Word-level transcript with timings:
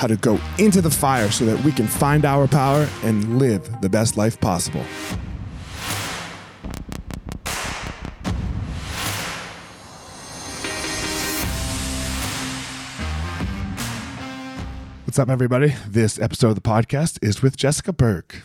how 0.00 0.06
to 0.06 0.16
go 0.16 0.40
into 0.58 0.80
the 0.80 0.90
fire 0.90 1.30
so 1.30 1.44
that 1.44 1.62
we 1.62 1.70
can 1.70 1.86
find 1.86 2.24
our 2.24 2.48
power 2.48 2.88
and 3.02 3.38
live 3.38 3.82
the 3.82 3.88
best 3.88 4.16
life 4.16 4.40
possible. 4.40 4.80
What's 15.04 15.18
up, 15.18 15.28
everybody? 15.28 15.74
This 15.86 16.18
episode 16.18 16.48
of 16.48 16.54
the 16.54 16.62
podcast 16.62 17.18
is 17.20 17.42
with 17.42 17.58
Jessica 17.58 17.92
Burdg. 17.92 18.40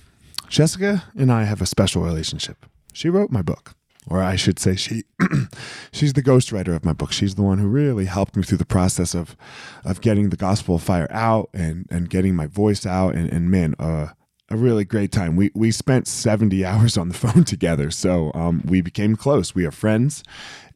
Jessica 0.50 1.06
and 1.16 1.32
I 1.32 1.46
have 1.46 1.62
a 1.62 1.66
special 1.66 2.02
relationship. 2.04 2.66
She 2.92 3.08
wrote 3.08 3.32
my 3.32 3.42
book 3.42 3.76
or 4.08 4.22
I 4.22 4.36
should 4.36 4.60
say 4.60 4.76
she 4.76 5.04
she's 5.92 6.14
the 6.14 6.24
ghostwriter 6.24 6.76
of 6.76 6.86
my 6.86 6.94
book. 6.94 7.12
She's 7.12 7.36
the 7.36 7.42
one 7.42 7.58
who 7.58 7.68
really 7.68 8.06
helped 8.06 8.36
me 8.36 8.44
through 8.44 8.60
the 8.60 8.66
process 8.66 9.14
of 9.14 9.36
of 9.84 10.02
getting 10.02 10.30
the 10.30 10.38
gospel 10.38 10.76
of 10.76 10.84
fire 10.84 11.08
out 11.12 11.50
and 11.54 11.88
and 11.90 12.10
getting 12.10 12.36
my 12.36 12.48
voice 12.48 12.86
out 12.86 13.16
and, 13.16 13.32
and 13.32 13.50
man, 13.50 13.76
uh, 13.80 14.10
a 14.50 14.58
really 14.58 14.86
great 14.86 15.12
time. 15.12 15.36
We 15.36 15.52
we 15.56 15.72
spent 15.72 16.08
70 16.08 16.64
hours 16.66 16.98
on 16.98 17.10
the 17.10 17.16
phone 17.24 17.44
together. 17.44 17.92
So 17.92 18.32
um, 18.34 18.62
we 18.66 18.82
became 18.82 19.16
close. 19.16 19.56
We 19.56 19.66
are 19.66 19.72
friends 19.72 20.24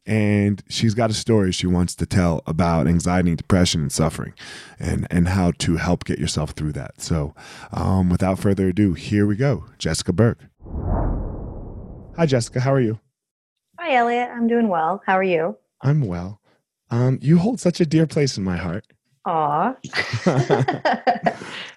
and 0.06 0.62
she's 0.68 0.94
got 0.94 1.10
a 1.10 1.14
story 1.14 1.52
she 1.52 1.66
wants 1.66 1.94
to 1.94 2.06
tell 2.06 2.42
about 2.46 2.86
anxiety 2.88 3.34
depression 3.34 3.82
and 3.82 3.92
suffering 3.92 4.34
and 4.78 5.06
and 5.10 5.28
how 5.28 5.52
to 5.52 5.76
help 5.76 6.04
get 6.04 6.18
yourself 6.18 6.50
through 6.50 6.72
that. 6.72 7.00
So 7.00 7.34
um, 7.72 8.08
without 8.08 8.38
further 8.38 8.68
ado, 8.68 8.94
here 8.94 9.26
we 9.26 9.36
go. 9.36 9.66
Jessica 9.78 10.12
Burdg. 10.12 10.36
Hi 12.16 12.26
Jessica, 12.26 12.60
how 12.60 12.72
are 12.72 12.80
you? 12.80 12.98
Hi, 13.82 13.94
Elliot. 13.94 14.28
I'm 14.30 14.46
doing 14.46 14.68
well. 14.68 15.02
How 15.06 15.16
are 15.16 15.22
you? 15.22 15.56
I'm 15.80 16.02
well. 16.02 16.38
Um, 16.90 17.18
you 17.22 17.38
hold 17.38 17.60
such 17.60 17.80
a 17.80 17.86
dear 17.86 18.06
place 18.06 18.36
in 18.36 18.44
my 18.44 18.58
heart. 18.58 18.84
Aw. 19.24 19.74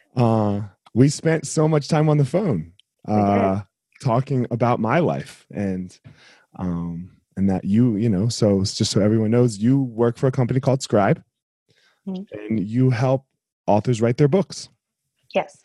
uh, 0.17 0.61
we 0.93 1.07
spent 1.07 1.47
so 1.47 1.65
much 1.65 1.87
time 1.87 2.09
on 2.09 2.17
the 2.17 2.25
phone 2.25 2.73
uh, 3.07 3.61
talking 4.01 4.45
about 4.51 4.81
my 4.81 4.99
life 4.99 5.45
and 5.49 5.97
um, 6.59 7.09
and 7.37 7.49
that 7.49 7.63
you, 7.63 7.95
you 7.95 8.09
know, 8.09 8.27
so 8.27 8.59
just 8.65 8.91
so 8.91 8.99
everyone 8.99 9.31
knows, 9.31 9.59
you 9.59 9.81
work 9.81 10.17
for 10.17 10.27
a 10.27 10.31
company 10.31 10.59
called 10.59 10.83
Scribe 10.83 11.23
mm-hmm. 12.05 12.23
and 12.37 12.59
you 12.59 12.89
help 12.89 13.25
authors 13.65 14.01
write 14.01 14.17
their 14.17 14.27
books. 14.27 14.67
Yes. 15.33 15.63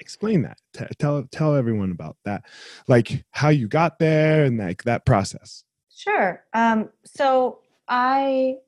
Explain 0.00 0.42
that. 0.42 0.58
T- 0.72 0.86
tell 0.98 1.22
tell 1.30 1.54
everyone 1.54 1.92
about 1.92 2.16
that, 2.24 2.42
like 2.88 3.24
how 3.30 3.50
you 3.50 3.68
got 3.68 4.00
there 4.00 4.42
and 4.42 4.58
like 4.58 4.82
that 4.82 5.06
process. 5.06 5.62
Sure. 5.98 6.44
Um, 6.54 6.90
so 7.04 7.58
I 7.88 8.58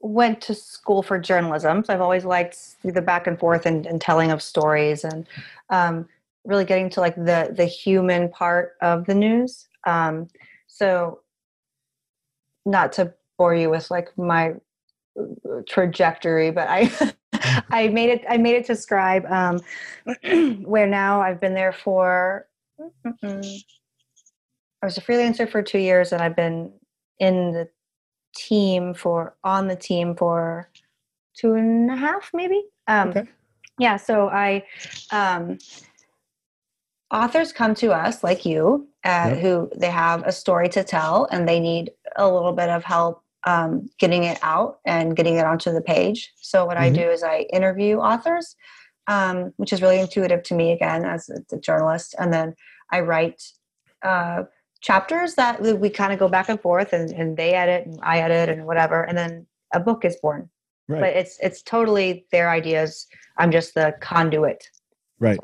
went 0.00 0.40
to 0.40 0.54
school 0.54 1.04
for 1.04 1.16
journalism. 1.18 1.84
So 1.84 1.94
I've 1.94 2.00
always 2.00 2.24
liked 2.24 2.58
the 2.82 3.00
back 3.00 3.28
and 3.28 3.38
forth 3.38 3.64
and, 3.64 3.86
and 3.86 4.00
telling 4.00 4.32
of 4.32 4.42
stories 4.42 5.04
and 5.04 5.24
um, 5.70 6.08
really 6.44 6.64
getting 6.64 6.90
to 6.90 7.00
like 7.00 7.14
the 7.14 7.54
the 7.56 7.64
human 7.64 8.28
part 8.28 8.76
of 8.82 9.06
the 9.06 9.14
news. 9.14 9.68
Um, 9.86 10.26
so 10.66 11.20
not 12.66 12.92
to 12.94 13.14
bore 13.36 13.54
you 13.54 13.70
with 13.70 13.88
like 13.88 14.16
my 14.18 14.54
uh, 15.18 15.62
trajectory, 15.68 16.50
but 16.50 16.66
I 16.68 16.90
I 17.70 17.86
made 17.86 18.10
it 18.10 18.24
I 18.28 18.36
made 18.36 18.56
it 18.56 18.66
to 18.66 18.74
Scribe, 18.74 19.26
um, 19.26 19.60
where 20.64 20.88
now 20.88 21.20
I've 21.20 21.40
been 21.40 21.54
there 21.54 21.72
for 21.72 22.48
I 24.82 24.86
was 24.86 24.96
a 24.96 25.00
freelancer 25.00 25.50
for 25.50 25.62
two 25.62 25.78
years, 25.78 26.12
and 26.12 26.22
I've 26.22 26.36
been 26.36 26.72
in 27.18 27.52
the 27.52 27.68
team 28.34 28.94
for 28.94 29.34
on 29.42 29.66
the 29.66 29.76
team 29.76 30.14
for 30.14 30.70
two 31.36 31.54
and 31.54 31.90
a 31.90 31.96
half, 31.96 32.30
maybe. 32.32 32.62
Um, 32.86 33.08
okay. 33.10 33.24
Yeah. 33.78 33.96
So 33.96 34.28
I, 34.28 34.64
um, 35.10 35.58
authors 37.10 37.52
come 37.52 37.74
to 37.76 37.92
us 37.92 38.22
like 38.22 38.44
you, 38.44 38.88
uh, 39.04 39.30
yep. 39.30 39.38
who 39.38 39.70
they 39.76 39.90
have 39.90 40.24
a 40.26 40.32
story 40.32 40.68
to 40.70 40.84
tell, 40.84 41.26
and 41.30 41.48
they 41.48 41.60
need 41.60 41.90
a 42.16 42.30
little 42.30 42.52
bit 42.52 42.68
of 42.68 42.84
help 42.84 43.22
um, 43.46 43.88
getting 43.98 44.24
it 44.24 44.38
out 44.42 44.78
and 44.84 45.16
getting 45.16 45.36
it 45.36 45.46
onto 45.46 45.72
the 45.72 45.80
page. 45.80 46.32
So 46.36 46.66
what 46.66 46.76
mm-hmm. 46.76 46.84
I 46.84 46.90
do 46.90 47.08
is 47.08 47.22
I 47.22 47.46
interview 47.52 47.98
authors, 47.98 48.56
um, 49.06 49.52
which 49.56 49.72
is 49.72 49.80
really 49.80 50.00
intuitive 50.00 50.42
to 50.44 50.54
me 50.54 50.72
again 50.72 51.04
as 51.04 51.28
a, 51.28 51.54
a 51.54 51.58
journalist, 51.58 52.14
and 52.18 52.32
then 52.32 52.54
I 52.92 53.00
write. 53.00 53.42
Uh, 54.02 54.44
chapters 54.80 55.34
that 55.34 55.60
we 55.60 55.90
kind 55.90 56.12
of 56.12 56.18
go 56.18 56.28
back 56.28 56.48
and 56.48 56.60
forth 56.60 56.92
and, 56.92 57.10
and 57.10 57.36
they 57.36 57.54
edit 57.54 57.86
and 57.86 57.98
I 58.02 58.20
edit 58.20 58.48
and 58.48 58.66
whatever. 58.66 59.02
And 59.02 59.16
then 59.18 59.46
a 59.74 59.80
book 59.80 60.04
is 60.04 60.16
born. 60.22 60.48
Right. 60.88 61.00
But 61.00 61.16
it's 61.16 61.38
it's 61.42 61.62
totally 61.62 62.26
their 62.32 62.48
ideas. 62.48 63.06
I'm 63.36 63.50
just 63.50 63.74
the 63.74 63.94
conduit. 64.00 64.68
Right. 65.18 65.38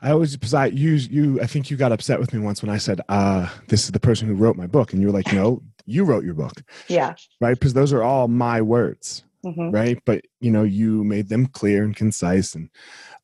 I 0.00 0.12
always 0.12 0.36
because 0.36 0.54
I 0.54 0.66
use 0.66 1.08
you 1.08 1.40
I 1.40 1.46
think 1.46 1.70
you 1.70 1.76
got 1.76 1.90
upset 1.92 2.20
with 2.20 2.32
me 2.32 2.38
once 2.40 2.62
when 2.62 2.70
I 2.70 2.78
said, 2.78 3.00
uh, 3.08 3.48
this 3.66 3.84
is 3.84 3.90
the 3.90 4.00
person 4.00 4.28
who 4.28 4.34
wrote 4.34 4.56
my 4.56 4.66
book. 4.66 4.92
And 4.92 5.02
you 5.02 5.08
were 5.08 5.14
like, 5.14 5.32
no, 5.32 5.62
you 5.86 6.04
wrote 6.04 6.24
your 6.24 6.34
book. 6.34 6.62
Yeah. 6.86 7.14
Right. 7.40 7.54
Because 7.54 7.74
those 7.74 7.92
are 7.92 8.02
all 8.02 8.28
my 8.28 8.62
words. 8.62 9.24
Mm-hmm. 9.44 9.70
Right. 9.70 9.98
But 10.04 10.24
you 10.40 10.50
know, 10.50 10.62
you 10.62 11.02
made 11.02 11.28
them 11.28 11.46
clear 11.46 11.84
and 11.84 11.96
concise 11.96 12.54
and 12.54 12.70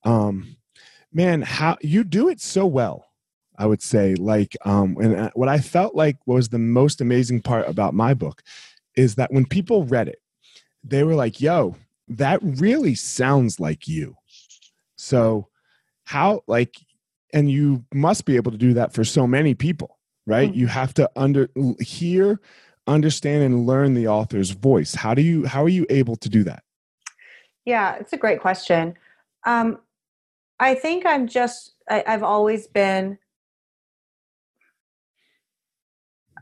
Um, 0.04 0.56
man, 1.12 1.42
how 1.42 1.76
you 1.80 2.02
do 2.02 2.28
it 2.28 2.40
so 2.40 2.66
well. 2.66 3.06
I 3.56 3.66
would 3.66 3.82
say, 3.82 4.14
like, 4.14 4.56
um, 4.64 4.96
and 5.00 5.16
uh, 5.16 5.30
what 5.34 5.48
I 5.48 5.58
felt 5.58 5.94
like 5.94 6.16
was 6.26 6.48
the 6.48 6.58
most 6.58 7.00
amazing 7.00 7.42
part 7.42 7.68
about 7.68 7.94
my 7.94 8.14
book 8.14 8.42
is 8.96 9.14
that 9.16 9.32
when 9.32 9.46
people 9.46 9.84
read 9.84 10.08
it, 10.08 10.20
they 10.82 11.04
were 11.04 11.14
like, 11.14 11.40
"Yo, 11.40 11.76
that 12.08 12.40
really 12.42 12.94
sounds 12.94 13.60
like 13.60 13.86
you." 13.86 14.16
So, 14.96 15.48
how 16.04 16.42
like, 16.46 16.76
and 17.32 17.50
you 17.50 17.84
must 17.92 18.24
be 18.24 18.36
able 18.36 18.50
to 18.52 18.58
do 18.58 18.74
that 18.74 18.92
for 18.92 19.04
so 19.04 19.26
many 19.26 19.54
people, 19.54 19.98
right? 20.26 20.50
Mm-hmm. 20.50 20.58
You 20.58 20.66
have 20.66 20.94
to 20.94 21.10
under 21.16 21.48
hear, 21.80 22.40
understand, 22.86 23.44
and 23.44 23.66
learn 23.66 23.94
the 23.94 24.08
author's 24.08 24.50
voice. 24.50 24.94
How 24.94 25.14
do 25.14 25.22
you? 25.22 25.46
How 25.46 25.62
are 25.62 25.68
you 25.68 25.86
able 25.90 26.16
to 26.16 26.28
do 26.28 26.44
that? 26.44 26.64
Yeah, 27.64 27.94
it's 27.94 28.12
a 28.12 28.18
great 28.18 28.40
question. 28.40 28.94
Um, 29.44 29.78
I 30.60 30.74
think 30.74 31.06
I'm 31.06 31.26
just, 31.26 31.74
I, 31.88 32.04
I've 32.06 32.22
always 32.22 32.66
been 32.66 33.18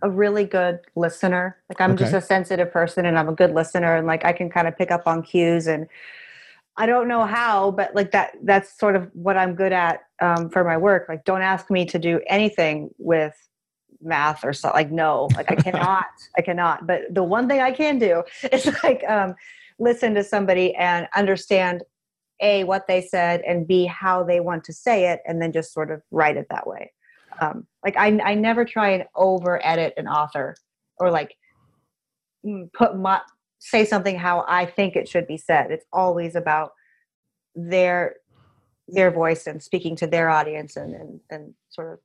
a 0.02 0.10
really 0.10 0.44
good 0.44 0.81
listener. 0.96 1.56
Like 1.69 1.81
I'm 1.81 1.93
okay. 1.93 2.04
just 2.04 2.14
a 2.14 2.20
sensitive 2.20 2.70
person 2.72 3.06
and 3.06 3.19
I'm 3.19 3.28
a 3.28 3.34
good 3.34 3.54
listener 3.54 3.96
and 3.96 4.06
like 4.06 4.25
I 4.25 4.32
can 4.32 4.50
kind 4.50 4.69
of 4.69 4.76
pick 4.76 4.90
up 4.90 5.06
on 5.06 5.22
cues 5.22 5.66
and 5.66 5.87
I 6.76 6.87
don't 6.87 7.06
know 7.06 7.25
how, 7.25 7.70
but 7.70 7.94
like 7.94 8.10
that 8.12 8.32
that's 8.43 8.78
sort 8.78 8.96
of 8.96 9.10
what 9.12 9.37
I'm 9.37 9.54
good 9.54 9.72
at 9.72 10.00
um, 10.20 10.50
for 10.50 10.64
my 10.64 10.76
work. 10.76 11.06
Like 11.08 11.25
don't 11.25 11.43
ask 11.43 11.70
me 11.70 11.84
to 11.87 11.99
do 11.99 12.20
anything 12.26 12.90
with 12.99 13.34
math 14.00 14.44
or 14.44 14.52
so 14.52 14.70
like 14.70 14.90
no, 14.90 15.28
like 15.37 15.50
I 15.50 15.54
cannot. 15.70 16.06
I 16.37 16.43
cannot. 16.43 16.87
But 16.87 17.02
the 17.10 17.22
one 17.22 17.49
thing 17.49 17.60
I 17.60 17.70
can 17.70 17.99
do 17.99 18.25
is 18.52 18.75
like 18.82 19.04
um, 19.08 19.34
listen 19.78 20.14
to 20.14 20.25
somebody 20.25 20.75
and 20.75 21.06
understand 21.14 21.82
a 22.40 22.64
what 22.64 22.88
they 22.88 23.00
said 23.00 23.40
and 23.43 23.69
b 23.69 23.87
how 23.87 24.25
they 24.25 24.40
want 24.40 24.64
to 24.64 24.72
say 24.72 25.10
it 25.10 25.20
and 25.26 25.40
then 25.40 25.52
just 25.52 25.72
sort 25.72 25.90
of 25.90 26.02
write 26.10 26.37
it 26.37 26.46
that 26.50 26.66
way 26.66 26.90
um, 27.42 27.66
like 27.84 27.96
I, 27.96 28.18
I 28.24 28.34
never 28.34 28.64
try 28.64 28.90
and 28.90 29.04
over 29.14 29.64
edit 29.66 29.94
an 29.96 30.06
author 30.06 30.54
or 30.98 31.10
like 31.10 31.34
mm, 32.46 32.72
put 32.72 32.96
my 32.96 33.20
say 33.58 33.84
something 33.84 34.18
how 34.18 34.44
i 34.48 34.66
think 34.66 34.96
it 34.96 35.08
should 35.08 35.26
be 35.26 35.36
said. 35.36 35.70
It's 35.70 35.86
always 35.92 36.34
about 36.34 36.72
their 37.54 38.16
their 38.88 39.10
voice 39.10 39.46
and 39.46 39.62
speaking 39.62 39.96
to 39.96 40.06
their 40.06 40.28
audience 40.30 40.76
and 40.76 40.94
and, 40.94 41.20
and 41.30 41.54
sort 41.70 41.92
of 41.92 41.98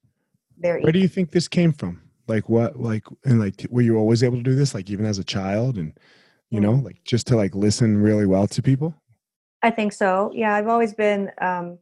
their 0.58 0.80
where 0.82 0.92
do 0.92 1.00
you 1.00 1.08
think 1.08 1.32
this 1.32 1.48
came 1.48 1.74
from? 1.74 2.02
Like 2.28 2.50
what 2.50 2.80
like 2.80 3.06
and 3.26 3.40
like 3.40 3.66
were 3.70 3.82
you 3.82 3.98
always 3.98 4.24
able 4.24 4.38
to 4.38 4.44
do 4.44 4.56
this 4.56 4.74
like 4.74 4.90
even 4.90 5.06
as 5.06 5.20
a 5.20 5.24
child 5.24 5.78
and 5.78 5.98
you 6.50 6.60
know 6.60 6.74
like 6.74 7.04
just 7.04 7.28
to 7.28 7.36
like 7.36 7.56
listen 7.56 7.98
really 7.98 8.26
well 8.26 8.48
to 8.48 8.62
people? 8.62 8.96
I 9.62 9.72
think 9.72 9.94
so. 9.94 10.32
Yeah 10.34 10.54
i've 10.54 10.68
always 10.68 10.94
been 10.94 11.32
um 11.42 11.80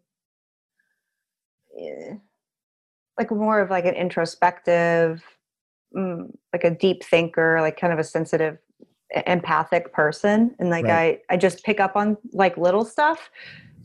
eh, 1.80 2.16
like 3.18 3.32
more 3.32 3.60
of 3.60 3.70
like 3.70 3.86
an 3.86 3.96
introspective 3.96 5.24
mm, 5.96 6.30
like 6.54 6.64
a 6.64 6.72
deep 6.72 7.04
thinker 7.04 7.60
like 7.62 7.80
kind 7.80 7.94
of 7.94 8.00
a 8.00 8.04
sensitive 8.04 8.58
empathic 9.28 9.94
person. 9.94 10.56
And 10.60 10.70
like 10.70 10.86
right. 10.86 11.22
i 11.30 11.34
i 11.34 11.38
just 11.38 11.64
pick 11.64 11.80
up 11.80 11.96
on 11.96 12.18
like 12.34 12.58
little 12.58 12.86
stuff. 12.86 13.30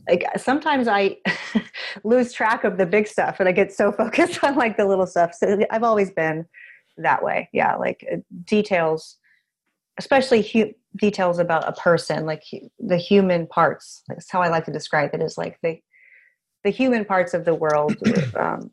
Like 0.09 0.25
sometimes 0.37 0.87
i 0.87 1.17
lose 2.03 2.33
track 2.33 2.63
of 2.63 2.77
the 2.77 2.85
big 2.85 3.07
stuff 3.07 3.39
and 3.39 3.47
i 3.47 3.51
get 3.51 3.71
so 3.71 3.91
focused 4.03 4.43
on 4.43 4.55
like 4.55 4.77
the 4.77 4.85
little 4.85 5.07
stuff. 5.07 5.33
So 5.33 5.65
i've 5.71 5.83
always 5.83 6.11
been 6.11 6.45
that 6.97 7.23
way. 7.23 7.49
Yeah 7.53 7.75
like 7.75 8.05
uh, 8.11 8.17
details 8.45 9.17
especially 9.99 10.41
hu- 10.41 10.73
details 10.95 11.37
about 11.37 11.67
a 11.67 11.73
person 11.73 12.25
like 12.25 12.43
hu- 12.49 12.69
the 12.79 12.97
human 12.97 13.45
parts 13.45 14.03
that's 14.07 14.31
how 14.31 14.41
i 14.41 14.47
like 14.47 14.65
to 14.65 14.71
describe 14.71 15.13
it 15.13 15.21
is 15.21 15.37
like 15.37 15.57
the 15.61 15.77
the 16.63 16.69
human 16.69 17.03
parts 17.05 17.33
of 17.33 17.45
the 17.45 17.53
world 17.53 17.95
um, 18.39 18.71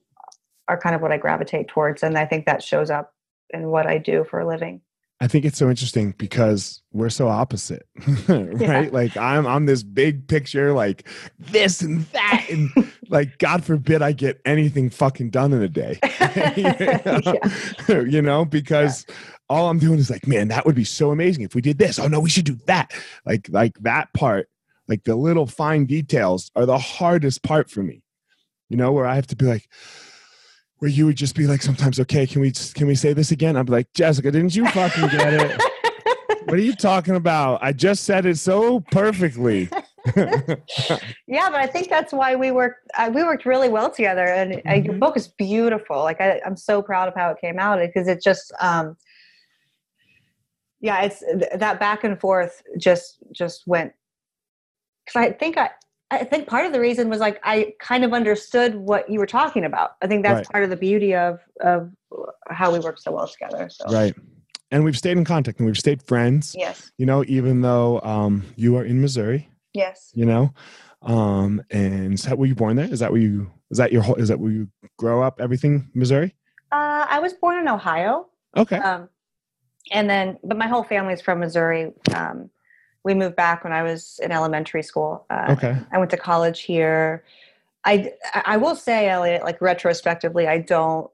are 0.69 0.79
kind 0.79 0.95
of 0.95 1.03
what 1.03 1.13
i 1.13 1.17
gravitate 1.17 1.69
towards 1.69 2.03
and 2.03 2.17
i 2.17 2.25
think 2.25 2.47
that 2.47 2.63
shows 2.63 2.91
up 2.91 3.15
in 3.51 3.69
what 3.69 3.87
i 3.87 3.99
do 3.99 4.25
for 4.25 4.41
a 4.41 4.47
living 4.47 4.81
I 5.21 5.27
think 5.27 5.45
it's 5.45 5.59
so 5.59 5.69
interesting 5.69 6.15
because 6.17 6.81
we're 6.93 7.11
so 7.11 7.27
opposite, 7.27 7.89
right? 8.29 8.57
Yeah. 8.57 8.89
Like 8.93 9.17
I'm 9.17 9.49
I'm 9.49 9.67
this 9.67 9.83
big 9.83 10.29
picture, 10.29 10.73
like 10.73 11.09
this 11.41 11.81
and 11.81 12.03
that, 12.13 12.47
and 12.49 12.71
like 13.09 13.37
God 13.39 13.65
forbid 13.65 14.01
I 14.01 14.13
get 14.13 14.41
anything 14.45 14.91
fucking 14.91 15.31
done 15.31 15.53
in 15.53 15.61
a 15.61 15.69
day. 15.69 15.99
you 17.89 18.23
know, 18.23 18.45
because 18.45 19.07
yeah 19.09 19.15
all 19.49 19.69
I'm 19.69 19.79
doing 19.79 19.99
is 19.99 20.11
like, 20.11 20.27
man, 20.27 20.49
that 20.49 20.67
would 20.67 20.75
be 20.75 20.85
so 20.85 21.11
amazing 21.11 21.45
if 21.45 21.55
we 21.55 21.61
did 21.61 21.79
this. 21.79 21.99
Oh 21.99 22.07
no, 22.07 22.21
we 22.21 22.31
should 22.31 22.45
do 22.45 22.59
that. 22.67 22.93
Like 23.25 23.49
like 23.51 23.79
that 23.81 24.13
part, 24.13 24.49
like 24.87 25.05
the 25.05 25.17
little 25.17 25.47
fine 25.47 25.87
details 25.87 26.51
are 26.55 26.67
the 26.67 26.79
hardest 26.79 27.43
part 27.43 27.71
for 27.71 27.83
me. 27.83 28.03
You 28.69 28.77
know, 28.77 28.93
where 28.93 29.07
I 29.07 29.15
have 29.15 29.27
to 29.29 29.37
be 29.37 29.47
like, 29.47 29.69
where 30.79 30.91
you 30.91 31.07
would 31.07 31.17
just 31.17 31.35
be 31.35 31.47
like, 31.47 31.63
sometimes, 31.63 31.99
okay, 32.01 32.27
can 32.27 32.41
we 32.41 32.53
can 32.53 32.87
we 32.87 32.95
say 32.95 33.13
this 33.13 33.31
again? 33.31 33.57
I'm 33.57 33.67
like, 33.67 33.93
Jessica, 33.95 34.31
didn't 34.31 34.55
you 34.55 34.67
fucking 34.69 35.09
get 35.09 35.33
it? 35.35 35.63
what 36.45 36.55
are 36.55 36.63
you 36.63 36.75
talking 36.75 37.17
about? 37.17 37.63
I 37.63 37.73
just 37.73 38.05
said 38.05 38.27
it 38.27 38.39
so 38.39 38.81
perfectly. 38.81 39.69
yeah, 40.17 41.51
but 41.51 41.61
I 41.61 41.67
think 41.67 41.89
that's 41.89 42.13
why 42.13 42.37
we 42.37 42.51
worked. 42.51 42.89
Uh, 42.97 43.11
we 43.13 43.23
worked 43.25 43.45
really 43.45 43.69
well 43.69 43.91
together, 43.91 44.25
and 44.25 44.55
uh, 44.55 44.57
mm-hmm. 44.57 44.85
your 44.87 44.95
book 44.95 45.17
is 45.17 45.29
beautiful. 45.29 45.99
Like 45.99 46.21
I, 46.21 46.41
am 46.45 46.57
so 46.57 46.81
proud 46.81 47.09
of 47.09 47.15
how 47.15 47.31
it 47.31 47.39
came 47.41 47.59
out 47.59 47.79
because 47.81 48.09
it 48.09 48.23
just 48.23 48.53
um, 48.61 48.97
yeah 50.81 51.03
it's 51.03 51.23
that 51.57 51.81
back 51.81 52.05
and 52.05 52.21
forth 52.21 52.63
just 52.79 53.19
just 53.33 53.63
went 53.67 53.93
because 55.05 55.21
i 55.21 55.33
think 55.33 55.57
i 55.57 55.71
i 56.11 56.25
think 56.25 56.47
part 56.47 56.67
of 56.67 56.73
the 56.73 56.81
reason 56.81 57.09
was 57.09 57.21
like 57.21 57.39
i 57.45 57.73
kind 57.81 58.05
of 58.05 58.13
understood 58.13 58.75
what 58.75 59.09
you 59.11 59.19
were 59.19 59.27
talking 59.27 59.65
about. 59.65 59.93
I 60.03 60.07
think 60.07 60.23
that's 60.23 60.37
right. 60.37 60.53
part 60.53 60.65
of 60.65 60.71
the 60.71 60.77
beauty 60.77 61.15
of 61.15 61.41
of 61.61 61.91
how 62.49 62.73
we 62.73 62.79
work 62.81 62.99
so 62.99 63.13
well 63.13 63.29
together 63.29 63.69
so. 63.71 63.85
right. 63.93 64.15
And 64.71 64.85
we've 64.85 64.99
stayed 64.99 65.17
in 65.17 65.25
contact 65.25 65.61
and 65.61 65.67
we've 65.67 65.79
stayed 65.79 66.03
friends. 66.03 66.55
Yes. 66.57 66.93
You 66.99 67.07
know 67.07 67.25
even 67.27 67.63
though 67.63 68.01
um 68.03 68.45
you 68.57 68.77
are 68.77 68.85
in 68.85 69.01
missouri. 69.01 69.49
Yes. 69.73 70.11
You 70.15 70.27
know 70.27 70.53
um 71.03 71.63
and 71.71 72.21
were 72.37 72.47
you 72.47 72.55
born 72.55 72.77
there 72.77 72.91
is 72.93 73.01
that 73.01 73.13
where 73.13 73.21
you 73.21 73.51
is 73.71 73.79
that 73.79 73.93
your 73.93 74.03
whole 74.03 74.17
is 74.17 74.29
that 74.29 74.39
where 74.39 74.51
you 74.51 74.69
grow 74.99 75.23
up 75.23 75.41
everything 75.41 75.91
missouri? 75.95 76.35
Uh 76.73 77.07
i 77.09 77.19
was 77.19 77.33
born 77.35 77.59
in 77.59 77.69
ohio. 77.69 78.27
Okay. 78.57 78.77
Um 78.77 79.09
and 79.91 80.09
then 80.09 80.39
but 80.45 80.59
my 80.59 80.67
whole 80.67 80.85
family 80.85 81.15
is 81.15 81.21
from 81.21 81.41
missouri 81.41 81.93
um, 82.15 82.51
we 83.05 83.15
moved 83.15 83.37
back 83.37 83.65
when 83.65 83.73
i 83.73 83.83
was 83.83 84.21
in 84.23 84.33
elementary 84.33 84.83
school. 84.83 85.25
Uh, 85.31 85.47
okay. 85.51 85.77
I 85.93 85.99
went 85.99 86.11
to 86.11 86.17
college 86.17 86.63
here. 86.63 87.25
I 87.85 88.13
i 88.45 88.57
will 88.57 88.75
say 88.75 89.09
elliot 89.09 89.45
like 89.45 89.61
retrospectively 89.61 90.49
i 90.49 90.59
don't 90.59 91.09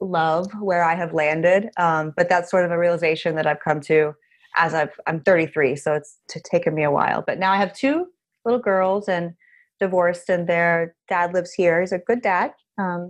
love 0.00 0.52
where 0.60 0.84
i 0.84 0.94
have 0.94 1.12
landed 1.12 1.70
um, 1.78 2.12
but 2.16 2.28
that's 2.28 2.50
sort 2.50 2.64
of 2.64 2.70
a 2.70 2.78
realization 2.78 3.34
that 3.36 3.46
i've 3.46 3.60
come 3.60 3.80
to 3.80 4.14
as 4.56 4.72
i've 4.72 4.98
i'm 5.06 5.20
33 5.20 5.76
so 5.76 5.94
it's 5.94 6.18
to 6.28 6.40
taken 6.40 6.74
me 6.74 6.84
a 6.84 6.90
while. 6.90 7.22
But 7.26 7.38
now 7.38 7.52
i 7.52 7.56
have 7.56 7.72
two 7.72 8.06
little 8.44 8.60
girls 8.60 9.08
and 9.08 9.34
divorced 9.80 10.28
and 10.28 10.46
their 10.46 10.94
dad 11.08 11.32
lives 11.34 11.52
here. 11.52 11.80
He's 11.80 11.92
a 11.92 11.98
good 11.98 12.22
dad 12.22 12.52
um, 12.78 13.08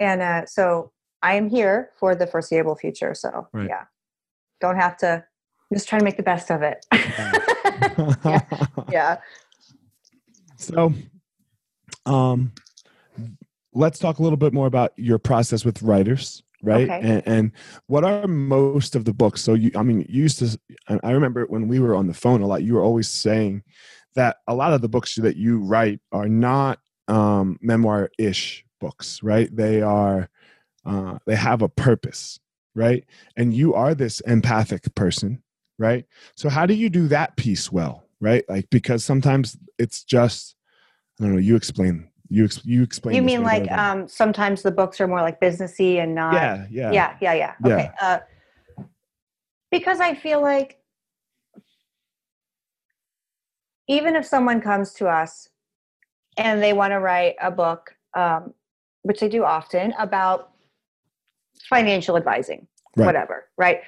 and 0.00 0.22
uh, 0.22 0.46
so 0.46 0.90
i 1.22 1.34
am 1.34 1.48
here 1.48 1.90
for 2.00 2.14
the 2.14 2.26
foreseeable 2.26 2.76
future 2.76 3.14
so 3.14 3.48
right. 3.52 3.68
yeah. 3.68 3.84
Don't 4.60 4.76
have 4.76 4.96
to 4.98 5.24
just 5.72 5.88
trying 5.88 6.00
to 6.00 6.04
make 6.04 6.16
the 6.16 6.22
best 6.22 6.50
of 6.50 6.62
it 6.62 6.84
yeah. 6.92 8.40
yeah 8.90 9.16
so 10.56 10.92
um 12.06 12.52
let's 13.74 13.98
talk 13.98 14.18
a 14.18 14.22
little 14.22 14.36
bit 14.36 14.52
more 14.52 14.66
about 14.66 14.92
your 14.96 15.18
process 15.18 15.64
with 15.64 15.82
writers 15.82 16.42
right 16.62 16.88
okay. 16.88 17.00
and, 17.00 17.22
and, 17.26 17.52
what 17.86 18.02
are 18.02 18.26
most 18.26 18.96
of 18.96 19.04
the 19.04 19.12
books 19.12 19.40
so 19.40 19.54
you 19.54 19.70
i 19.76 19.82
mean 19.82 20.04
you 20.08 20.22
used 20.22 20.38
to 20.38 20.58
i 21.04 21.12
remember 21.12 21.44
when 21.46 21.68
we 21.68 21.78
were 21.78 21.94
on 21.94 22.06
the 22.06 22.14
phone 22.14 22.42
a 22.42 22.46
lot 22.46 22.62
you 22.62 22.74
were 22.74 22.82
always 22.82 23.08
saying 23.08 23.62
that 24.14 24.38
a 24.48 24.54
lot 24.54 24.72
of 24.72 24.80
the 24.80 24.88
books 24.88 25.14
that 25.14 25.36
you 25.36 25.58
write 25.58 26.00
are 26.10 26.28
not 26.28 26.80
um 27.06 27.58
memoir-ish 27.60 28.64
books 28.80 29.22
right 29.22 29.54
they 29.54 29.82
are 29.82 30.28
uh, 30.86 31.18
they 31.26 31.36
have 31.36 31.60
a 31.60 31.68
purpose 31.68 32.40
right? 32.78 33.04
And 33.36 33.52
you 33.52 33.74
are 33.74 33.94
this 33.94 34.20
empathic 34.20 34.94
person, 34.94 35.42
right? 35.78 36.04
So 36.34 36.48
how 36.48 36.66
do 36.66 36.74
you 36.74 36.90
do 36.90 37.08
that 37.08 37.36
piece 37.36 37.70
well, 37.72 38.04
right? 38.20 38.44
Like 38.48 38.68
because 38.70 39.04
sometimes 39.04 39.56
it's 39.78 40.04
just 40.04 40.56
I 41.20 41.24
don't 41.24 41.32
know, 41.34 41.38
you 41.38 41.56
explain 41.56 42.08
you 42.28 42.44
ex- 42.44 42.64
you 42.64 42.82
explain 42.82 43.16
You 43.16 43.22
mean 43.22 43.42
like 43.42 43.70
um 43.72 44.08
sometimes 44.08 44.62
the 44.62 44.70
books 44.70 45.00
are 45.00 45.08
more 45.08 45.22
like 45.22 45.40
businessy 45.40 46.02
and 46.02 46.14
not 46.14 46.34
Yeah, 46.34 46.66
yeah. 46.70 46.92
Yeah, 46.92 47.16
yeah, 47.20 47.34
yeah. 47.34 47.54
yeah. 47.64 47.74
Okay. 47.74 47.90
Uh 48.00 48.18
because 49.70 50.00
I 50.00 50.14
feel 50.14 50.40
like 50.40 50.78
even 53.88 54.16
if 54.16 54.26
someone 54.26 54.60
comes 54.60 54.92
to 54.94 55.08
us 55.08 55.48
and 56.36 56.62
they 56.62 56.72
want 56.72 56.92
to 56.92 57.00
write 57.00 57.36
a 57.40 57.50
book 57.50 57.94
um, 58.14 58.54
which 59.02 59.20
they 59.20 59.28
do 59.28 59.44
often 59.44 59.92
about 59.98 60.52
financial 61.68 62.16
advising, 62.16 62.66
right. 62.96 63.06
whatever, 63.06 63.46
right? 63.56 63.80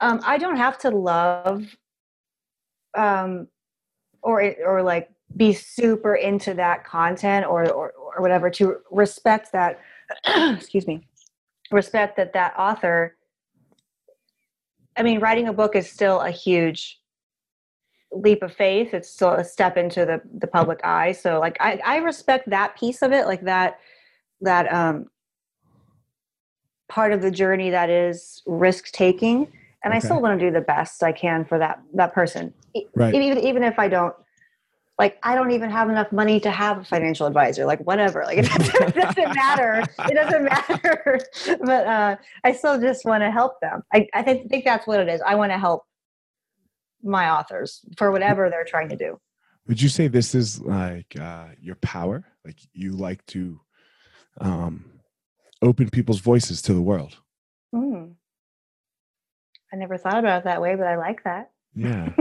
Um, 0.00 0.20
I 0.24 0.38
don't 0.38 0.56
have 0.56 0.78
to 0.78 0.90
love 0.90 1.64
um, 2.96 3.48
or 4.22 4.54
or 4.64 4.82
like 4.82 5.10
be 5.36 5.52
super 5.52 6.14
into 6.14 6.54
that 6.54 6.84
content 6.84 7.46
or, 7.46 7.70
or, 7.70 7.92
or 7.92 8.22
whatever 8.22 8.48
to 8.50 8.76
respect 8.90 9.52
that 9.52 9.80
excuse 10.26 10.86
me 10.86 11.06
respect 11.70 12.16
that 12.16 12.32
that 12.32 12.54
author 12.58 13.14
i 14.96 15.02
mean 15.02 15.20
writing 15.20 15.48
a 15.48 15.52
book 15.52 15.76
is 15.76 15.88
still 15.88 16.20
a 16.20 16.30
huge 16.30 16.98
leap 18.12 18.42
of 18.42 18.52
faith. 18.52 18.94
It's 18.94 19.08
still 19.08 19.30
a 19.30 19.44
step 19.44 19.76
into 19.76 20.04
the 20.04 20.20
the 20.38 20.46
public 20.46 20.80
eye. 20.84 21.12
So 21.12 21.38
like 21.38 21.56
i 21.60 21.80
i 21.84 21.96
respect 21.98 22.48
that 22.50 22.76
piece 22.76 23.02
of 23.02 23.12
it 23.12 23.26
like 23.26 23.42
that 23.42 23.78
that 24.40 24.72
um 24.72 25.06
part 26.88 27.12
of 27.12 27.20
the 27.20 27.30
journey 27.30 27.70
that 27.70 27.90
is 27.90 28.42
risk 28.46 28.90
taking 28.92 29.52
and 29.84 29.92
okay. 29.92 29.96
i 29.96 30.00
still 30.00 30.20
want 30.20 30.38
to 30.38 30.46
do 30.46 30.52
the 30.52 30.60
best 30.60 31.02
i 31.02 31.12
can 31.12 31.44
for 31.44 31.58
that 31.58 31.80
that 31.94 32.12
person 32.12 32.52
right. 32.94 33.14
even 33.14 33.38
even 33.38 33.62
if 33.62 33.78
i 33.78 33.88
don't 33.88 34.14
like 34.98 35.18
I 35.22 35.34
don't 35.34 35.52
even 35.52 35.70
have 35.70 35.88
enough 35.88 36.10
money 36.10 36.40
to 36.40 36.50
have 36.50 36.78
a 36.78 36.84
financial 36.84 37.26
advisor. 37.26 37.64
Like 37.64 37.80
whatever, 37.86 38.24
like 38.24 38.38
it 38.38 38.46
doesn't, 38.48 38.88
it 38.88 38.94
doesn't 38.94 39.34
matter. 39.34 39.84
It 40.10 40.14
doesn't 40.14 40.44
matter. 40.44 41.20
but 41.64 41.86
uh, 41.86 42.16
I 42.44 42.52
still 42.52 42.80
just 42.80 43.04
want 43.04 43.22
to 43.22 43.30
help 43.30 43.60
them. 43.60 43.82
I, 43.92 44.08
I 44.12 44.22
think, 44.22 44.50
think 44.50 44.64
that's 44.64 44.86
what 44.86 45.00
it 45.00 45.08
is. 45.08 45.20
I 45.24 45.36
want 45.36 45.52
to 45.52 45.58
help 45.58 45.84
my 47.02 47.30
authors 47.30 47.80
for 47.96 48.10
whatever 48.10 48.50
they're 48.50 48.64
trying 48.64 48.88
to 48.88 48.96
do. 48.96 49.20
Would 49.68 49.80
you 49.80 49.88
say 49.88 50.08
this 50.08 50.34
is 50.34 50.60
like 50.62 51.16
uh, 51.20 51.48
your 51.60 51.76
power? 51.76 52.24
Like 52.44 52.58
you 52.72 52.92
like 52.92 53.24
to 53.26 53.60
um, 54.40 54.84
open 55.62 55.90
people's 55.90 56.20
voices 56.20 56.60
to 56.62 56.74
the 56.74 56.82
world? 56.82 57.18
Mm. 57.72 58.14
I 59.72 59.76
never 59.76 59.98
thought 59.98 60.18
about 60.18 60.42
it 60.42 60.44
that 60.44 60.62
way, 60.62 60.74
but 60.74 60.86
I 60.86 60.96
like 60.96 61.24
that. 61.24 61.50
Yeah. 61.74 62.12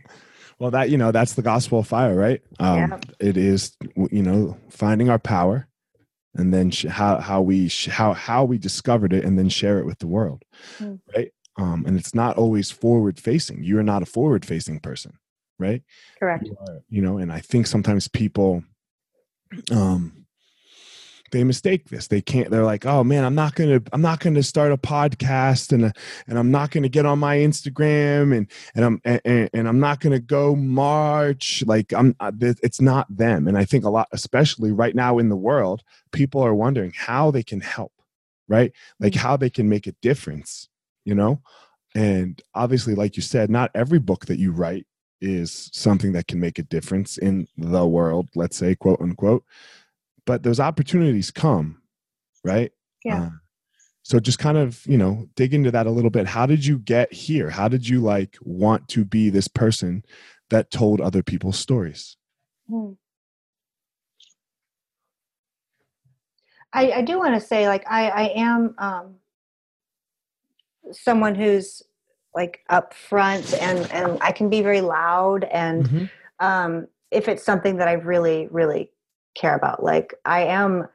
Well, 0.60 0.70
that 0.72 0.90
you 0.90 0.98
know, 0.98 1.10
that's 1.10 1.34
the 1.34 1.42
gospel 1.42 1.78
of 1.78 1.88
fire, 1.88 2.14
right? 2.14 2.42
Um, 2.60 2.76
yeah. 2.76 2.98
It 3.18 3.38
is, 3.38 3.74
you 4.10 4.22
know, 4.22 4.58
finding 4.68 5.08
our 5.08 5.18
power, 5.18 5.66
and 6.34 6.52
then 6.52 6.70
sh- 6.70 6.84
how 6.84 7.18
how 7.18 7.40
we 7.40 7.68
sh- 7.68 7.88
how 7.88 8.12
how 8.12 8.44
we 8.44 8.58
discovered 8.58 9.14
it, 9.14 9.24
and 9.24 9.38
then 9.38 9.48
share 9.48 9.78
it 9.78 9.86
with 9.86 10.00
the 10.00 10.06
world, 10.06 10.42
mm. 10.78 11.00
right? 11.16 11.32
Um, 11.56 11.84
and 11.86 11.98
it's 11.98 12.14
not 12.14 12.36
always 12.36 12.70
forward 12.70 13.18
facing. 13.18 13.64
You're 13.64 13.82
not 13.82 14.02
a 14.02 14.06
forward 14.06 14.44
facing 14.44 14.80
person, 14.80 15.18
right? 15.58 15.82
Correct. 16.18 16.46
You, 16.46 16.56
are, 16.60 16.82
you 16.90 17.00
know, 17.00 17.16
and 17.16 17.32
I 17.32 17.40
think 17.40 17.66
sometimes 17.66 18.06
people, 18.06 18.62
um, 19.70 20.26
they 21.30 21.44
mistake 21.44 21.88
this. 21.88 22.08
They 22.08 22.20
can't 22.20 22.50
they're 22.50 22.64
like 22.64 22.86
oh 22.86 23.04
man 23.04 23.24
i'm 23.24 23.34
not 23.34 23.54
gonna 23.54 23.80
i'm 23.92 24.02
not 24.02 24.20
gonna 24.20 24.42
start 24.42 24.72
a 24.72 24.76
podcast 24.76 25.72
and 25.72 25.92
and 26.26 26.38
i'm 26.38 26.50
not 26.50 26.70
gonna 26.70 26.88
get 26.88 27.06
on 27.06 27.18
my 27.18 27.36
instagram 27.36 28.36
and 28.36 28.50
and 28.74 28.84
i'm 28.84 29.00
and, 29.04 29.50
and 29.52 29.68
i'm 29.68 29.80
not 29.80 30.00
gonna 30.00 30.20
go 30.20 30.56
march. 30.56 31.62
Like 31.66 31.92
i'm 31.92 32.14
uh, 32.20 32.32
it's 32.40 32.80
not 32.80 33.14
them. 33.14 33.48
And 33.48 33.56
i 33.56 33.64
think 33.64 33.84
a 33.84 33.90
lot 33.90 34.08
especially 34.12 34.72
right 34.72 34.94
now 34.94 35.18
in 35.18 35.28
the 35.28 35.36
world 35.36 35.82
people 36.12 36.42
are 36.42 36.54
wondering 36.54 36.92
how 36.96 37.30
they 37.30 37.42
can 37.42 37.60
help 37.60 37.92
right? 38.48 38.72
Like 38.98 39.12
mm-hmm. 39.12 39.20
how 39.20 39.36
they 39.36 39.50
can 39.50 39.68
make 39.68 39.86
a 39.86 39.94
difference 40.02 40.68
you 41.04 41.14
know? 41.14 41.40
And 41.94 42.40
obviously 42.54 42.94
like 42.94 43.16
you 43.16 43.22
said 43.22 43.50
not 43.50 43.70
every 43.74 43.98
book 43.98 44.26
that 44.26 44.38
you 44.38 44.52
write 44.52 44.86
is 45.20 45.70
something 45.72 46.12
that 46.12 46.28
can 46.28 46.40
make 46.40 46.58
a 46.58 46.62
difference 46.62 47.18
in 47.18 47.46
the 47.58 47.86
world 47.86 48.28
let's 48.34 48.56
say 48.56 48.74
quote 48.74 49.00
unquote 49.00 49.44
but 50.30 50.44
those 50.44 50.60
opportunities 50.60 51.32
come 51.32 51.80
right? 52.44 52.72
Yeah. 53.04 53.22
Uh, 53.22 53.30
so 54.02 54.18
just 54.18 54.38
kind 54.38 54.58
of 54.58 54.84
you 54.86 54.98
know 54.98 55.28
dig 55.36 55.54
into 55.54 55.70
that 55.70 55.86
a 55.86 55.90
little 55.90 56.10
bit. 56.10 56.26
How 56.26 56.46
did 56.46 56.64
you 56.64 56.78
get 56.78 57.12
here? 57.12 57.50
How 57.50 57.68
did 57.68 57.88
you 57.88 58.00
like 58.00 58.36
want 58.42 58.88
to 58.88 59.04
be 59.04 59.30
this 59.30 59.48
person 59.48 60.04
that 60.50 60.70
told 60.70 61.00
other 61.00 61.22
people's 61.22 61.58
stories? 61.58 62.16
Hmm. 62.68 62.92
I, 66.72 66.92
I 66.92 67.02
do 67.02 67.18
want 67.18 67.34
to 67.34 67.40
say 67.40 67.66
like 67.66 67.84
i 67.90 68.08
i 68.10 68.22
am 68.36 68.76
um 68.78 69.16
someone 70.92 71.34
who's 71.34 71.82
like 72.32 72.60
upfront 72.70 73.60
and 73.60 73.90
and 73.90 74.18
i 74.20 74.30
can 74.30 74.48
be 74.48 74.62
very 74.62 74.80
loud 74.80 75.42
and 75.42 75.84
mm-hmm. 75.84 76.04
um 76.38 76.86
if 77.10 77.26
it's 77.26 77.42
something 77.42 77.78
that 77.78 77.88
i 77.88 77.94
really 77.94 78.46
really 78.52 78.92
care 79.34 79.54
about. 79.54 79.82
Like 79.82 80.14
I 80.24 80.44
am 80.44 80.86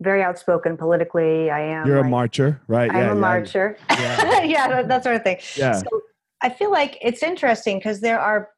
very 0.00 0.22
outspoken 0.22 0.76
politically. 0.76 1.50
I 1.50 1.60
am. 1.60 1.86
You're 1.86 1.98
like, 1.98 2.06
a 2.06 2.08
marcher, 2.08 2.60
right? 2.68 2.90
I'm 2.90 2.96
yeah, 2.96 3.04
a 3.04 3.14
yeah. 3.14 3.20
marcher. 3.20 3.76
Yeah, 3.90 4.42
yeah 4.42 4.68
that, 4.68 4.88
that, 4.88 5.02
sort 5.04 5.16
of 5.16 5.22
thing. 5.22 5.38
Yeah. 5.56 5.72
So 5.72 6.02
I 6.40 6.50
feel 6.50 6.70
like 6.70 6.98
it's 7.00 7.22
interesting 7.22 7.78
because 7.78 8.00
there 8.00 8.20
are 8.20 8.50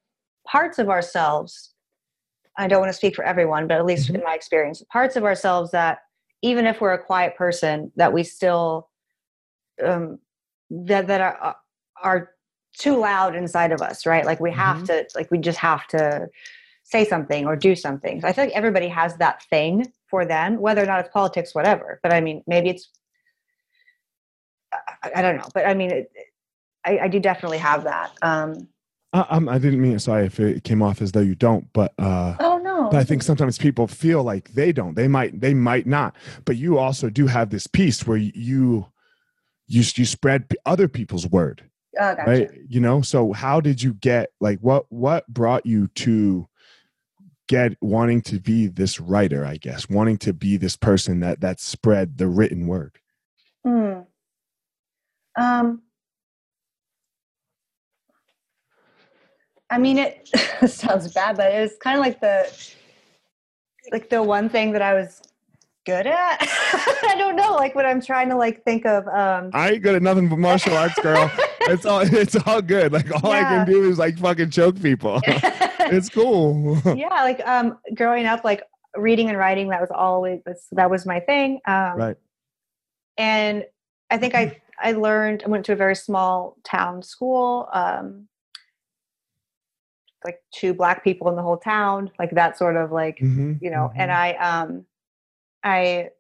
parts 0.47 0.79
of 0.79 0.89
ourselves. 0.89 1.73
I 2.59 2.69
don't 2.69 2.81
want 2.81 2.91
to 2.91 2.97
speak 2.97 3.15
for 3.15 3.25
everyone, 3.25 3.67
but 3.69 3.77
at 3.77 3.85
least 3.85 4.07
mm-hmm. 4.07 4.17
in 4.17 4.23
my 4.23 4.35
experience, 4.35 4.83
parts 4.91 5.17
of 5.17 5.25
ourselves 5.25 5.71
that 5.73 5.99
even 6.43 6.67
if 6.67 6.81
we're 6.81 6.95
a 6.95 7.03
quiet 7.03 7.37
person, 7.37 7.93
that 7.97 8.13
we 8.13 8.23
still 8.23 8.89
um, 9.85 10.19
that 10.71 11.07
that 11.07 11.21
are 11.21 11.57
are 12.03 12.31
too 12.79 12.99
loud 12.99 13.35
inside 13.35 13.73
of 13.73 13.81
us, 13.81 14.07
right? 14.07 14.25
Like 14.25 14.41
we 14.41 14.53
have 14.53 14.79
mm-hmm. 14.79 14.87
to, 14.87 15.07
like 15.15 15.31
we 15.31 15.39
just 15.39 15.59
have 15.59 15.87
to 15.89 16.29
say 16.87 17.05
something 17.05 17.47
or 17.47 17.57
do 17.57 17.75
something. 17.75 18.21
So 18.21 18.29
I 18.29 18.33
feel 18.33 18.45
like 18.45 18.55
everybody 18.55 18.87
has 18.89 19.17
that 19.17 19.43
thing 19.45 19.93
for 20.09 20.25
them, 20.25 20.61
whether 20.61 20.83
or 20.83 20.87
not 20.87 21.01
it's 21.01 21.09
politics, 21.13 21.53
whatever. 21.53 21.99
But 22.03 22.13
I 22.13 22.21
mean, 22.21 22.45
maybe 22.47 22.71
it's, 22.71 22.89
I, 25.03 25.11
I 25.17 25.23
don't 25.23 25.37
know. 25.37 25.49
But 25.53 25.67
I 25.67 25.75
mean, 25.75 25.91
it, 25.91 26.13
I, 26.85 26.99
I, 27.01 27.09
do 27.09 27.19
definitely 27.19 27.59
have 27.59 27.83
that. 27.85 28.13
Um, 28.23 28.69
I, 29.13 29.27
I 29.31 29.59
didn't 29.59 29.83
mean 29.83 29.99
sorry 29.99 30.27
if 30.27 30.39
it 30.39 30.63
came 30.63 30.81
off 30.81 31.03
as 31.03 31.11
though 31.11 31.21
you 31.21 31.35
don't, 31.35 31.67
but 31.73 31.93
uh, 31.99 32.37
oh 32.39 32.59
no. 32.59 32.89
But 32.91 32.99
I 32.99 33.05
think 33.05 33.25
sometimes 33.25 33.59
people 33.59 33.89
feel 33.89 34.23
like 34.23 34.55
they 34.55 34.73
don't. 34.73 34.95
They 34.95 35.09
might. 35.09 35.41
They 35.41 35.55
might 35.55 35.87
not. 35.87 36.15
But 36.45 36.57
you 36.57 36.79
also 36.79 37.11
do 37.11 37.27
have 37.27 37.51
this 37.51 37.67
piece 37.67 38.07
where 38.07 38.17
you 38.17 38.33
you 38.35 38.87
you 39.67 40.05
spread 40.05 40.47
other 40.67 40.87
people's 40.87 41.27
word. 41.27 41.69
Oh, 41.99 42.15
gotcha. 42.15 42.31
Right. 42.31 42.51
You 42.69 42.81
know. 42.81 43.01
So 43.01 43.33
how 43.33 43.61
did 43.61 43.83
you 43.83 43.95
get 43.95 44.31
like 44.41 44.61
what 44.61 44.87
what 44.91 45.27
brought 45.29 45.67
you 45.67 45.89
to 45.89 46.47
get 47.49 47.77
wanting 47.81 48.21
to 48.23 48.41
be 48.41 48.67
this 48.67 49.01
writer 49.01 49.45
i 49.45 49.57
guess 49.57 49.89
wanting 49.89 50.17
to 50.17 50.33
be 50.33 50.57
this 50.57 50.77
person 50.77 51.21
that 51.21 51.41
that 51.41 51.61
spread 51.61 52.19
the 52.19 52.27
written 52.27 52.67
word. 52.67 52.99
Hmm. 53.65 54.01
um 55.37 55.83
i 59.71 59.79
mean 59.79 59.99
it 59.99 60.29
sounds 60.69 61.13
bad 61.13 61.37
but 61.37 61.53
it 61.53 61.61
was 61.61 61.77
kind 61.81 61.99
of 61.99 62.05
like 62.05 62.21
the 62.21 62.53
like 63.93 64.09
the 64.09 64.23
one 64.23 64.49
thing 64.49 64.73
that 64.73 64.83
i 64.83 64.95
was 64.95 65.23
good 65.85 66.07
at? 66.09 66.39
I 66.41 67.15
don't 67.17 67.37
know 67.37 67.55
like 67.55 67.77
what 67.77 67.87
i'm 67.87 68.01
trying 68.01 68.29
to 68.31 68.37
like 68.37 68.65
think 68.65 68.85
of 68.87 69.07
um 69.07 69.51
i 69.55 69.71
ain't 69.71 69.83
good 69.83 69.95
at 69.95 70.03
nothing 70.03 70.29
but 70.29 70.39
martial 70.39 70.77
arts 70.77 70.99
girl. 71.01 71.31
It's 71.69 71.85
all 71.85 72.03
it's 72.03 72.37
all 72.47 72.63
good. 72.63 72.93
Like 72.93 73.11
all 73.25 73.33
yeah. 73.33 73.41
i 73.41 73.43
can 73.43 73.67
do 73.67 73.91
is 73.91 73.99
like 73.99 74.17
fucking 74.19 74.51
choke 74.51 74.81
people 74.81 75.21
it's 75.93 76.09
cool. 76.09 76.81
yeah, 76.97 77.23
like 77.23 77.47
um, 77.47 77.79
growing 77.95 78.27
up, 78.27 78.45
like 78.45 78.63
reading 78.97 79.29
and 79.29 79.39
writing, 79.39 79.69
that 79.69 79.81
was 79.81 79.91
always 79.91 80.41
that 80.73 80.91
was 80.91 81.07
my 81.07 81.21
thing. 81.21 81.61
Um, 81.67 81.97
right. 81.97 82.17
And 83.19 83.65
I 84.11 84.19
think 84.19 84.35
I 84.35 84.61
I 84.81 84.93
learned. 84.93 85.43
I 85.45 85.49
went 85.49 85.65
to 85.67 85.73
a 85.73 85.77
very 85.77 85.97
small 85.97 86.57
town 86.65 87.03
school. 87.03 87.69
Um, 87.73 88.29
like 90.25 90.41
two 90.53 90.75
black 90.75 91.05
people 91.05 91.29
in 91.29 91.37
the 91.37 91.43
whole 91.43 91.57
town, 91.57 92.11
like 92.19 92.33
that 92.33 92.59
sort 92.59 92.77
of 92.77 92.91
like 92.91 93.19
mm-hmm, 93.19 93.55
you 93.61 93.71
know. 93.71 93.89
Mm-hmm. 93.91 94.01
And 94.01 94.13
I 94.13 94.33
um, 94.33 94.85
I 95.63 96.11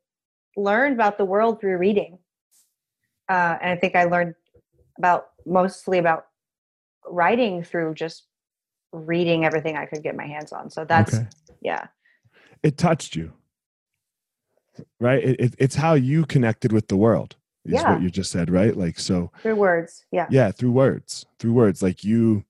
learned 0.56 0.94
about 0.94 1.18
the 1.18 1.24
world 1.24 1.60
through 1.60 1.76
reading, 1.76 2.18
uh, 3.28 3.58
and 3.60 3.70
I 3.70 3.76
think 3.76 3.96
I 3.96 4.04
learned 4.04 4.34
about 4.96 5.28
mostly 5.44 5.98
about 5.98 6.26
writing 7.08 7.62
through 7.62 7.94
just 7.94 8.24
reading 8.92 9.44
everything 9.44 9.76
I 9.76 9.86
could 9.86 10.02
get 10.02 10.16
my 10.16 10.26
hands 10.26 10.52
on. 10.52 10.70
So 10.70 10.84
that's 10.84 11.14
okay. 11.14 11.26
yeah. 11.60 11.86
It 12.62 12.78
touched 12.78 13.14
you, 13.14 13.32
right? 15.00 15.22
It, 15.22 15.40
it, 15.40 15.54
it's 15.58 15.74
how 15.74 15.94
you 15.94 16.24
connected 16.24 16.72
with 16.72 16.88
the 16.88 16.96
world. 16.96 17.36
Is 17.64 17.72
yeah. 17.72 17.94
what 17.94 18.02
you 18.02 18.10
just 18.10 18.30
said, 18.30 18.48
right? 18.48 18.76
Like 18.76 18.98
so 18.98 19.32
through 19.42 19.56
words. 19.56 20.04
Yeah. 20.12 20.26
Yeah, 20.30 20.52
through 20.52 20.70
words. 20.70 21.26
Through 21.40 21.52
words. 21.52 21.82
Like 21.82 22.04
you 22.04 22.44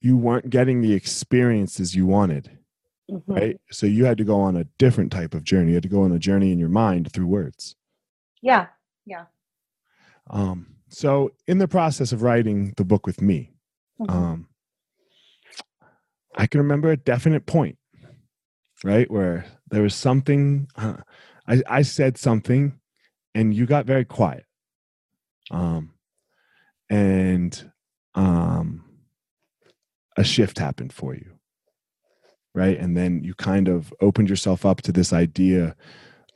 you 0.00 0.16
weren't 0.16 0.50
getting 0.50 0.80
the 0.80 0.92
experiences 0.92 1.94
you 1.94 2.06
wanted. 2.06 2.58
Mm-hmm. 3.10 3.32
Right. 3.32 3.60
So 3.70 3.86
you 3.86 4.04
had 4.04 4.18
to 4.18 4.24
go 4.24 4.40
on 4.40 4.56
a 4.56 4.64
different 4.78 5.12
type 5.12 5.34
of 5.34 5.44
journey. 5.44 5.70
You 5.70 5.74
had 5.74 5.82
to 5.82 5.88
go 5.88 6.02
on 6.02 6.12
a 6.12 6.18
journey 6.18 6.52
in 6.52 6.58
your 6.58 6.68
mind 6.68 7.12
through 7.12 7.26
words. 7.26 7.76
Yeah. 8.40 8.66
Yeah. 9.04 9.24
Um, 10.30 10.76
so 10.88 11.32
in 11.46 11.58
the 11.58 11.68
process 11.68 12.12
of 12.12 12.22
writing 12.22 12.74
the 12.76 12.84
book 12.84 13.06
with 13.06 13.20
me, 13.20 13.50
mm-hmm. 14.00 14.10
um, 14.10 14.48
I 16.36 16.46
can 16.46 16.60
remember 16.60 16.90
a 16.90 16.96
definite 16.96 17.46
point, 17.46 17.78
right, 18.84 19.10
where 19.10 19.46
there 19.70 19.82
was 19.82 19.94
something. 19.94 20.68
Uh, 20.76 20.98
I 21.48 21.62
I 21.68 21.82
said 21.82 22.18
something, 22.18 22.78
and 23.34 23.54
you 23.54 23.66
got 23.66 23.86
very 23.86 24.04
quiet. 24.04 24.44
Um, 25.50 25.92
and 26.90 27.72
um, 28.14 28.84
a 30.16 30.24
shift 30.24 30.58
happened 30.58 30.92
for 30.92 31.14
you. 31.14 31.32
right? 32.54 32.78
And 32.78 32.96
then 32.96 33.22
you 33.24 33.34
kind 33.34 33.68
of 33.68 33.92
opened 34.00 34.28
yourself 34.28 34.66
up 34.66 34.82
to 34.82 34.92
this 34.92 35.12
idea 35.12 35.76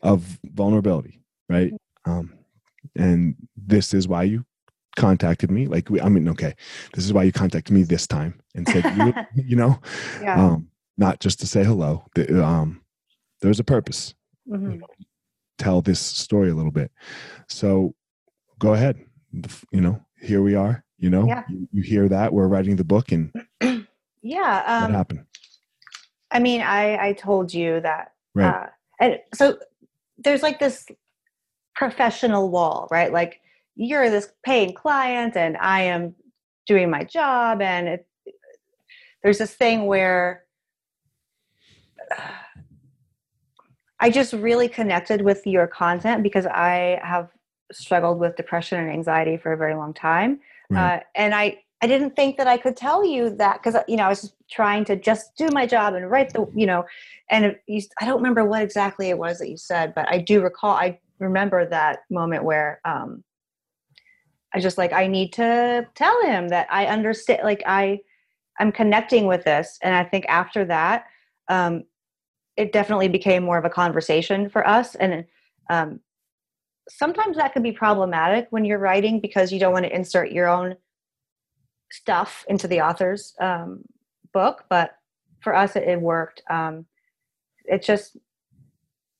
of 0.02 0.38
vulnerability, 0.44 1.20
right? 1.48 1.72
Um, 2.04 2.34
and 2.96 3.36
this 3.56 3.94
is 3.94 4.08
why 4.08 4.24
you 4.24 4.44
contacted 4.96 5.50
me. 5.50 5.66
Like, 5.66 5.88
I 6.02 6.08
mean, 6.08 6.28
okay, 6.30 6.54
this 6.94 7.04
is 7.04 7.12
why 7.12 7.22
you 7.22 7.32
contacted 7.32 7.74
me 7.74 7.82
this 7.82 8.06
time 8.06 8.40
and 8.54 8.66
said, 8.68 8.84
you, 8.96 9.14
you 9.44 9.56
know, 9.56 9.78
yeah. 10.22 10.42
um, 10.42 10.68
not 10.96 11.20
just 11.20 11.38
to 11.40 11.46
say 11.46 11.64
hello. 11.64 12.04
The, 12.14 12.44
um, 12.44 12.80
there's 13.40 13.60
a 13.60 13.64
purpose. 13.64 14.14
Mm-hmm. 14.48 14.70
You 14.70 14.78
know, 14.78 14.86
tell 15.58 15.82
this 15.82 16.00
story 16.00 16.50
a 16.50 16.54
little 16.54 16.72
bit. 16.72 16.90
So 17.48 17.94
go 18.58 18.74
ahead. 18.74 18.98
You 19.70 19.80
know, 19.80 20.04
here 20.20 20.42
we 20.42 20.54
are. 20.54 20.84
You 20.98 21.10
know, 21.10 21.26
yeah. 21.26 21.42
you, 21.48 21.68
you, 21.72 21.82
hear 21.82 22.08
that 22.08 22.32
we're 22.32 22.48
writing 22.48 22.76
the 22.76 22.84
book, 22.84 23.12
and 23.12 23.30
yeah, 24.22 24.62
um, 24.66 24.82
what 24.84 24.96
happened? 24.96 25.26
I 26.30 26.38
mean, 26.38 26.62
I 26.62 27.08
I 27.08 27.12
told 27.12 27.52
you 27.52 27.80
that, 27.82 28.12
right? 28.34 28.54
Uh, 28.54 28.66
and 28.98 29.18
so 29.34 29.58
there's 30.16 30.42
like 30.42 30.58
this 30.58 30.86
professional 31.74 32.48
wall, 32.48 32.88
right? 32.90 33.12
Like 33.12 33.42
you're 33.76 34.10
this 34.10 34.32
paying 34.44 34.74
client, 34.74 35.36
and 35.36 35.56
I 35.58 35.82
am 35.82 36.14
doing 36.66 36.90
my 36.90 37.04
job, 37.04 37.60
and 37.60 37.88
it, 37.88 38.06
there's 39.22 39.38
this 39.38 39.54
thing 39.54 39.86
where. 39.86 40.44
Uh, 42.16 42.22
I 43.98 44.10
just 44.10 44.34
really 44.34 44.68
connected 44.68 45.22
with 45.22 45.46
your 45.46 45.66
content 45.66 46.22
because 46.22 46.44
I 46.44 47.00
have 47.02 47.30
struggled 47.72 48.18
with 48.18 48.36
depression 48.36 48.78
and 48.78 48.90
anxiety 48.90 49.36
for 49.36 49.52
a 49.52 49.56
very 49.56 49.74
long 49.74 49.94
time. 49.94 50.40
Right. 50.70 50.96
Uh, 50.96 51.00
and 51.14 51.34
I, 51.34 51.60
I 51.82 51.86
didn't 51.86 52.16
think 52.16 52.36
that 52.38 52.46
I 52.46 52.56
could 52.56 52.76
tell 52.76 53.04
you 53.04 53.30
that 53.36 53.62
because, 53.62 53.76
you 53.86 53.96
know, 53.96 54.04
I 54.04 54.08
was 54.08 54.32
trying 54.50 54.84
to 54.86 54.96
just 54.96 55.36
do 55.36 55.48
my 55.52 55.66
job 55.66 55.94
and 55.94 56.10
write 56.10 56.32
the, 56.32 56.46
you 56.54 56.66
know, 56.66 56.84
and 57.30 57.56
you, 57.66 57.82
I 58.00 58.06
don't 58.06 58.16
remember 58.16 58.44
what 58.44 58.62
exactly 58.62 59.08
it 59.10 59.18
was 59.18 59.38
that 59.38 59.50
you 59.50 59.56
said, 59.56 59.94
but 59.94 60.08
I 60.08 60.18
do 60.18 60.42
recall, 60.42 60.74
I 60.74 60.98
remember 61.18 61.66
that 61.66 62.00
moment 62.10 62.44
where 62.44 62.80
um, 62.84 63.22
I 64.56 64.58
just 64.58 64.78
like, 64.78 64.94
I 64.94 65.06
need 65.06 65.34
to 65.34 65.86
tell 65.94 66.22
him 66.22 66.48
that 66.48 66.66
I 66.70 66.86
understand, 66.86 67.42
like 67.44 67.62
I, 67.66 68.00
I'm 68.58 68.72
connecting 68.72 69.26
with 69.26 69.44
this. 69.44 69.78
And 69.82 69.94
I 69.94 70.02
think 70.02 70.24
after 70.30 70.64
that, 70.64 71.04
um, 71.48 71.84
it 72.56 72.72
definitely 72.72 73.08
became 73.08 73.44
more 73.44 73.58
of 73.58 73.66
a 73.66 73.70
conversation 73.70 74.48
for 74.48 74.66
us. 74.66 74.94
And 74.94 75.26
um, 75.68 76.00
sometimes 76.88 77.36
that 77.36 77.52
can 77.52 77.62
be 77.62 77.70
problematic 77.70 78.46
when 78.48 78.64
you're 78.64 78.78
writing 78.78 79.20
because 79.20 79.52
you 79.52 79.60
don't 79.60 79.74
want 79.74 79.84
to 79.84 79.94
insert 79.94 80.32
your 80.32 80.48
own 80.48 80.76
stuff 81.92 82.46
into 82.48 82.66
the 82.66 82.80
author's 82.80 83.34
um, 83.38 83.82
book. 84.32 84.64
But 84.70 84.96
for 85.40 85.54
us 85.54 85.76
it, 85.76 85.82
it 85.82 86.00
worked. 86.00 86.40
Um, 86.48 86.86
it 87.66 87.82
just 87.82 88.16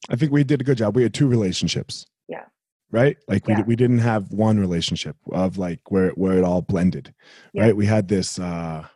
i 0.09 0.15
think 0.15 0.31
we 0.33 0.45
did 0.45 0.63
a 0.63 0.65
good 0.65 0.79
job. 0.79 0.97
We 0.97 1.03
had 1.03 1.13
two 1.13 1.29
relationships 1.29 2.07
right 2.97 3.17
like 3.29 3.47
we, 3.47 3.55
we 3.67 3.77
didn't 3.77 3.99
have 3.99 4.33
one 4.33 4.59
relationship 4.59 5.17
of 5.33 5.59
like 5.59 5.81
where 5.91 6.11
where 6.11 6.39
it 6.39 6.45
all 6.45 6.63
blended 6.63 7.15
yeah. 7.53 7.65
right 7.65 7.77
we 7.77 7.87
had 7.87 8.09
this 8.09 8.39
uh 8.39 8.87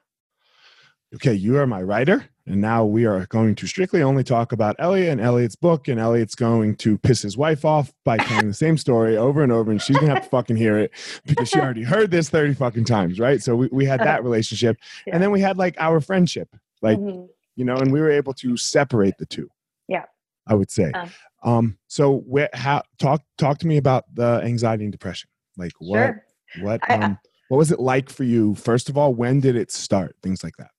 okay 1.15 1.35
you 1.35 1.57
are 1.57 1.67
my 1.67 1.83
writer 1.83 2.29
and 2.51 2.61
now 2.61 2.85
we 2.85 3.05
are 3.07 3.27
going 3.27 3.55
to 3.55 3.67
strictly 3.69 4.03
only 4.03 4.25
talk 4.25 4.51
about 4.51 4.75
Elliot 4.81 5.11
and 5.11 5.21
Elliot's 5.21 5.55
book. 5.55 5.87
And 5.87 6.01
Elliot's 6.01 6.35
going 6.35 6.75
to 6.77 6.99
piss 6.99 7.23
his 7.23 7.37
wife 7.37 7.65
off 7.65 7.93
by 8.05 8.17
telling 8.17 8.49
the 8.49 8.55
same 8.55 8.77
story 8.77 9.17
over 9.17 9.45
and 9.45 9.53
over. 9.53 9.71
And 9.71 9.81
she's 9.81 9.97
going 9.97 10.09
to 10.09 10.15
have 10.15 10.25
to 10.25 10.31
fucking 10.31 10.57
hear 10.57 10.77
it 10.77 10.91
because 11.25 11.49
she 11.49 11.61
already 11.61 11.85
heard 11.85 12.11
this 12.11 12.29
30 12.29 12.55
fucking 12.55 12.87
times. 12.87 13.21
Right. 13.21 13.41
So 13.41 13.55
we, 13.55 13.69
we 13.71 13.85
had 13.85 14.01
that 14.05 14.25
relationship. 14.25 14.79
Yeah. 15.07 15.15
And 15.15 15.23
then 15.23 15.31
we 15.31 15.41
had 15.41 15.59
like 15.59 15.77
our 15.79 16.01
friendship, 16.01 16.49
like, 16.83 16.99
mm-hmm. 16.99 17.27
you 17.55 17.65
know, 17.65 17.77
and 17.77 17.93
we 17.93 18.01
were 18.01 18.11
able 18.11 18.35
to 18.35 18.57
separate 18.57 19.17
the 19.19 19.27
two. 19.27 19.49
Yeah. 19.87 20.07
I 20.49 20.55
would 20.55 20.73
say. 20.73 20.91
Um, 20.91 21.11
um 21.43 21.77
so 21.89 22.19
where, 22.19 22.51
how, 22.53 22.83
talk, 22.99 23.23
talk 23.39 23.59
to 23.59 23.67
me 23.67 23.77
about 23.77 24.05
the 24.15 24.41
anxiety 24.45 24.85
and 24.85 24.93
depression. 24.93 25.29
Like 25.57 25.73
what, 25.79 25.97
sure. 25.97 26.25
what, 26.61 26.91
um, 26.91 27.03
I, 27.03 27.17
what 27.49 27.59
was 27.59 27.73
it 27.73 27.81
like 27.81 28.09
for 28.11 28.25
you? 28.25 28.55
First 28.55 28.89
of 28.89 28.97
all, 28.97 29.15
when 29.15 29.41
did 29.41 29.57
it 29.57 29.71
start? 29.71 30.17
Things 30.23 30.45
like 30.45 30.57
that. 30.59 30.71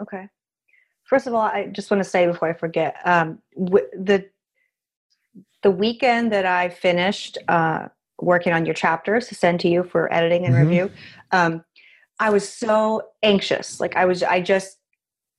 Okay. 0.00 0.28
First 1.04 1.26
of 1.26 1.34
all, 1.34 1.42
I 1.42 1.66
just 1.66 1.90
want 1.90 2.02
to 2.02 2.08
say 2.08 2.26
before 2.26 2.48
I 2.48 2.54
forget, 2.54 2.96
um, 3.04 3.38
the 3.54 4.24
the 5.62 5.70
weekend 5.70 6.32
that 6.32 6.46
I 6.46 6.70
finished 6.70 7.38
uh, 7.48 7.88
working 8.18 8.52
on 8.52 8.64
your 8.64 8.74
chapters 8.74 9.28
to 9.28 9.34
send 9.34 9.60
to 9.60 9.68
you 9.68 9.84
for 9.84 10.12
editing 10.12 10.46
and 10.46 10.54
mm-hmm. 10.54 10.68
review, 10.68 10.90
um, 11.30 11.64
I 12.18 12.30
was 12.30 12.48
so 12.48 13.02
anxious. 13.22 13.78
Like 13.78 13.94
I 13.94 14.06
was, 14.06 14.22
I 14.22 14.40
just 14.40 14.78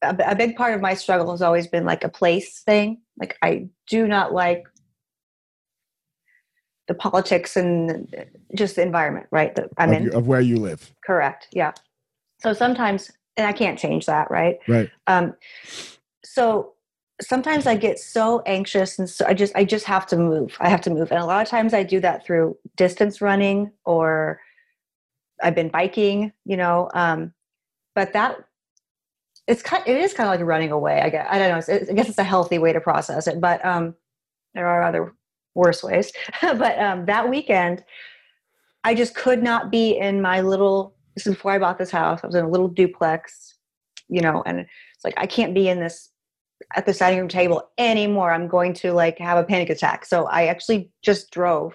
a, 0.04 0.32
a 0.32 0.36
big 0.36 0.56
part 0.56 0.74
of 0.74 0.82
my 0.82 0.94
struggle 0.94 1.32
has 1.32 1.42
always 1.42 1.68
been 1.68 1.86
like 1.86 2.04
a 2.04 2.10
place 2.10 2.62
thing. 2.62 3.02
Like 3.20 3.38
I 3.42 3.70
do 3.88 4.08
not 4.08 4.34
like 4.34 4.66
the 6.88 6.94
politics 6.94 7.56
and 7.56 8.13
just 8.56 8.76
the 8.76 8.82
environment, 8.82 9.28
right? 9.32 9.56
That 9.56 9.70
I'm 9.78 9.92
of 9.92 9.96
in 9.96 10.13
of 10.13 10.28
where 10.28 10.42
you 10.42 10.58
live. 10.58 10.94
Correct. 11.06 11.48
Yeah. 11.52 11.72
So 12.42 12.54
sometimes 12.54 13.12
and 13.38 13.48
I 13.48 13.54
can't 13.54 13.80
change 13.80 14.06
that, 14.06 14.30
right? 14.30 14.60
Right. 14.68 14.89
Um, 15.08 15.34
so 16.24 16.74
sometimes 17.22 17.68
I 17.68 17.76
get 17.76 18.00
so 18.00 18.42
anxious, 18.46 19.00
and 19.00 19.10
so 19.10 19.26
I 19.26 19.34
just 19.34 19.56
I 19.56 19.66
just 19.66 19.86
have 19.86 20.06
to 20.08 20.18
move. 20.18 20.56
I 20.60 20.70
have 20.70 20.82
to 20.82 20.89
move, 20.89 21.12
and 21.12 21.20
a 21.20 21.26
lot 21.26 21.42
of 21.42 21.50
times 21.50 21.74
I 21.74 21.84
do 21.84 22.00
that 22.02 22.26
through 22.26 22.58
distance 22.76 23.22
running 23.22 23.72
or 23.86 24.39
I've 25.42 25.56
been 25.56 25.70
biking, 25.70 26.32
you 26.46 26.58
know. 26.58 26.89
Um, 26.94 27.34
but 27.96 28.13
that 28.13 28.38
it's 29.48 29.62
kind 29.62 29.84
it 29.86 29.98
is 29.98 30.14
kind 30.14 30.28
of 30.30 30.40
like 30.40 30.48
running 30.48 30.72
away. 30.72 31.02
I 31.02 31.10
guess 31.10 31.28
I 31.30 31.40
don't 31.40 31.50
know. 31.50 31.76
I 31.76 31.94
guess 31.94 32.10
it's 32.10 32.18
a 32.18 32.24
healthy 32.24 32.60
way 32.60 32.74
to 32.74 32.82
process 32.82 33.28
it, 33.28 33.42
but 33.42 33.64
um, 33.66 33.96
there 34.54 34.68
are 34.68 34.84
other 34.84 35.14
worse 35.56 35.84
ways. 35.84 36.12
but 36.42 36.80
um, 36.80 37.06
that 37.06 37.30
weekend, 37.30 37.84
I 38.84 38.96
just 38.96 39.16
could 39.16 39.44
not 39.44 39.72
be 39.72 39.98
in 39.98 40.22
my 40.22 40.42
little 40.42 40.96
this 41.16 41.28
is 41.28 41.36
before 41.36 41.52
I 41.52 41.60
bought 41.60 41.78
this 41.78 41.92
house. 41.92 42.22
I 42.24 42.28
was 42.28 42.36
in 42.36 42.46
a 42.46 42.50
little 42.50 42.68
duplex, 42.68 43.56
you 44.10 44.22
know, 44.22 44.44
and 44.46 44.60
it's 44.60 45.04
like 45.04 45.14
I 45.18 45.28
can't 45.28 45.54
be 45.54 45.68
in 45.68 45.80
this 45.80 46.10
at 46.76 46.86
the 46.86 46.94
dining 46.94 47.20
room 47.20 47.28
table 47.28 47.70
anymore. 47.78 48.32
I'm 48.32 48.48
going 48.48 48.74
to 48.76 48.94
like 48.94 49.18
have 49.20 49.38
a 49.38 49.44
panic 49.44 49.70
attack. 49.70 50.06
So 50.06 50.26
I 50.26 50.48
actually 50.48 50.90
just 51.02 51.32
drove. 51.32 51.74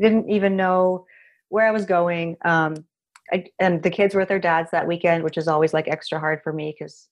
Didn't 0.00 0.30
even 0.30 0.56
know 0.56 1.04
where 1.48 1.66
I 1.66 1.70
was 1.70 1.84
going. 1.84 2.36
Um, 2.44 2.84
I, 3.32 3.46
and 3.58 3.82
the 3.82 3.90
kids 3.90 4.14
were 4.14 4.20
with 4.20 4.28
their 4.28 4.38
dads 4.38 4.70
that 4.70 4.86
weekend, 4.86 5.24
which 5.24 5.38
is 5.38 5.48
always 5.48 5.72
like 5.72 5.88
extra 5.88 6.18
hard 6.18 6.40
for 6.42 6.52
me 6.52 6.74
because 6.76 7.08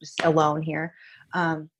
just 0.00 0.22
alone 0.24 0.62
here. 0.62 0.94
Um, 1.34 1.70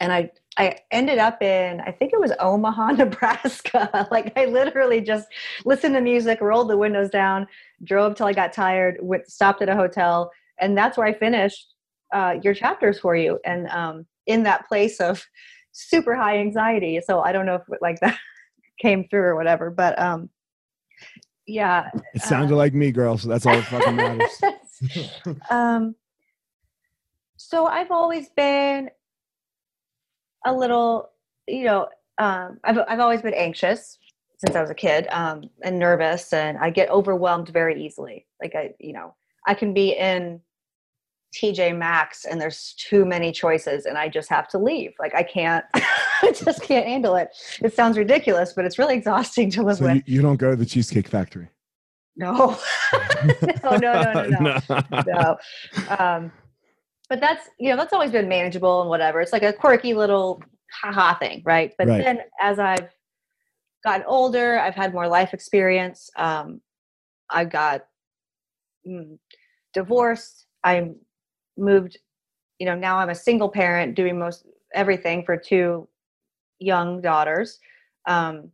and 0.00 0.12
I 0.12 0.30
I 0.56 0.76
ended 0.90 1.18
up 1.18 1.42
in 1.42 1.80
I 1.80 1.92
think 1.92 2.12
it 2.12 2.20
was 2.20 2.32
Omaha, 2.38 2.92
Nebraska. 2.92 4.08
like 4.10 4.32
I 4.36 4.46
literally 4.46 5.00
just 5.00 5.28
listened 5.64 5.94
to 5.94 6.00
music, 6.00 6.40
rolled 6.40 6.70
the 6.70 6.76
windows 6.76 7.10
down, 7.10 7.46
drove 7.84 8.14
till 8.14 8.26
I 8.26 8.32
got 8.32 8.52
tired, 8.52 8.98
went 9.00 9.28
stopped 9.30 9.62
at 9.62 9.68
a 9.68 9.74
hotel, 9.74 10.30
and 10.60 10.76
that's 10.76 10.96
where 10.96 11.06
I 11.06 11.12
finished 11.12 11.74
uh, 12.12 12.36
your 12.42 12.54
chapters 12.54 12.98
for 13.00 13.16
you. 13.16 13.38
And 13.44 13.68
um, 13.68 14.06
in 14.26 14.44
that 14.44 14.68
place 14.68 15.00
of 15.00 15.24
super 15.72 16.14
high 16.14 16.38
anxiety. 16.38 17.00
So 17.04 17.20
I 17.20 17.32
don't 17.32 17.46
know 17.46 17.56
if 17.56 17.62
like 17.80 18.00
that 18.00 18.18
came 18.80 19.08
through 19.08 19.22
or 19.22 19.36
whatever, 19.36 19.70
but 19.70 19.98
um, 20.00 20.30
yeah. 21.48 21.90
It 22.14 22.22
sounded 22.22 22.54
uh, 22.54 22.56
like 22.56 22.74
me, 22.74 22.92
girl. 22.92 23.16
So 23.16 23.28
that's 23.28 23.46
all 23.46 23.54
that 23.54 23.64
fucking 23.64 23.96
matters. 23.96 24.40
um, 25.50 25.96
so 27.36 27.66
I've 27.66 27.90
always 27.90 28.28
been 28.28 28.90
a 30.44 30.52
little, 30.52 31.10
you 31.46 31.64
know, 31.64 31.88
um, 32.18 32.60
I've 32.64 32.78
I've 32.86 33.00
always 33.00 33.22
been 33.22 33.34
anxious 33.34 33.98
since 34.44 34.54
I 34.54 34.60
was 34.60 34.70
a 34.70 34.74
kid 34.74 35.08
um, 35.10 35.48
and 35.62 35.78
nervous, 35.78 36.32
and 36.32 36.58
I 36.58 36.70
get 36.70 36.90
overwhelmed 36.90 37.48
very 37.48 37.84
easily. 37.84 38.26
Like 38.42 38.54
I, 38.54 38.74
you 38.78 38.92
know, 38.92 39.14
I 39.46 39.54
can 39.54 39.72
be 39.72 39.92
in 39.92 40.40
TJ 41.34 41.76
Maxx 41.76 42.24
and 42.24 42.40
there's 42.40 42.74
too 42.74 43.04
many 43.04 43.32
choices, 43.32 43.86
and 43.86 43.98
I 43.98 44.08
just 44.08 44.28
have 44.30 44.48
to 44.48 44.58
leave. 44.58 44.92
Like 44.98 45.14
I 45.14 45.22
can't, 45.22 45.64
I 45.74 46.32
just 46.32 46.62
can't 46.62 46.86
handle 46.86 47.16
it. 47.16 47.28
It 47.62 47.74
sounds 47.74 47.98
ridiculous, 47.98 48.52
but 48.52 48.64
it's 48.64 48.78
really 48.78 48.94
exhausting 48.94 49.50
to 49.50 49.62
live 49.62 49.78
so 49.78 49.86
with. 49.86 49.96
You, 49.96 50.02
you 50.06 50.22
don't 50.22 50.36
go 50.36 50.50
to 50.50 50.56
the 50.56 50.66
Cheesecake 50.66 51.08
Factory. 51.08 51.48
No, 52.16 52.58
no, 53.62 53.76
no, 53.76 54.12
no, 54.12 54.12
no, 54.12 54.58
no. 54.68 55.02
no. 55.06 55.36
Um, 55.98 56.32
but 57.08 57.20
that's 57.20 57.48
you 57.58 57.70
know 57.70 57.76
that's 57.76 57.92
always 57.92 58.10
been 58.10 58.28
manageable 58.28 58.80
and 58.80 58.90
whatever. 58.90 59.20
It's 59.20 59.32
like 59.32 59.42
a 59.42 59.52
quirky 59.52 59.94
little 59.94 60.42
haha 60.82 61.14
thing, 61.18 61.42
right? 61.44 61.72
But 61.78 61.88
right. 61.88 62.04
then 62.04 62.20
as 62.40 62.58
I've 62.58 62.88
gotten 63.84 64.04
older, 64.06 64.58
I've 64.58 64.74
had 64.74 64.92
more 64.92 65.08
life 65.08 65.32
experience. 65.32 66.10
Um, 66.16 66.60
I 67.30 67.44
got 67.44 67.86
mm, 68.86 69.18
divorced. 69.72 70.46
I 70.64 70.90
moved. 71.58 71.98
You 72.58 72.66
know, 72.66 72.74
now 72.74 72.98
I'm 72.98 73.10
a 73.10 73.14
single 73.14 73.48
parent 73.48 73.94
doing 73.94 74.18
most 74.18 74.46
everything 74.74 75.24
for 75.24 75.36
two 75.36 75.88
young 76.58 77.00
daughters. 77.00 77.58
Um, 78.06 78.50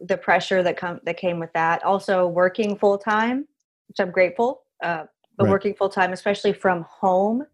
the 0.00 0.16
pressure 0.16 0.62
that 0.62 0.76
come 0.76 1.00
that 1.04 1.16
came 1.16 1.38
with 1.38 1.52
that. 1.54 1.82
Also 1.84 2.26
working 2.26 2.76
full 2.76 2.98
time, 2.98 3.46
which 3.88 4.00
I'm 4.00 4.10
grateful. 4.10 4.62
Uh, 4.82 5.04
but 5.36 5.44
right. 5.44 5.50
working 5.50 5.74
full 5.74 5.88
time, 5.88 6.12
especially 6.12 6.52
from 6.52 6.84
home, 6.88 7.44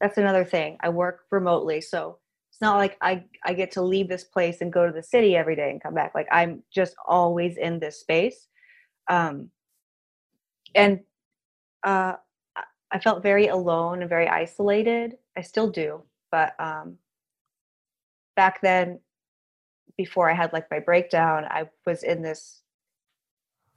that's 0.00 0.18
another 0.18 0.44
thing. 0.44 0.76
I 0.80 0.88
work 0.88 1.20
remotely, 1.30 1.80
so 1.80 2.18
it's 2.50 2.60
not 2.60 2.76
like 2.76 2.96
I 3.00 3.24
I 3.44 3.54
get 3.54 3.70
to 3.72 3.82
leave 3.82 4.08
this 4.08 4.24
place 4.24 4.60
and 4.60 4.72
go 4.72 4.86
to 4.86 4.92
the 4.92 5.02
city 5.02 5.36
every 5.36 5.56
day 5.56 5.70
and 5.70 5.82
come 5.82 5.94
back. 5.94 6.12
Like 6.14 6.28
I'm 6.30 6.62
just 6.72 6.94
always 7.06 7.56
in 7.56 7.78
this 7.78 8.00
space, 8.00 8.48
um, 9.08 9.50
and 10.74 11.00
uh, 11.84 12.14
I 12.94 13.00
felt 13.00 13.24
very 13.24 13.48
alone 13.48 14.02
and 14.02 14.08
very 14.08 14.28
isolated. 14.28 15.18
I 15.36 15.42
still 15.42 15.68
do, 15.68 16.00
but 16.30 16.54
um, 16.60 16.96
back 18.36 18.60
then, 18.62 19.00
before 19.96 20.30
I 20.30 20.34
had 20.34 20.52
like 20.52 20.70
my 20.70 20.78
breakdown, 20.78 21.44
I 21.44 21.68
was 21.84 22.04
in 22.04 22.22
this 22.22 22.62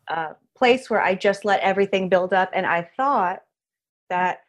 uh, 0.07 0.33
place 0.55 0.89
where 0.89 1.01
I 1.01 1.15
just 1.15 1.45
let 1.45 1.61
everything 1.61 2.09
build 2.09 2.31
up, 2.31 2.51
and 2.53 2.67
I 2.67 2.89
thought 2.95 3.41
that 4.11 4.41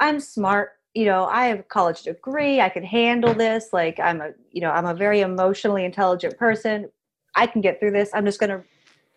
I'm 0.00 0.18
smart. 0.18 0.72
You 0.94 1.04
know, 1.04 1.26
I 1.26 1.46
have 1.46 1.60
a 1.60 1.64
college 1.64 2.02
degree. 2.02 2.60
I 2.60 2.68
can 2.68 2.82
handle 2.82 3.32
this. 3.32 3.68
Like 3.72 4.00
I'm 4.00 4.20
a, 4.20 4.32
you 4.50 4.60
know, 4.62 4.72
I'm 4.72 4.86
a 4.86 4.94
very 4.94 5.20
emotionally 5.20 5.84
intelligent 5.84 6.36
person. 6.36 6.90
I 7.36 7.46
can 7.46 7.60
get 7.60 7.78
through 7.78 7.92
this. 7.92 8.10
I'm 8.12 8.26
just 8.26 8.40
gonna, 8.40 8.64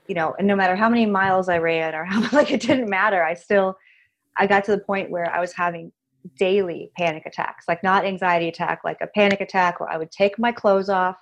you 0.08 0.13
know, 0.13 0.36
and 0.38 0.48
no 0.48 0.56
matter 0.56 0.76
how 0.76 0.89
many 0.89 1.08
miles 1.08 1.50
I 1.50 1.58
ran 1.58 1.95
or 1.95 2.06
how 2.06 2.21
like 2.32 2.52
it 2.52 2.62
didn't 2.62 2.88
matter. 2.88 3.24
I 3.24 3.34
still, 3.34 3.78
I 4.38 4.48
got 4.48 4.63
to 4.65 4.71
the 4.71 4.80
point 4.80 5.10
where 5.10 5.32
I 5.34 5.39
was 5.39 5.54
having 5.54 5.91
daily 6.38 6.91
panic 6.98 7.26
attacks, 7.26 7.65
like 7.67 7.84
not 7.84 8.06
anxiety 8.06 8.48
attack, 8.48 8.82
like 8.84 8.98
a 9.02 9.08
panic 9.08 9.41
attack 9.41 9.80
where 9.80 9.89
I 9.89 9.98
would 9.98 10.12
take 10.12 10.39
my 10.39 10.52
clothes 10.52 10.89
off, 10.89 11.17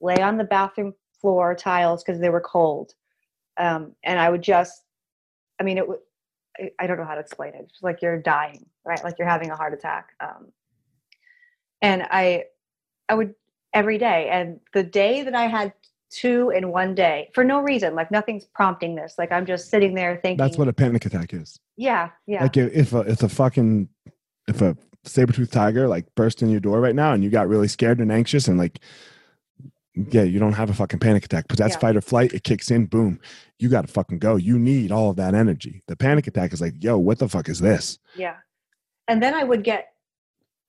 lay 0.00 0.20
on 0.20 0.36
the 0.36 0.44
bathroom 0.44 0.94
floor 1.20 1.54
tiles 1.54 2.02
because 2.02 2.20
they 2.20 2.30
were 2.30 2.40
cold, 2.40 2.92
um, 3.56 3.92
and 4.04 4.18
I 4.18 4.30
would 4.30 4.42
just, 4.42 4.82
I 5.60 5.64
mean, 5.64 5.78
it. 5.78 5.86
I 6.78 6.88
don't 6.88 6.98
know 6.98 7.04
how 7.04 7.14
to 7.14 7.20
explain 7.20 7.54
it. 7.54 7.66
It's 7.68 7.82
like 7.82 8.02
you're 8.02 8.20
dying, 8.20 8.66
right? 8.84 9.02
Like 9.04 9.16
you're 9.18 9.28
having 9.28 9.50
a 9.50 9.56
heart 9.56 9.74
attack. 9.74 10.08
Um, 10.20 10.48
and 11.82 12.02
I, 12.10 12.46
I 13.08 13.14
would 13.14 13.34
every 13.72 13.98
day. 13.98 14.28
And 14.28 14.58
the 14.74 14.82
day 14.82 15.22
that 15.22 15.36
I 15.36 15.46
had 15.46 15.72
two 16.10 16.50
in 16.50 16.70
one 16.70 16.94
day 16.94 17.30
for 17.34 17.44
no 17.44 17.60
reason, 17.60 17.94
like 17.94 18.10
nothing's 18.10 18.44
prompting 18.44 18.94
this. 18.94 19.16
Like 19.18 19.32
I'm 19.32 19.46
just 19.46 19.70
sitting 19.70 19.94
there 19.94 20.18
thinking. 20.22 20.38
That's 20.38 20.58
what 20.58 20.68
a 20.68 20.72
panic 20.72 21.06
attack 21.06 21.34
is. 21.34 21.58
Yeah, 21.76 22.10
yeah. 22.26 22.42
Like 22.42 22.56
if 22.56 22.92
a, 22.92 23.00
if 23.00 23.22
a 23.22 23.28
fucking 23.28 23.88
if 24.46 24.62
a 24.62 24.76
saber 25.04 25.32
tooth 25.32 25.50
tiger 25.50 25.88
like 25.88 26.12
burst 26.14 26.42
in 26.42 26.50
your 26.50 26.60
door 26.60 26.80
right 26.80 26.94
now 26.94 27.12
and 27.12 27.22
you 27.22 27.30
got 27.30 27.48
really 27.48 27.68
scared 27.68 27.98
and 27.98 28.12
anxious 28.12 28.48
and 28.48 28.58
like 28.58 28.80
yeah, 29.94 30.22
you 30.22 30.38
don't 30.38 30.52
have 30.52 30.70
a 30.70 30.74
fucking 30.74 31.00
panic 31.00 31.24
attack, 31.24 31.46
but 31.48 31.58
that's 31.58 31.74
yeah. 31.74 31.80
fight 31.80 31.96
or 31.96 32.00
flight. 32.00 32.32
It 32.32 32.44
kicks 32.44 32.70
in, 32.70 32.86
boom, 32.86 33.20
you 33.58 33.68
got 33.68 33.84
to 33.84 33.92
fucking 33.92 34.20
go. 34.20 34.36
You 34.36 34.56
need 34.56 34.92
all 34.92 35.10
of 35.10 35.16
that 35.16 35.34
energy. 35.34 35.82
The 35.88 35.96
panic 35.96 36.28
attack 36.28 36.52
is 36.52 36.60
like, 36.60 36.74
yo, 36.78 36.98
what 36.98 37.18
the 37.18 37.28
fuck 37.28 37.48
is 37.48 37.58
this? 37.58 37.98
Yeah, 38.14 38.36
and 39.08 39.20
then 39.20 39.34
I 39.34 39.42
would 39.42 39.64
get 39.64 39.88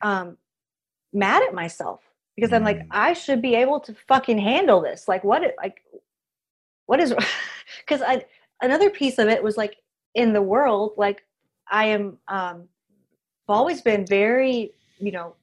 um, 0.02 0.38
mad 1.13 1.43
at 1.43 1.54
myself 1.54 2.02
because. 2.39 2.54
I'm 2.54 2.63
like. 2.63 2.82
I 2.91 3.13
should 3.13 3.41
be 3.41 3.56
able 3.56 3.80
to 3.82 3.95
fucking 4.08 4.38
handle 4.39 4.82
this. 4.82 5.08
Like, 5.08 5.23
what? 5.23 5.43
Like, 5.58 5.84
what 6.86 6.99
is? 6.99 7.13
Because 7.86 8.02
I 8.02 8.25
another 8.62 8.89
piece 8.89 9.19
of 9.19 9.28
it 9.28 9.43
was 9.43 9.56
like 9.58 9.78
in 10.15 10.34
the 10.34 10.41
world, 10.41 10.93
like 10.97 11.23
I 11.71 11.86
am. 11.86 12.17
um 12.28 12.67
I've 13.47 13.56
always 13.56 13.82
been 13.82 14.06
very, 14.06 14.73
you 14.99 15.12
know, 15.12 15.36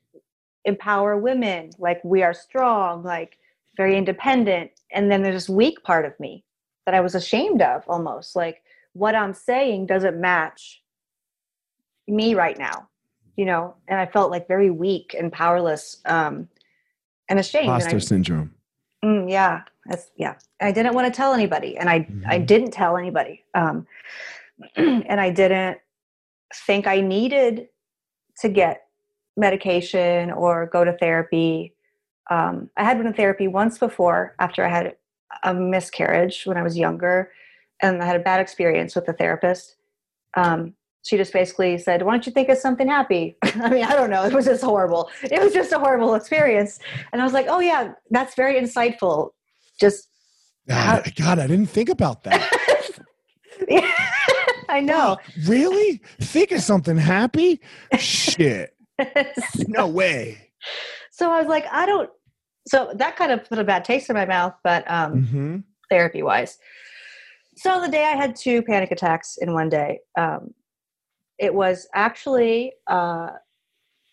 empower 0.64 1.16
women. 1.18 1.70
Like 1.78 2.02
we 2.04 2.22
are 2.22 2.35
strong. 2.35 3.04
Like 3.04 3.38
very 3.76 3.96
independent 3.96 4.70
and 4.92 5.11
then 5.11 5.22
there's 5.22 5.35
this 5.35 5.48
weak 5.48 5.82
part 5.85 6.04
of 6.04 6.18
me 6.18 6.44
that 6.87 6.94
i 6.94 7.00
was 7.00 7.14
ashamed 7.14 7.62
of 7.62 7.82
almost 7.88 8.35
like 8.35 8.62
what 8.94 9.14
i'm 9.14 9.35
saying 9.35 9.87
doesn't 9.87 10.20
match 10.20 10.82
me 12.09 12.35
right 12.35 12.59
now 12.59 12.88
you 13.37 13.44
know 13.44 13.74
and 13.88 13.98
i 14.00 14.06
felt 14.06 14.30
like 14.30 14.48
very 14.48 14.70
weak 14.70 15.14
and 15.18 15.32
powerless 15.32 15.98
um 16.06 16.48
and 17.29 17.39
ashamed 17.39 17.67
imposter 17.67 18.01
syndrome. 18.01 18.55
Mm, 19.05 19.31
yeah. 19.31 19.62
That's 19.87 20.11
yeah. 20.17 20.35
I 20.61 20.73
didn't 20.73 20.95
want 20.95 21.12
to 21.12 21.17
tell 21.17 21.33
anybody 21.33 21.77
and 21.77 21.89
i 21.89 22.01
mm-hmm. 22.01 22.23
i 22.27 22.39
didn't 22.39 22.73
tell 22.73 22.97
anybody. 22.97 23.45
Um 23.55 23.87
and 24.77 25.21
i 25.21 25.31
didn't 25.31 25.79
think 26.67 26.87
i 26.87 27.01
needed 27.01 27.69
to 28.41 28.49
get 28.49 28.87
medication 29.37 30.31
or 30.31 30.67
go 30.67 30.85
to 30.85 30.97
therapy. 30.97 31.75
Um, 32.31 32.71
I 32.77 32.85
had 32.85 32.99
been 32.99 33.07
in 33.07 33.12
therapy 33.12 33.49
once 33.49 33.79
before 33.79 34.35
after 34.39 34.65
I 34.65 34.69
had 34.69 34.97
a 35.43 35.55
miscarriage 35.55 36.45
when 36.45 36.57
I 36.57 36.62
was 36.62 36.77
younger, 36.77 37.31
and 37.83 38.03
I 38.03 38.07
had 38.07 38.17
a 38.17 38.25
bad 38.25 38.41
experience 38.41 38.95
with 38.95 39.07
the 39.07 39.12
therapist. 39.12 39.77
Um, 40.35 40.75
she 41.07 41.16
just 41.16 41.33
basically 41.33 41.79
said, 41.79 42.03
"Why 42.03 42.12
don't 42.12 42.27
you 42.27 42.33
think 42.33 42.49
of 42.49 42.59
something 42.59 42.88
happy?" 42.88 43.37
I 43.42 43.71
mean, 43.71 43.85
I 43.85 43.95
don't 43.95 44.11
know. 44.11 44.25
It 44.25 44.33
was 44.33 44.47
just 44.47 44.62
horrible. 44.62 45.11
It 45.23 45.40
was 45.40 45.53
just 45.53 45.73
a 45.73 45.79
horrible 45.79 46.14
experience, 46.14 46.79
and 47.12 47.21
I 47.21 47.25
was 47.25 47.33
like, 47.33 47.47
"Oh 47.49 47.61
yeah, 47.61 47.92
that's 48.11 48.35
very 48.35 48.61
insightful." 48.61 49.31
Just 49.81 50.09
God, 50.69 51.12
God 51.16 51.38
I 51.38 51.47
didn't 51.47 51.66
think 51.66 51.88
about 51.88 52.25
that. 52.25 52.51
yeah, 53.69 53.90
I 54.69 54.81
know. 54.81 55.19
really? 55.47 56.01
Think 56.21 56.53
of 56.53 56.61
something 56.61 56.97
happy? 56.97 57.61
Shit. 57.99 58.75
no 59.69 59.87
way. 59.87 60.51
So 61.11 61.31
I 61.31 61.38
was 61.38 61.49
like, 61.49 61.66
I 61.71 61.87
don't. 61.87 62.11
So 62.66 62.92
that 62.97 63.16
kind 63.16 63.31
of 63.31 63.49
put 63.49 63.59
a 63.59 63.64
bad 63.64 63.85
taste 63.85 64.11
in 64.11 64.14
my 64.14 64.27
mouth, 64.27 64.55
but 64.64 64.90
um, 64.90 65.25
mm-hmm. 65.25 65.57
therapy 65.88 66.23
wise. 66.23 66.59
So 67.57 67.81
the 67.81 67.88
day 67.88 68.05
I 68.05 68.16
had 68.16 68.37
two 68.37 68.62
panic 68.62 68.90
attacks 68.90 69.38
in 69.40 69.55
one 69.55 69.69
day, 69.69 70.01
um, 70.19 70.53
it 71.38 71.55
was 71.55 71.87
actually, 71.94 72.72
uh, 72.87 73.31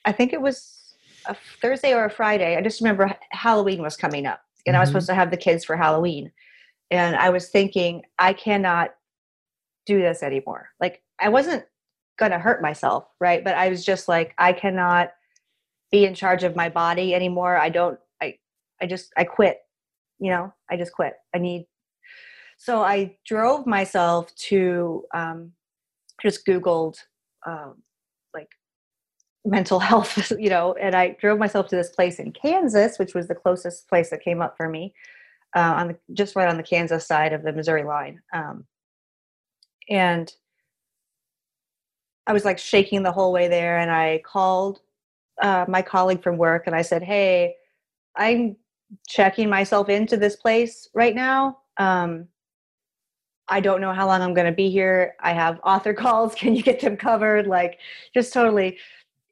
I 0.05 0.12
think 0.12 0.33
it 0.33 0.41
was 0.41 0.95
a 1.25 1.36
Thursday 1.62 1.93
or 1.93 2.05
a 2.05 2.09
Friday. 2.09 2.57
I 2.57 2.62
just 2.62 2.81
remember 2.81 3.15
Halloween 3.31 3.81
was 3.81 3.95
coming 3.95 4.25
up, 4.25 4.41
and 4.65 4.73
mm-hmm. 4.73 4.77
I 4.77 4.79
was 4.81 4.89
mm-hmm. 4.89 4.93
supposed 4.93 5.07
to 5.07 5.15
have 5.15 5.31
the 5.31 5.38
kids 5.38 5.63
for 5.63 5.77
Halloween. 5.77 6.31
And 6.91 7.15
I 7.15 7.29
was 7.29 7.49
thinking, 7.49 8.03
I 8.19 8.33
cannot 8.33 8.91
do 9.86 9.99
this 9.99 10.21
anymore. 10.21 10.69
Like, 10.79 11.01
I 11.19 11.29
wasn't 11.29 11.65
going 12.17 12.31
to 12.31 12.39
hurt 12.39 12.62
myself, 12.62 13.05
right? 13.19 13.43
But 13.43 13.55
I 13.55 13.69
was 13.69 13.83
just 13.83 14.07
like, 14.07 14.33
I 14.38 14.53
cannot 14.53 15.12
be 15.91 16.05
in 16.05 16.13
charge 16.13 16.43
of 16.43 16.55
my 16.55 16.69
body 16.69 17.15
anymore. 17.15 17.57
I 17.57 17.69
don't, 17.69 17.99
I, 18.21 18.36
I 18.81 18.86
just, 18.86 19.12
I 19.17 19.23
quit, 19.23 19.59
you 20.19 20.29
know, 20.29 20.53
I 20.69 20.77
just 20.77 20.93
quit. 20.93 21.13
I 21.33 21.39
need, 21.39 21.65
so 22.57 22.83
I 22.83 23.17
drove 23.25 23.65
myself 23.65 24.33
to, 24.36 25.03
um, 25.13 25.53
just 26.21 26.45
Googled, 26.45 26.97
um, 27.45 27.75
like 28.34 28.49
mental 29.45 29.79
health, 29.89 30.32
you 30.38 30.49
know, 30.49 30.73
and 30.73 30.95
I 30.95 31.15
drove 31.19 31.39
myself 31.39 31.67
to 31.69 31.75
this 31.75 31.89
place 31.89 32.19
in 32.19 32.32
Kansas, 32.32 32.97
which 32.97 33.13
was 33.13 33.27
the 33.27 33.36
closest 33.36 33.88
place 33.89 34.10
that 34.10 34.23
came 34.23 34.41
up 34.41 34.56
for 34.58 34.69
me, 34.69 34.93
uh, 35.56 35.73
on 35.77 35.88
the, 35.89 35.97
just 36.13 36.36
right 36.36 36.49
on 36.49 36.58
the 36.58 36.63
Kansas 36.63 37.06
side 37.06 37.34
of 37.34 37.43
the 37.43 37.53
Missouri 37.53 37.84
line. 37.84 38.21
Um, 38.34 38.65
and 39.89 40.32
I 42.25 42.34
was 42.34 42.45
like 42.45 42.58
shaking 42.58 43.03
the 43.03 43.12
whole 43.12 43.34
way 43.34 43.47
there, 43.47 43.79
and 43.79 43.91
I 43.91 44.21
called 44.25 44.79
uh, 45.41 45.65
my 45.67 45.82
colleague 45.82 46.23
from 46.23 46.38
work 46.38 46.67
and 46.67 46.75
I 46.75 46.82
said, 46.82 47.03
"Hey, 47.03 47.56
I'm 48.15 48.56
checking 49.08 49.49
myself 49.49 49.89
into 49.89 50.17
this 50.17 50.36
place 50.36 50.89
right 50.93 51.15
now. 51.15 51.60
Um, 51.77 52.27
I 53.47 53.60
don't 53.60 53.82
know 53.82 53.93
how 53.93 54.08
long 54.08 54.21
I'm 54.21 54.34
going 54.34 54.47
to 54.47 54.53
be 54.53 54.69
here. 54.69 55.15
I 55.19 55.34
have 55.34 55.60
author 55.63 55.93
calls. 56.03 56.36
Can 56.36 56.56
you 56.56 56.63
get 56.63 56.79
them 56.79 56.97
covered? 56.97 57.47
Like, 57.47 57.79
just 58.13 58.34
totally." 58.34 58.77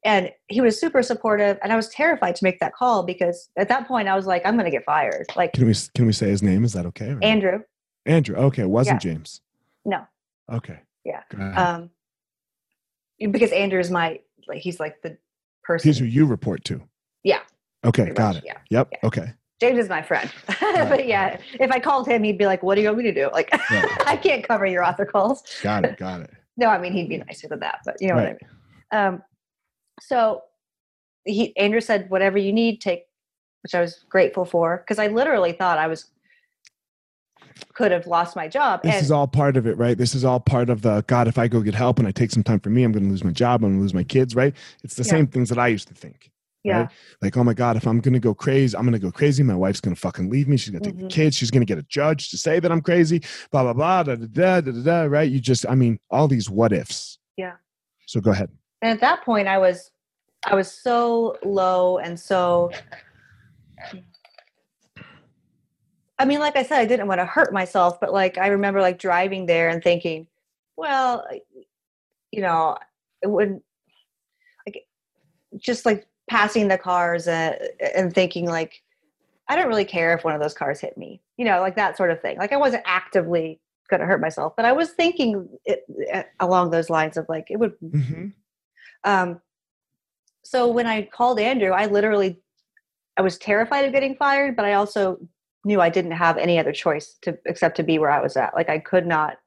And 0.03 0.31
he 0.47 0.61
was 0.61 0.79
super 0.79 1.03
supportive, 1.03 1.59
and 1.61 1.71
I 1.71 1.75
was 1.75 1.89
terrified 1.89 2.35
to 2.35 2.43
make 2.43 2.59
that 2.59 2.73
call 2.73 3.03
because 3.03 3.49
at 3.55 3.69
that 3.69 3.87
point 3.87 4.07
I 4.07 4.15
was 4.15 4.25
like, 4.25 4.41
"I'm 4.45 4.55
going 4.55 4.65
to 4.65 4.71
get 4.71 4.85
fired." 4.85 5.27
Like, 5.35 5.53
can 5.53 5.65
we 5.65 5.75
can 5.95 6.05
we 6.05 6.13
say 6.13 6.29
his 6.29 6.41
name? 6.41 6.63
Is 6.63 6.73
that 6.73 6.85
okay? 6.87 7.15
Andrew. 7.21 7.59
Andrew. 8.05 8.35
Okay, 8.35 8.63
it 8.63 8.69
wasn't 8.69 9.03
yeah. 9.03 9.11
James. 9.13 9.41
No. 9.85 10.07
Okay. 10.51 10.79
Yeah. 11.05 11.21
Um, 11.55 11.89
because 13.31 13.51
Andrew 13.51 13.79
is 13.79 13.91
my 13.91 14.19
like 14.47 14.61
he's 14.61 14.79
like 14.79 15.01
the 15.01 15.17
person. 15.63 15.89
He's 15.89 15.99
who 15.99 16.05
you 16.05 16.25
report 16.25 16.63
to. 16.65 16.81
Yeah. 17.23 17.41
Okay, 17.83 18.09
got 18.11 18.35
it. 18.35 18.43
Yeah. 18.45 18.57
Yep. 18.69 18.89
Yeah. 18.91 18.97
Okay. 19.03 19.33
James 19.61 19.77
is 19.77 19.87
my 19.87 20.01
friend. 20.01 20.29
Right. 20.61 20.87
but 20.87 21.07
yeah, 21.07 21.37
if 21.59 21.71
I 21.71 21.79
called 21.79 22.07
him, 22.07 22.23
he'd 22.23 22.37
be 22.37 22.45
like, 22.45 22.63
What 22.63 22.75
do 22.75 22.81
you 22.81 22.87
want 22.87 22.99
me 22.99 23.03
to 23.05 23.13
do? 23.13 23.29
Like, 23.33 23.49
I 24.07 24.17
can't 24.21 24.45
cover 24.47 24.65
your 24.65 24.83
author 24.83 25.05
calls. 25.05 25.43
Got 25.61 25.85
it. 25.85 25.97
Got 25.97 26.21
it. 26.21 26.31
no, 26.55 26.67
I 26.67 26.77
mean, 26.77 26.93
he'd 26.93 27.09
be 27.09 27.17
nicer 27.17 27.47
than 27.47 27.59
that, 27.59 27.79
but 27.85 27.97
you 27.99 28.07
know 28.07 28.15
right. 28.15 28.37
what 28.91 28.97
I 28.99 29.07
mean. 29.07 29.15
Um, 29.15 29.23
so 29.99 30.43
he, 31.25 31.55
Andrew 31.57 31.81
said, 31.81 32.09
Whatever 32.09 32.37
you 32.37 32.53
need, 32.53 32.79
take, 32.79 33.05
which 33.63 33.75
I 33.75 33.81
was 33.81 34.05
grateful 34.09 34.45
for 34.45 34.77
because 34.77 34.97
I 34.97 35.07
literally 35.07 35.51
thought 35.51 35.77
I 35.77 35.87
was 35.87 36.07
could 37.73 37.91
have 37.91 38.07
lost 38.07 38.35
my 38.35 38.47
job. 38.47 38.81
This 38.83 38.95
and, 38.95 39.03
is 39.03 39.11
all 39.11 39.27
part 39.27 39.57
of 39.57 39.67
it, 39.67 39.77
right? 39.77 39.97
This 39.97 40.15
is 40.15 40.23
all 40.23 40.39
part 40.39 40.69
of 40.69 40.81
the 40.83 41.03
God, 41.07 41.27
if 41.27 41.37
I 41.37 41.47
go 41.47 41.61
get 41.61 41.75
help 41.75 41.99
and 41.99 42.07
I 42.07 42.11
take 42.11 42.31
some 42.31 42.43
time 42.43 42.59
for 42.59 42.69
me, 42.69 42.83
I'm 42.83 42.91
going 42.91 43.03
to 43.03 43.09
lose 43.09 43.23
my 43.23 43.31
job, 43.31 43.63
I'm 43.63 43.71
going 43.71 43.79
to 43.79 43.81
lose 43.81 43.93
my 43.93 44.03
kids, 44.03 44.35
right? 44.35 44.55
It's 44.83 44.95
the 44.95 45.03
yeah. 45.03 45.11
same 45.11 45.27
things 45.27 45.49
that 45.49 45.59
I 45.59 45.67
used 45.67 45.87
to 45.89 45.93
think. 45.93 46.30
Yeah. 46.63 46.81
Right? 46.81 46.89
Like, 47.21 47.37
oh 47.37 47.43
my 47.43 47.53
God, 47.53 47.75
if 47.75 47.87
I'm 47.87 47.99
going 47.99 48.13
to 48.13 48.19
go 48.19 48.33
crazy, 48.33 48.77
I'm 48.77 48.83
going 48.83 48.93
to 48.93 48.99
go 48.99 49.11
crazy. 49.11 49.41
My 49.41 49.55
wife's 49.55 49.81
going 49.81 49.95
to 49.95 49.99
fucking 49.99 50.29
leave 50.29 50.47
me. 50.47 50.57
She's 50.57 50.69
going 50.69 50.83
to 50.83 50.89
take 50.89 50.95
mm-hmm. 50.97 51.07
the 51.07 51.13
kids. 51.13 51.35
She's 51.35 51.49
going 51.49 51.61
to 51.61 51.65
get 51.65 51.79
a 51.79 51.83
judge 51.83 52.29
to 52.29 52.37
say 52.37 52.59
that 52.59 52.71
I'm 52.71 52.81
crazy, 52.81 53.21
blah, 53.51 53.63
blah, 53.63 53.73
blah, 53.73 54.03
da, 54.03 54.15
da, 54.15 54.27
da, 54.27 54.61
da, 54.61 54.71
da, 54.71 54.83
da, 54.83 55.01
right? 55.03 55.29
You 55.29 55.39
just, 55.39 55.65
I 55.67 55.75
mean, 55.75 55.99
all 56.09 56.27
these 56.27 56.49
what 56.49 56.71
ifs. 56.71 57.17
Yeah. 57.37 57.53
So 58.05 58.21
go 58.21 58.31
ahead. 58.31 58.49
And 58.81 58.91
at 58.91 58.99
that 59.01 59.23
point, 59.23 59.47
I 59.47 59.57
was 59.57 59.91
I 60.45 60.55
was 60.55 60.71
so 60.71 61.37
low 61.43 61.99
and 61.99 62.19
so 62.19 62.71
I 66.17 66.25
mean, 66.25 66.39
like 66.39 66.55
I 66.55 66.63
said, 66.63 66.79
I 66.79 66.85
didn't 66.85 67.07
want 67.07 67.19
to 67.19 67.25
hurt 67.25 67.51
myself, 67.51 67.99
but 67.99 68.13
like 68.13 68.37
I 68.37 68.47
remember 68.47 68.79
like 68.81 68.99
driving 68.99 69.47
there 69.47 69.69
and 69.69 69.83
thinking, 69.83 70.27
well, 70.77 71.27
you 72.31 72.41
know, 72.41 72.77
it 73.23 73.29
wouldn't 73.29 73.63
like 74.67 74.85
just 75.57 75.85
like 75.85 76.07
passing 76.31 76.69
the 76.69 76.77
cars 76.77 77.27
and, 77.27 77.57
and 77.93 78.15
thinking 78.15 78.45
like, 78.45 78.81
I 79.49 79.57
don't 79.57 79.67
really 79.67 79.83
care 79.83 80.13
if 80.13 80.23
one 80.23 80.33
of 80.33 80.39
those 80.39 80.53
cars 80.53 80.79
hit 80.79 80.97
me, 80.97 81.21
you 81.35 81.43
know, 81.43 81.59
like 81.59 81.75
that 81.75 81.97
sort 81.97 82.09
of 82.09 82.21
thing. 82.21 82.37
Like 82.37 82.53
I 82.53 82.57
wasn't 82.57 82.83
actively 82.85 83.59
going 83.89 83.99
to 83.99 84.05
hurt 84.05 84.21
myself, 84.21 84.53
but 84.55 84.63
I 84.63 84.71
was 84.71 84.91
thinking 84.91 85.49
it, 85.65 85.83
it, 85.89 86.27
along 86.39 86.71
those 86.71 86.89
lines 86.89 87.17
of 87.17 87.25
like 87.27 87.47
it 87.49 87.57
would. 87.57 87.77
Mm-hmm. 87.81 88.27
Um, 89.03 89.41
so 90.41 90.69
when 90.69 90.87
I 90.87 91.01
called 91.01 91.37
Andrew, 91.37 91.71
I 91.71 91.87
literally, 91.87 92.39
I 93.17 93.23
was 93.23 93.37
terrified 93.37 93.83
of 93.83 93.91
getting 93.91 94.15
fired, 94.15 94.55
but 94.55 94.63
I 94.63 94.75
also 94.75 95.19
knew 95.65 95.81
I 95.81 95.89
didn't 95.89 96.11
have 96.11 96.37
any 96.37 96.57
other 96.57 96.71
choice 96.71 97.17
to 97.23 97.37
except 97.45 97.75
to 97.75 97.83
be 97.83 97.99
where 97.99 98.09
I 98.09 98.21
was 98.21 98.37
at. 98.37 98.55
Like 98.55 98.69
I 98.69 98.79
could 98.79 99.05
not. 99.05 99.37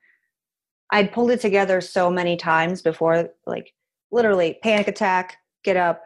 I'd 0.91 1.13
pulled 1.13 1.31
it 1.31 1.41
together 1.41 1.81
so 1.81 2.11
many 2.11 2.37
times 2.37 2.83
before, 2.83 3.31
like 3.47 3.73
literally 4.13 4.59
panic 4.63 4.87
attack, 4.87 5.39
get 5.65 5.79
up, 5.79 6.03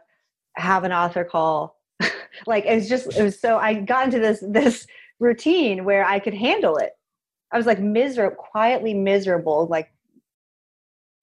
have 0.58 0.84
an 0.84 0.92
author 0.92 1.24
call. 1.24 1.76
like 2.46 2.64
it 2.64 2.74
was 2.74 2.88
just 2.88 3.16
it 3.16 3.22
was 3.22 3.40
so 3.40 3.58
I 3.58 3.74
got 3.74 4.06
into 4.06 4.18
this 4.18 4.42
this 4.46 4.86
routine 5.18 5.84
where 5.84 6.04
I 6.04 6.18
could 6.18 6.34
handle 6.34 6.76
it. 6.76 6.92
I 7.50 7.56
was 7.56 7.66
like 7.66 7.80
miserable, 7.80 8.36
quietly 8.36 8.94
miserable, 8.94 9.66
like 9.66 9.90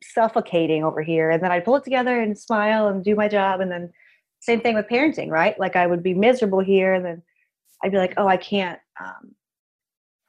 suffocating 0.04 0.84
over 0.84 1.02
here. 1.02 1.30
And 1.30 1.42
then 1.42 1.52
I'd 1.52 1.66
pull 1.66 1.76
it 1.76 1.84
together 1.84 2.20
and 2.20 2.38
smile 2.38 2.88
and 2.88 3.04
do 3.04 3.16
my 3.16 3.28
job. 3.28 3.62
And 3.62 3.72
then 3.72 3.92
same 4.40 4.62
thing 4.62 4.76
with 4.76 4.88
parenting, 4.88 5.30
right? 5.30 5.60
Like 5.60 5.76
I 5.76 5.88
would 5.88 6.04
be 6.04 6.14
miserable 6.14 6.60
here 6.60 6.94
and 6.94 7.06
then 7.06 7.22
I'd 7.84 7.92
be 7.92 7.98
like, 7.98 8.14
oh, 8.18 8.28
I 8.28 8.38
can't, 8.38 8.80
um, 9.04 9.36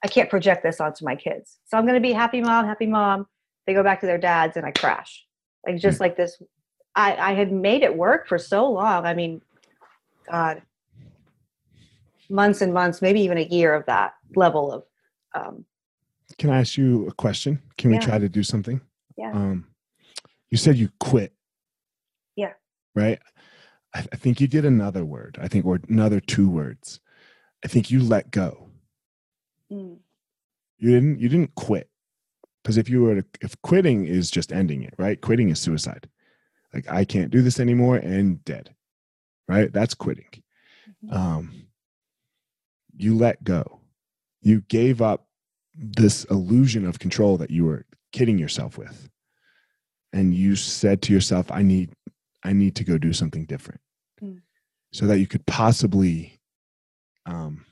I 0.05 0.09
can't 0.09 0.31
project 0.31 0.63
this 0.63 0.81
onto 0.81 1.05
my 1.05 1.17
kids. 1.17 1.59
So 1.67 1.77
I'm 1.77 1.85
going 1.85 2.01
to 2.01 2.07
be 2.07 2.13
happy 2.13 2.41
mom, 2.41 2.67
happy 2.67 2.87
mom. 2.87 3.27
They 3.67 3.75
go 3.75 3.83
back 3.83 4.01
to 4.01 4.07
their 4.07 4.19
dads 4.19 4.57
and 4.57 4.65
I 4.65 4.71
crash. 4.71 5.25
Like 5.67 5.79
just 5.79 5.99
mm. 5.99 6.03
like 6.03 6.17
this. 6.17 6.41
I, 6.97 7.15
I 7.17 7.35
had 7.35 7.53
made 7.53 7.83
it 7.83 7.95
work 7.95 8.27
for 8.27 8.39
so 8.39 8.69
long. 8.71 9.05
I 9.05 9.13
mean, 9.13 9.43
God, 10.29 10.63
months 12.31 12.63
and 12.63 12.73
months, 12.73 13.03
maybe 13.03 13.21
even 13.21 13.37
a 13.37 13.43
year 13.43 13.75
of 13.75 13.85
that 13.87 14.15
level 14.35 14.73
of. 14.73 14.85
Um, 15.35 15.67
Can 16.39 16.51
I 16.51 16.61
ask 16.61 16.79
you 16.79 17.07
a 17.07 17.13
question? 17.13 17.63
Can 17.77 17.91
we 17.91 17.99
try 17.99 18.19
to 18.19 18.29
do 18.29 18.43
something? 18.43 18.81
Yeah. 19.17 19.33
Um, 19.33 19.67
you 20.51 20.57
said 20.57 20.77
you 20.77 20.89
quit. 20.99 21.35
Yeah. 22.35 22.55
Right. 22.95 23.19
I, 23.95 24.07
I 24.13 24.17
think 24.17 24.41
you 24.41 24.47
did 24.47 24.65
another 24.65 25.05
word. 25.05 25.39
I 25.41 25.49
think 25.49 25.67
or 25.67 25.81
another 25.89 26.21
two 26.21 26.49
words. 26.49 27.01
I 27.63 27.69
think 27.69 27.91
you 27.91 28.03
let 28.03 28.31
go. 28.31 28.69
Mm. 29.71 29.99
You 30.79 30.91
didn't. 30.91 31.21
You 31.21 31.29
didn't 31.29 31.55
quit. 31.55 31.91
Because 32.63 32.79
if 32.79 32.89
you 32.89 33.03
were 33.03 33.17
to, 33.17 33.25
if 33.43 33.61
quitting 33.63 34.07
is 34.07 34.31
just 34.31 34.53
ending 34.53 34.83
it, 34.83 34.95
right? 34.99 35.21
Quitting 35.21 35.51
is 35.51 35.61
suicide. 35.61 36.09
Like 36.73 36.91
I 36.91 37.05
can't 37.05 37.31
do 37.31 37.43
this 37.43 37.61
anymore 37.61 37.97
and 37.97 38.45
dead, 38.45 38.75
right? 39.49 39.73
That's 39.73 39.95
quitting. 39.95 40.43
Mm-hmm. 41.05 41.17
Um, 41.17 41.67
you 42.97 43.17
let 43.17 43.43
go. 43.45 43.81
You 44.43 44.63
gave 44.63 45.03
up 45.03 45.27
this 45.75 46.25
illusion 46.25 46.87
of 46.87 46.99
control 46.99 47.37
that 47.39 47.51
you 47.51 47.65
were 47.65 47.85
kidding 48.13 48.39
yourself 48.39 48.79
with 48.79 49.09
and 50.13 50.35
you 50.35 50.57
said 50.57 51.03
to 51.03 51.13
yourself 51.13 51.51
i 51.53 51.63
need 51.63 51.93
i 52.45 52.53
need 52.53 52.75
to 52.75 52.85
go 52.85 52.97
do 52.97 53.13
something 53.13 53.45
different 53.45 53.81
mm. 54.23 54.41
so 54.93 55.07
that 55.07 55.19
you 55.19 55.27
could 55.27 55.45
possibly 55.47 56.41
um, 57.27 57.67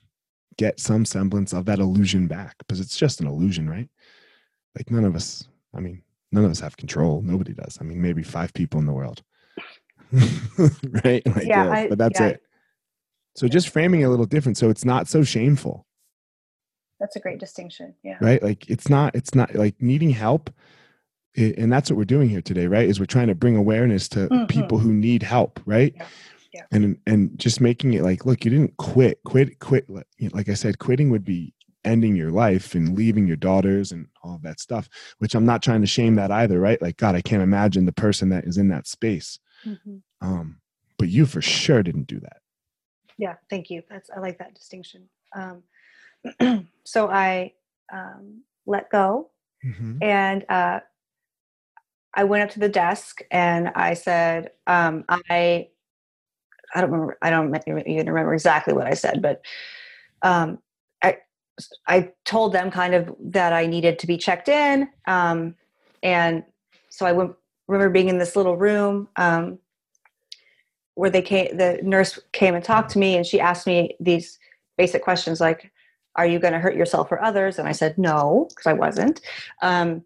get 0.59 0.79
some 0.81 1.05
semblance 1.05 1.53
of 1.53 1.65
that 1.65 1.79
illusion 1.79 2.27
back 2.27 2.57
because 2.59 2.81
it's 2.81 2.97
just 2.97 3.21
an 3.21 3.27
illusion 3.27 3.69
right 3.71 3.89
like 4.77 4.91
none 4.91 5.05
of 5.05 5.17
us 5.17 5.49
i 5.75 5.81
mean 5.81 6.03
none 6.35 6.45
of 6.45 6.51
us 6.51 6.61
have 6.61 6.77
control. 6.77 7.23
Nobody 7.23 7.53
does. 7.53 7.79
I 7.81 7.85
mean 7.85 8.03
maybe 8.03 8.23
five 8.23 8.53
people 8.53 8.81
in 8.81 8.87
the 8.87 8.93
world. 8.93 9.23
Right? 11.05 11.27
Like, 11.27 11.45
yeah, 11.45 11.69
I, 11.71 11.89
but 11.89 11.99
that's 11.99 12.21
yeah. 12.21 12.29
it. 12.29 12.43
So 13.37 13.49
just 13.49 13.69
framing 13.69 14.03
it 14.03 14.05
a 14.05 14.11
little 14.11 14.27
different 14.27 14.57
so 14.57 14.71
it's 14.71 14.85
not 14.85 15.09
so 15.09 15.25
shameful. 15.25 15.87
That's 17.01 17.17
a 17.17 17.21
great 17.21 17.41
distinction 17.41 17.95
yeah. 18.03 18.17
Right? 18.21 18.43
Like 18.43 18.69
it's 18.71 18.89
not 18.89 19.15
it's 19.15 19.35
not 19.35 19.55
like 19.55 19.81
needing 19.81 20.11
help 20.11 20.51
and 21.37 21.73
that's 21.73 21.91
what 21.91 21.97
we're 21.97 22.05
doing 22.05 22.29
here 22.29 22.41
today 22.41 22.69
right 22.69 22.89
is 22.89 23.01
we're 23.01 23.07
trying 23.07 23.27
to 23.27 23.35
bring 23.35 23.57
awareness 23.57 24.09
to 24.11 24.29
mm-hmm. 24.29 24.47
people 24.47 24.79
who 24.79 24.93
need 24.93 25.23
help 25.23 25.61
right? 25.67 25.95
Yeah. 25.97 26.07
Yeah. 26.53 26.63
and 26.71 26.97
and 27.07 27.37
just 27.37 27.61
making 27.61 27.95
it 27.95 28.03
like 28.03 28.25
look 28.25 28.45
you 28.45 28.51
didn't 28.51 28.77
quit. 28.77 29.19
Quit 29.25 29.59
quit 29.59 29.91
like 30.33 30.49
i 30.49 30.55
said 30.55 30.79
quitting 30.79 31.11
would 31.11 31.25
be 31.25 31.53
ending 31.85 32.17
your 32.17 32.31
life 32.31 32.75
and 32.75 32.97
leaving 32.97 33.27
your 33.27 33.37
daughters 33.37 33.93
and 33.93 34.07
all 34.23 34.35
of 34.35 34.43
that 34.43 34.61
stuff 34.61 34.89
which 35.19 35.35
i'm 35.35 35.45
not 35.45 35.63
trying 35.63 35.81
to 35.81 35.87
shame 35.87 36.15
that 36.17 36.31
either 36.31 36.61
right? 36.61 36.81
Like 36.81 36.97
god 36.97 37.15
i 37.15 37.21
can't 37.21 37.43
imagine 37.43 37.87
the 37.87 37.93
person 37.93 38.29
that 38.31 38.45
is 38.45 38.59
in 38.59 38.69
that 38.69 38.87
space. 38.87 39.39
Mm-hmm. 39.67 39.97
um 40.21 40.61
but 40.99 41.09
you 41.09 41.27
for 41.27 41.43
sure 41.43 41.83
didn't 41.83 42.07
do 42.07 42.21
that. 42.21 42.39
Yeah 43.19 43.35
thank 43.51 43.71
you. 43.71 43.83
That's 43.89 44.11
i 44.11 44.21
like 44.21 44.39
that 44.39 44.55
distinction. 44.55 45.09
Um 45.35 45.63
so 46.85 47.09
i 47.09 47.53
um 47.93 48.43
let 48.67 48.91
go 48.91 49.31
mm-hmm. 49.65 49.99
and 50.03 50.45
uh 50.49 50.81
I 52.15 52.25
went 52.25 52.45
up 52.45 52.51
to 52.51 52.61
the 52.61 52.69
desk 52.69 53.23
and 53.31 53.73
I 53.75 53.95
said, 53.95 54.53
um, 54.67 55.05
I, 55.09 55.69
I 56.75 56.81
don't 56.81 56.91
remember, 56.91 57.19
I 57.21 57.31
don't 57.31 57.55
even 57.67 58.07
remember 58.07 58.35
exactly 58.35 58.73
what 58.73 58.87
I 58.87 58.95
said, 58.95 59.21
but 59.21 59.43
um, 60.23 60.59
I, 61.87 62.13
told 62.25 62.53
them 62.53 62.71
kind 62.71 62.95
of 62.95 63.15
that 63.21 63.53
I 63.53 63.67
needed 63.67 63.99
to 64.01 64.07
be 64.07 64.17
checked 64.17 64.49
in. 64.49 64.89
Um, 65.07 65.55
and 66.03 66.43
so 66.89 67.07
I 67.07 67.13
went, 67.13 67.33
remember 67.69 67.93
being 67.93 68.09
in 68.09 68.19
this 68.19 68.37
little 68.37 68.57
room 68.57 69.09
um, 69.17 69.59
where 70.95 71.11
they 71.11 71.23
came, 71.23 71.57
the 71.57 71.81
nurse 71.83 72.19
came 72.33 72.55
and 72.55 72.65
talked 72.65 72.91
to 72.93 72.99
me 72.99 73.17
and 73.17 73.27
she 73.27 73.41
asked 73.41 73.67
me 73.67 73.97
these 74.01 74.39
basic 74.77 75.03
questions 75.03 75.41
like, 75.41 75.71
are 76.17 76.27
you 76.27 76.39
going 76.39 76.53
to 76.53 76.61
hurt 76.61 76.77
yourself 76.77 77.11
or 77.11 77.23
others? 77.23 77.59
And 77.59 77.69
I 77.69 77.73
said, 77.73 77.99
no, 77.99 78.47
because 78.49 78.67
I 78.67 78.73
wasn't. 78.73 79.21
Um, 79.63 80.05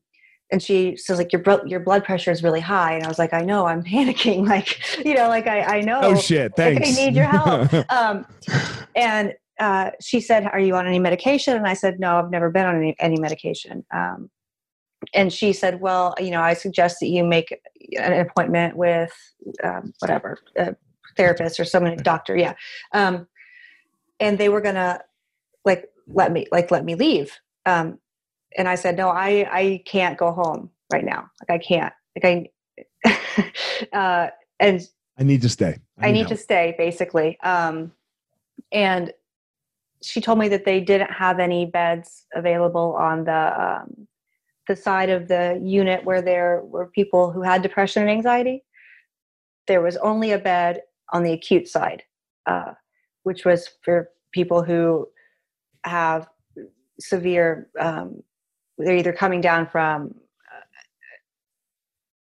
and 0.51 0.63
she 0.63 0.97
says 0.97 1.19
like 1.19 1.33
your 1.33 1.43
your 1.67 1.81
blood 1.81 2.05
pressure 2.05 2.31
is 2.31 2.43
really 2.43 2.61
high 2.61 2.95
and 2.95 3.05
i 3.05 3.09
was 3.09 3.19
like 3.19 3.35
i 3.35 3.43
know 3.43 3.67
i'm 3.67 3.83
panicking 3.95 4.49
like 4.49 4.81
you 5.05 5.15
know 5.15 5.29
like 5.29 5.47
i 5.47 5.79
i 5.79 5.81
know 5.81 6.01
oh 6.03 6.15
shit 6.15 6.55
thanks 6.57 6.89
i 6.99 7.05
need 7.05 7.15
your 7.15 7.27
help 7.27 7.73
um, 7.93 8.25
and 8.97 9.35
uh, 9.59 9.91
she 10.01 10.21
said 10.21 10.47
are 10.47 10.61
you 10.61 10.75
on 10.77 10.87
any 10.87 10.99
medication? 10.99 11.57
And 11.57 11.67
i 11.67 11.75
said 11.75 11.99
no 12.01 12.19
i've 12.19 12.31
never 12.31 12.51
been 12.51 12.67
on 12.67 12.77
any, 12.77 12.97
any 12.99 13.19
medication. 13.19 13.85
Um, 13.93 14.31
and 15.15 15.33
she 15.33 15.53
said 15.53 15.81
well 15.81 16.15
you 16.19 16.31
know 16.31 16.41
i 16.41 16.55
suggest 16.55 16.99
that 17.01 17.07
you 17.07 17.23
make 17.23 17.57
an 17.97 18.13
appointment 18.15 18.77
with 18.77 19.13
um, 19.63 19.93
whatever 20.01 20.39
a 20.57 20.75
therapist 21.17 21.61
or 21.61 21.65
someone 21.65 21.97
doctor 21.99 22.37
yeah. 22.37 22.55
Um, 22.93 23.27
and 24.21 24.39
they 24.39 24.49
were 24.49 24.61
gonna 24.61 25.01
like 25.65 25.89
let 26.09 26.33
me 26.33 26.47
like 26.51 26.71
let 26.71 26.85
me 26.85 26.95
leave. 26.95 27.39
Um, 27.67 27.99
and 28.57 28.69
I 28.69 28.77
said, 28.77 28.97
no, 28.97 29.09
I, 29.09 29.47
I 29.51 29.83
can't 29.85 30.19
go 30.19 30.33
home 30.33 30.71
right 30.93 31.05
now. 31.05 31.31
Like 31.41 31.61
I 31.61 31.65
can't, 31.65 31.93
like 32.17 32.51
I, 33.05 33.93
uh, 33.97 34.31
and 34.59 34.81
I 35.19 35.23
need 35.23 35.43
to 35.43 35.49
stay. 35.49 35.79
I, 35.99 36.09
I 36.09 36.13
need, 36.13 36.29
to 36.29 36.37
stay 36.37 36.75
basically. 36.79 37.39
Um, 37.43 37.93
and 38.73 39.13
she 40.03 40.21
told 40.21 40.39
me 40.39 40.49
that 40.49 40.65
they 40.65 40.81
didn't 40.81 41.11
have 41.11 41.39
any 41.39 41.67
beds 41.67 42.27
available 42.35 42.95
on 42.99 43.25
the, 43.25 43.63
um, 43.63 44.07
the 44.67 44.77
side 44.77 45.11
of 45.11 45.29
the 45.29 45.61
unit 45.63 46.05
where 46.05 46.23
there 46.23 46.63
were 46.65 46.87
people 46.87 47.33
who 47.33 47.43
had 47.43 47.63
depression 47.63 48.03
and 48.03 48.11
anxiety. 48.11 48.65
There 49.67 49.83
was 49.83 49.97
only 49.99 50.33
a 50.33 50.39
bed 50.39 50.83
on 51.13 51.23
the 51.23 51.33
acute 51.33 51.69
side, 51.69 52.03
uh, 52.47 52.73
which 53.23 53.45
was 53.45 53.69
for 53.83 54.11
people 54.33 54.63
who 54.63 55.09
have 55.85 56.29
severe 57.01 57.69
um, 57.79 58.23
they're 58.79 58.97
either 58.97 59.13
coming 59.13 59.41
down 59.41 59.67
from 59.67 60.15
uh, 60.53 60.65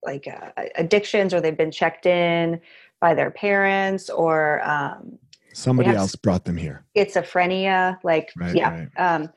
like 0.03 0.27
uh, 0.27 0.51
addictions 0.77 1.33
or 1.33 1.41
they've 1.41 1.57
been 1.57 1.71
checked 1.71 2.07
in 2.07 2.61
by 3.01 3.15
their 3.15 3.31
parents 3.31 4.11
or 4.11 4.61
um, 4.69 5.19
somebody 5.53 5.91
else 5.91 6.15
brought 6.17 6.45
them 6.45 6.57
here 6.57 6.85
schizophrenia 6.97 7.99
like 8.05 8.31
right, 8.37 8.55
yeah 8.55 8.87
right. 8.97 9.31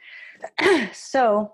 Um, 0.62 0.89
so 0.93 1.54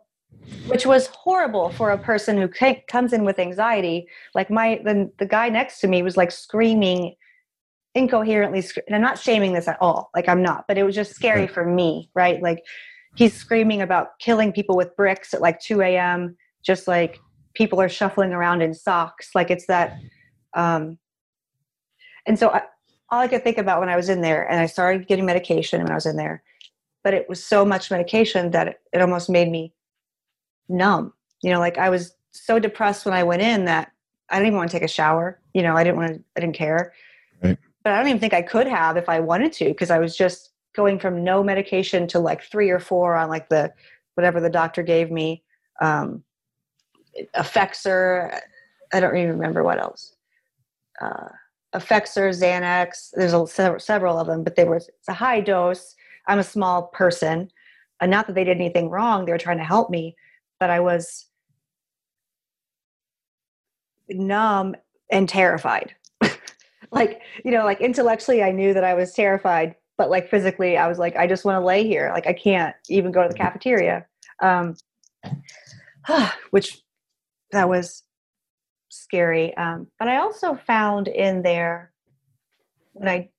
which 0.67 0.86
was 0.86 1.08
horrible 1.08 1.69
for 1.71 1.91
a 1.91 1.97
person 1.97 2.38
who 2.38 2.50
comes 2.88 3.13
in 3.13 3.24
with 3.24 3.38
anxiety 3.39 4.08
like 4.34 4.50
my 4.50 4.82
the, 4.84 5.12
the 5.19 5.26
guy 5.26 5.50
next 5.50 5.80
to 5.80 5.88
me 5.88 6.02
was 6.02 6.17
like 6.17 6.32
screaming 6.32 7.15
incoherently 7.93 8.63
and 8.88 8.95
i'm 8.95 9.02
not 9.02 9.19
shaming 9.19 9.54
this 9.54 9.67
at 9.67 9.78
all 9.82 10.10
like 10.15 10.28
i'm 10.30 10.41
not 10.41 10.63
but 10.67 10.78
it 10.78 10.84
was 10.84 10.95
just 10.95 11.13
scary 11.13 11.41
right. 11.41 11.52
for 11.52 11.65
me 11.65 12.10
right 12.15 12.41
like 12.41 12.63
he's 13.15 13.34
screaming 13.34 13.82
about 13.82 14.19
killing 14.19 14.52
people 14.52 14.76
with 14.76 14.95
bricks 14.95 15.34
at 15.34 15.41
like 15.41 15.60
2 15.60 15.82
a.m. 15.82 16.36
Just 16.63 16.88
like 16.88 17.19
people 17.54 17.82
are 17.82 17.89
shuffling 17.89 18.32
around 18.32 18.62
in 18.62 18.74
socks. 18.74 19.32
Like 19.36 19.52
it's 19.52 19.67
that. 19.67 19.97
Um, 20.54 20.97
And 22.28 22.38
so 22.38 22.50
I, 22.50 22.62
all 23.12 23.19
I 23.19 23.28
could 23.28 23.43
think 23.43 23.58
about 23.58 23.82
when 23.82 23.89
I 23.89 23.97
was 23.97 24.10
in 24.10 24.21
there, 24.21 24.50
and 24.50 24.60
I 24.60 24.65
started 24.65 25.08
getting 25.08 25.26
medication 25.26 25.84
when 25.84 25.91
I 25.91 25.95
was 25.95 26.06
in 26.06 26.15
there, 26.15 26.41
but 27.04 27.13
it 27.13 27.28
was 27.28 27.43
so 27.43 27.65
much 27.65 27.91
medication 27.91 28.52
that 28.52 28.69
it, 28.69 28.82
it 28.93 29.02
almost 29.02 29.30
made 29.30 29.50
me 29.50 29.74
numb. 30.69 31.13
You 31.43 31.52
know, 31.52 31.60
like 31.60 31.78
I 31.78 31.89
was 31.89 32.15
so 32.32 32.58
depressed 32.58 33.06
when 33.06 33.13
I 33.13 33.24
went 33.24 33.41
in 33.41 33.65
that 33.65 33.91
I 34.30 34.36
didn't 34.36 34.47
even 34.47 34.58
want 34.58 34.71
to 34.71 34.76
take 34.78 34.86
a 34.86 34.91
shower. 34.91 35.39
You 35.54 35.62
know, 35.62 35.76
I 35.76 35.84
didn't 35.84 35.97
want 35.97 36.13
to, 36.13 36.24
I 36.38 36.39
didn't 36.39 36.56
care. 36.56 36.93
Right. 37.43 37.58
But 37.84 37.93
I 37.93 37.97
don't 37.97 38.08
even 38.08 38.19
think 38.19 38.34
I 38.34 38.41
could 38.41 38.67
have 38.67 38.95
if 38.95 39.10
I 39.10 39.19
wanted 39.19 39.52
to 39.54 39.65
because 39.65 39.91
I 39.91 40.00
was 40.00 40.15
just 40.15 40.52
going 40.74 41.00
from 41.00 41.24
no 41.24 41.43
medication 41.43 42.08
to 42.08 42.19
like 42.19 42.43
three 42.43 42.69
or 42.69 42.80
four 42.80 43.15
on 43.15 43.30
like 43.30 43.50
the 43.50 43.74
whatever 44.15 44.39
the 44.39 44.50
doctor 44.50 44.84
gave 44.84 45.12
me. 45.12 45.43
Um, 45.82 46.24
Effexor. 47.36 48.39
I 48.93 49.00
don't 49.00 49.17
even 49.17 49.32
remember 49.32 49.63
what 49.63 49.80
else. 49.80 50.15
Uh, 51.02 51.30
Effexor, 51.74 52.30
Xanax. 52.30 53.10
There's 53.14 53.34
a, 53.34 53.80
several 53.80 54.18
of 54.18 54.28
them, 54.28 54.44
but 54.44 54.56
they 54.56 54.66
were 54.66 54.78
it's 54.78 55.08
a 55.08 55.14
high 55.14 55.42
dose. 55.42 55.96
I'm 56.28 56.40
a 56.40 56.44
small 56.44 56.88
person, 56.88 57.50
and 58.00 58.12
not 58.12 58.28
that 58.28 58.34
they 58.34 58.44
did 58.44 58.58
anything 58.58 58.90
wrong. 58.90 59.26
They 59.26 59.32
were 59.32 59.38
trying 59.38 59.58
to 59.58 59.64
help 59.64 59.90
me, 59.90 60.16
but 60.60 60.70
I 60.70 60.80
was 60.80 61.28
numb 64.10 64.76
and 65.12 65.28
terrified. 65.28 65.96
like, 66.92 67.22
you 67.44 67.52
know, 67.52 67.64
like 67.64 67.82
intellectually 67.82 68.44
I 68.44 68.52
knew 68.52 68.74
that 68.74 68.84
I 68.84 68.94
was 68.94 69.14
terrified, 69.14 69.76
but 69.98 70.10
like 70.10 70.30
physically 70.30 70.78
I 70.78 70.88
was 70.88 71.00
like, 71.00 71.16
I 71.16 71.28
just 71.28 71.46
want 71.46 71.62
to 71.62 71.66
lay 71.66 71.86
here. 71.88 72.12
Like 72.14 72.28
I 72.28 72.34
can't 72.34 72.76
even 72.90 73.12
go 73.12 73.24
to 73.24 73.30
the 73.30 73.36
cafeteria. 73.36 74.06
Um, 74.42 74.76
which 76.52 76.82
that 77.52 77.70
was 77.70 78.04
scary. 78.91 79.56
Um, 79.58 79.88
but 79.97 80.08
I 80.08 80.17
also 80.17 80.56
found 80.56 81.08
in 81.08 81.41
there 81.41 81.91
when 82.93 83.10
I 83.10 83.30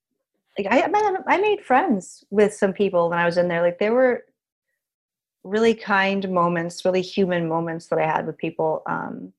like 0.59 0.67
I, 0.71 0.91
I 1.29 1.41
made 1.41 1.65
friends 1.65 2.25
with 2.31 2.53
some 2.53 2.73
people 2.73 3.09
when 3.09 3.19
I 3.19 3.25
was 3.25 3.39
in 3.39 3.49
there. 3.49 3.63
Like 3.63 3.79
there 3.79 3.95
were 3.95 4.25
really 5.45 5.75
kind 5.75 6.29
moments, 6.31 6.85
really 6.85 7.03
human 7.03 7.49
moments 7.49 7.87
that 7.89 7.99
I 7.99 8.07
had 8.07 8.27
with 8.27 8.37
people. 8.37 8.83
Um, 8.87 9.33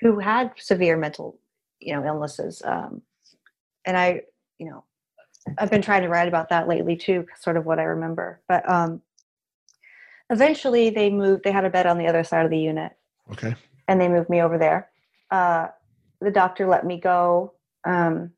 who 0.00 0.18
had 0.18 0.52
severe 0.56 0.96
mental, 0.96 1.38
you 1.80 1.94
know, 1.94 2.04
illnesses. 2.04 2.62
Um, 2.64 3.02
and 3.84 3.96
I, 3.96 4.22
you 4.58 4.68
know, 4.68 4.84
I've 5.58 5.70
been 5.70 5.82
trying 5.82 6.02
to 6.02 6.08
write 6.08 6.28
about 6.28 6.50
that 6.50 6.68
lately 6.68 6.96
too, 6.96 7.26
sort 7.40 7.56
of 7.56 7.66
what 7.66 7.78
I 7.78 7.84
remember. 7.84 8.40
But 8.48 8.68
um, 8.68 9.02
eventually, 10.30 10.90
they 10.90 11.10
moved. 11.10 11.44
They 11.44 11.52
had 11.52 11.64
a 11.64 11.70
bed 11.70 11.86
on 11.86 11.98
the 11.98 12.06
other 12.06 12.24
side 12.24 12.44
of 12.44 12.50
the 12.50 12.58
unit. 12.58 12.92
Okay. 13.32 13.54
And 13.88 14.00
they 14.00 14.08
moved 14.08 14.28
me 14.28 14.42
over 14.42 14.58
there. 14.58 14.90
Uh, 15.30 15.68
the 16.20 16.30
doctor 16.30 16.66
let 16.66 16.84
me 16.84 16.98
go. 16.98 17.54
Um, 17.84 18.32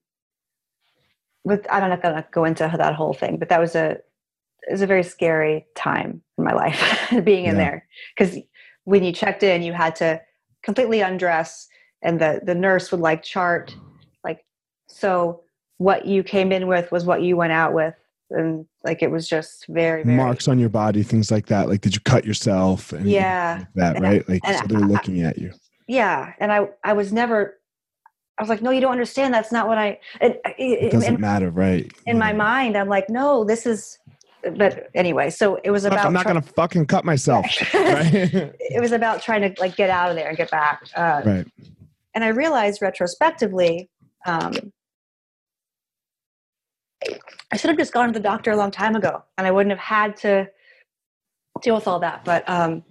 with 1.45 1.67
I 1.71 1.81
don't 1.81 1.89
know 1.89 1.97
if 1.97 2.05
I'm 2.05 2.15
to 2.17 2.29
go 2.31 2.45
into 2.45 2.71
that 2.77 2.95
whole 2.95 3.15
thing, 3.15 3.39
but 3.39 3.49
that 3.49 3.61
was 3.61 3.75
a 3.75 3.93
it 3.93 4.73
was 4.73 4.83
a 4.83 4.87
very 4.87 5.03
scary 5.03 5.67
time 5.75 6.23
in 6.37 6.45
my 6.45 6.53
life 6.53 7.09
being 7.25 7.47
in 7.47 7.57
yeah. 7.57 7.63
there 7.63 7.89
because 8.17 8.39
when 8.85 9.03
you 9.03 9.13
checked 9.13 9.43
in, 9.43 9.63
you 9.63 9.73
had 9.73 9.97
to 9.97 10.21
completely 10.63 11.01
undress 11.01 11.69
and 12.03 12.21
the 12.21 12.41
the 12.45 12.55
nurse 12.55 12.91
would 12.91 13.01
like 13.01 13.23
chart 13.23 13.75
like 14.25 14.45
so 14.89 15.43
what 15.79 16.07
you 16.07 16.23
came 16.23 16.53
in 16.53 16.67
with 16.67 16.91
was 16.93 17.05
what 17.05 17.23
you 17.23 17.37
went 17.37 17.53
out 17.53 17.73
with 17.73 17.95
and 18.31 18.67
like 18.85 19.03
it 19.03 19.11
was 19.11 19.29
just 19.29 19.67
very, 19.69 20.05
very 20.05 20.17
marks 20.17 20.49
on 20.49 20.59
your 20.59 20.69
body 20.69 21.03
things 21.03 21.31
like 21.31 21.47
that 21.47 21.69
like 21.69 21.81
did 21.81 21.95
you 21.95 22.01
cut 22.03 22.25
yourself 22.25 22.93
and 22.93 23.09
yeah 23.09 23.59
like 23.59 23.69
that 23.75 24.01
right 24.01 24.29
like 24.29 24.45
so 24.47 24.67
they're 24.67 24.81
looking 24.81 25.23
at 25.23 25.39
you 25.39 25.53
yeah 25.91 26.33
and 26.39 26.53
i 26.53 26.69
i 26.85 26.93
was 26.93 27.13
never 27.13 27.59
i 28.39 28.43
was 28.43 28.49
like 28.49 28.63
no 28.63 28.71
you 28.71 28.81
don't 28.81 28.93
understand 28.93 29.35
that's 29.35 29.51
not 29.51 29.67
what 29.67 29.77
i 29.77 29.99
it, 30.21 30.41
it, 30.57 30.85
it 30.85 30.93
doesn't 30.93 31.19
matter 31.19 31.51
right 31.51 31.93
in 32.07 32.17
yeah. 32.17 32.21
my 32.21 32.33
mind 32.33 32.77
i'm 32.77 32.89
like 32.89 33.11
no 33.11 33.45
this 33.45 33.67
is 33.67 33.99
but 34.43 34.89
anyway, 34.95 35.29
so 35.29 35.57
it 35.65 35.71
was 35.71 35.85
about. 35.85 36.07
I'm 36.07 36.15
not 36.15 36.23
try- 36.23 36.33
gonna 36.33 36.43
fucking 36.43 36.87
cut 36.87 37.05
myself. 37.05 37.45
right? 37.75 38.11
it 38.15 38.81
was 38.81 38.93
about 38.93 39.21
trying 39.21 39.43
to 39.43 39.61
like 39.61 39.77
get 39.77 39.91
out 39.91 40.09
of 40.09 40.17
there 40.17 40.29
and 40.29 40.37
get 40.37 40.51
back. 40.51 40.83
Uh, 40.97 41.21
right. 41.27 41.47
And 42.15 42.25
I 42.25 42.29
realized 42.29 42.81
retrospectively, 42.81 43.91
um, 44.25 44.55
I 47.53 47.57
should 47.57 47.69
have 47.69 47.79
just 47.79 47.93
gone 47.93 48.07
to 48.07 48.13
the 48.13 48.21
doctor 48.23 48.51
a 48.51 48.57
long 48.57 48.71
time 48.71 48.97
ago, 48.97 49.23
and 49.37 49.47
I 49.47 49.51
wouldn't 49.51 49.73
have 49.73 49.79
had 49.79 50.17
to 50.19 50.49
deal 51.61 51.75
with 51.75 51.87
all 51.87 52.01
that. 52.01 52.25
But 52.25 52.49
um, 52.49 52.83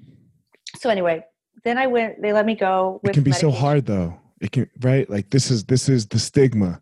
so 0.75 0.91
anyway, 0.91 1.23
then 1.63 1.77
I 1.77 1.87
went. 1.87 2.21
They 2.21 2.33
let 2.33 2.45
me 2.45 2.55
go. 2.55 2.99
it 3.03 3.13
can 3.13 3.23
be 3.23 3.31
medication. 3.31 3.51
so 3.51 3.57
hard, 3.57 3.85
though. 3.85 4.19
It 4.41 4.51
can 4.51 4.69
right. 4.81 5.09
Like 5.09 5.29
this 5.29 5.51
is 5.51 5.65
this 5.65 5.89
is 5.89 6.07
the 6.07 6.19
stigma 6.19 6.81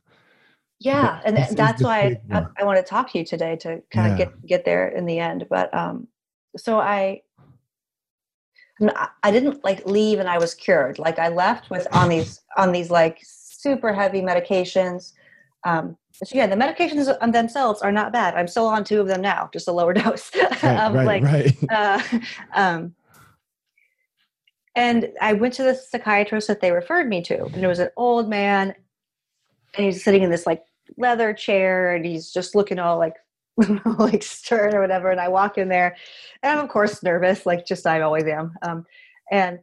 yeah 0.79 1.21
and 1.25 1.37
that's 1.57 1.81
why 1.81 2.19
I, 2.31 2.45
I, 2.59 2.63
want 2.63 2.77
to 2.77 2.83
talk 2.83 3.11
to 3.11 3.17
you 3.17 3.25
today 3.25 3.55
to 3.57 3.81
kind 3.91 4.07
yeah. 4.07 4.11
of 4.11 4.17
get 4.17 4.45
get 4.45 4.65
there 4.65 4.89
in 4.89 5.05
the 5.05 5.19
end 5.19 5.47
but 5.49 5.73
um 5.73 6.07
so 6.55 6.79
i 6.79 7.21
i 9.23 9.31
didn't 9.31 9.63
like 9.63 9.85
leave 9.85 10.19
and 10.19 10.29
i 10.29 10.37
was 10.37 10.53
cured 10.53 10.99
like 10.99 11.17
i 11.17 11.29
left 11.29 11.69
with 11.69 11.87
on 11.93 12.09
these 12.13 12.41
on 12.57 12.71
these 12.71 12.91
like 12.91 13.19
super 13.23 13.91
heavy 13.91 14.21
medications 14.21 15.13
um 15.65 15.97
so 16.13 16.37
yeah 16.37 16.45
the 16.45 16.55
medications 16.55 17.15
on 17.21 17.31
themselves 17.31 17.81
are 17.81 17.91
not 17.91 18.13
bad 18.13 18.35
i'm 18.35 18.47
still 18.47 18.67
on 18.67 18.83
two 18.83 19.01
of 19.01 19.07
them 19.07 19.21
now 19.21 19.49
just 19.51 19.67
a 19.67 19.71
lower 19.71 19.93
dose 19.95 20.31
right, 20.35 20.63
um, 20.63 20.93
right, 20.93 21.05
like 21.05 21.23
right. 21.23 21.71
Uh, 21.71 22.01
um 22.53 22.93
and 24.77 25.11
i 25.21 25.33
went 25.33 25.53
to 25.53 25.63
the 25.63 25.75
psychiatrist 25.75 26.47
that 26.47 26.61
they 26.61 26.71
referred 26.71 27.09
me 27.09 27.21
to 27.21 27.43
and 27.45 27.63
it 27.63 27.67
was 27.67 27.79
an 27.79 27.89
old 27.97 28.29
man 28.29 28.73
and 29.75 29.85
he's 29.85 30.03
sitting 30.03 30.23
in 30.23 30.29
this 30.29 30.45
like 30.45 30.63
leather 30.97 31.33
chair 31.33 31.93
and 31.95 32.05
he's 32.05 32.31
just 32.31 32.55
looking 32.55 32.79
all 32.79 32.97
like 32.97 33.15
like 33.97 34.23
stern 34.23 34.73
or 34.73 34.79
whatever 34.79 35.09
and 35.09 35.19
i 35.19 35.27
walk 35.27 35.57
in 35.57 35.67
there 35.67 35.97
and 36.43 36.57
i'm 36.57 36.63
of 36.63 36.69
course 36.69 37.03
nervous 37.03 37.45
like 37.45 37.65
just 37.65 37.85
i 37.85 38.01
always 38.01 38.25
am. 38.25 38.53
Um, 38.61 38.85
and 39.31 39.59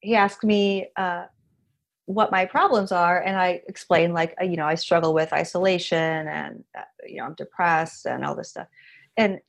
he 0.00 0.14
asked 0.14 0.44
me 0.44 0.88
uh, 0.96 1.24
what 2.04 2.30
my 2.30 2.44
problems 2.46 2.92
are 2.92 3.20
and 3.22 3.36
i 3.36 3.60
explained 3.66 4.14
like 4.14 4.34
uh, 4.40 4.44
you 4.44 4.56
know 4.56 4.66
i 4.66 4.76
struggle 4.76 5.12
with 5.12 5.32
isolation 5.32 6.28
and 6.28 6.62
uh, 6.78 6.82
you 7.04 7.16
know 7.16 7.24
i'm 7.24 7.34
depressed 7.34 8.06
and 8.06 8.24
all 8.24 8.36
this 8.36 8.50
stuff. 8.50 8.68
And 9.16 9.40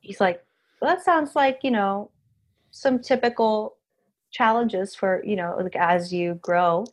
he's 0.00 0.20
like 0.20 0.42
well 0.80 0.94
that 0.94 1.04
sounds 1.04 1.36
like 1.36 1.60
you 1.62 1.70
know 1.70 2.10
some 2.70 2.98
typical 2.98 3.76
challenges 4.32 4.94
for 4.94 5.22
you 5.24 5.36
know 5.36 5.56
like 5.60 5.76
as 5.76 6.12
you 6.12 6.34
grow 6.36 6.84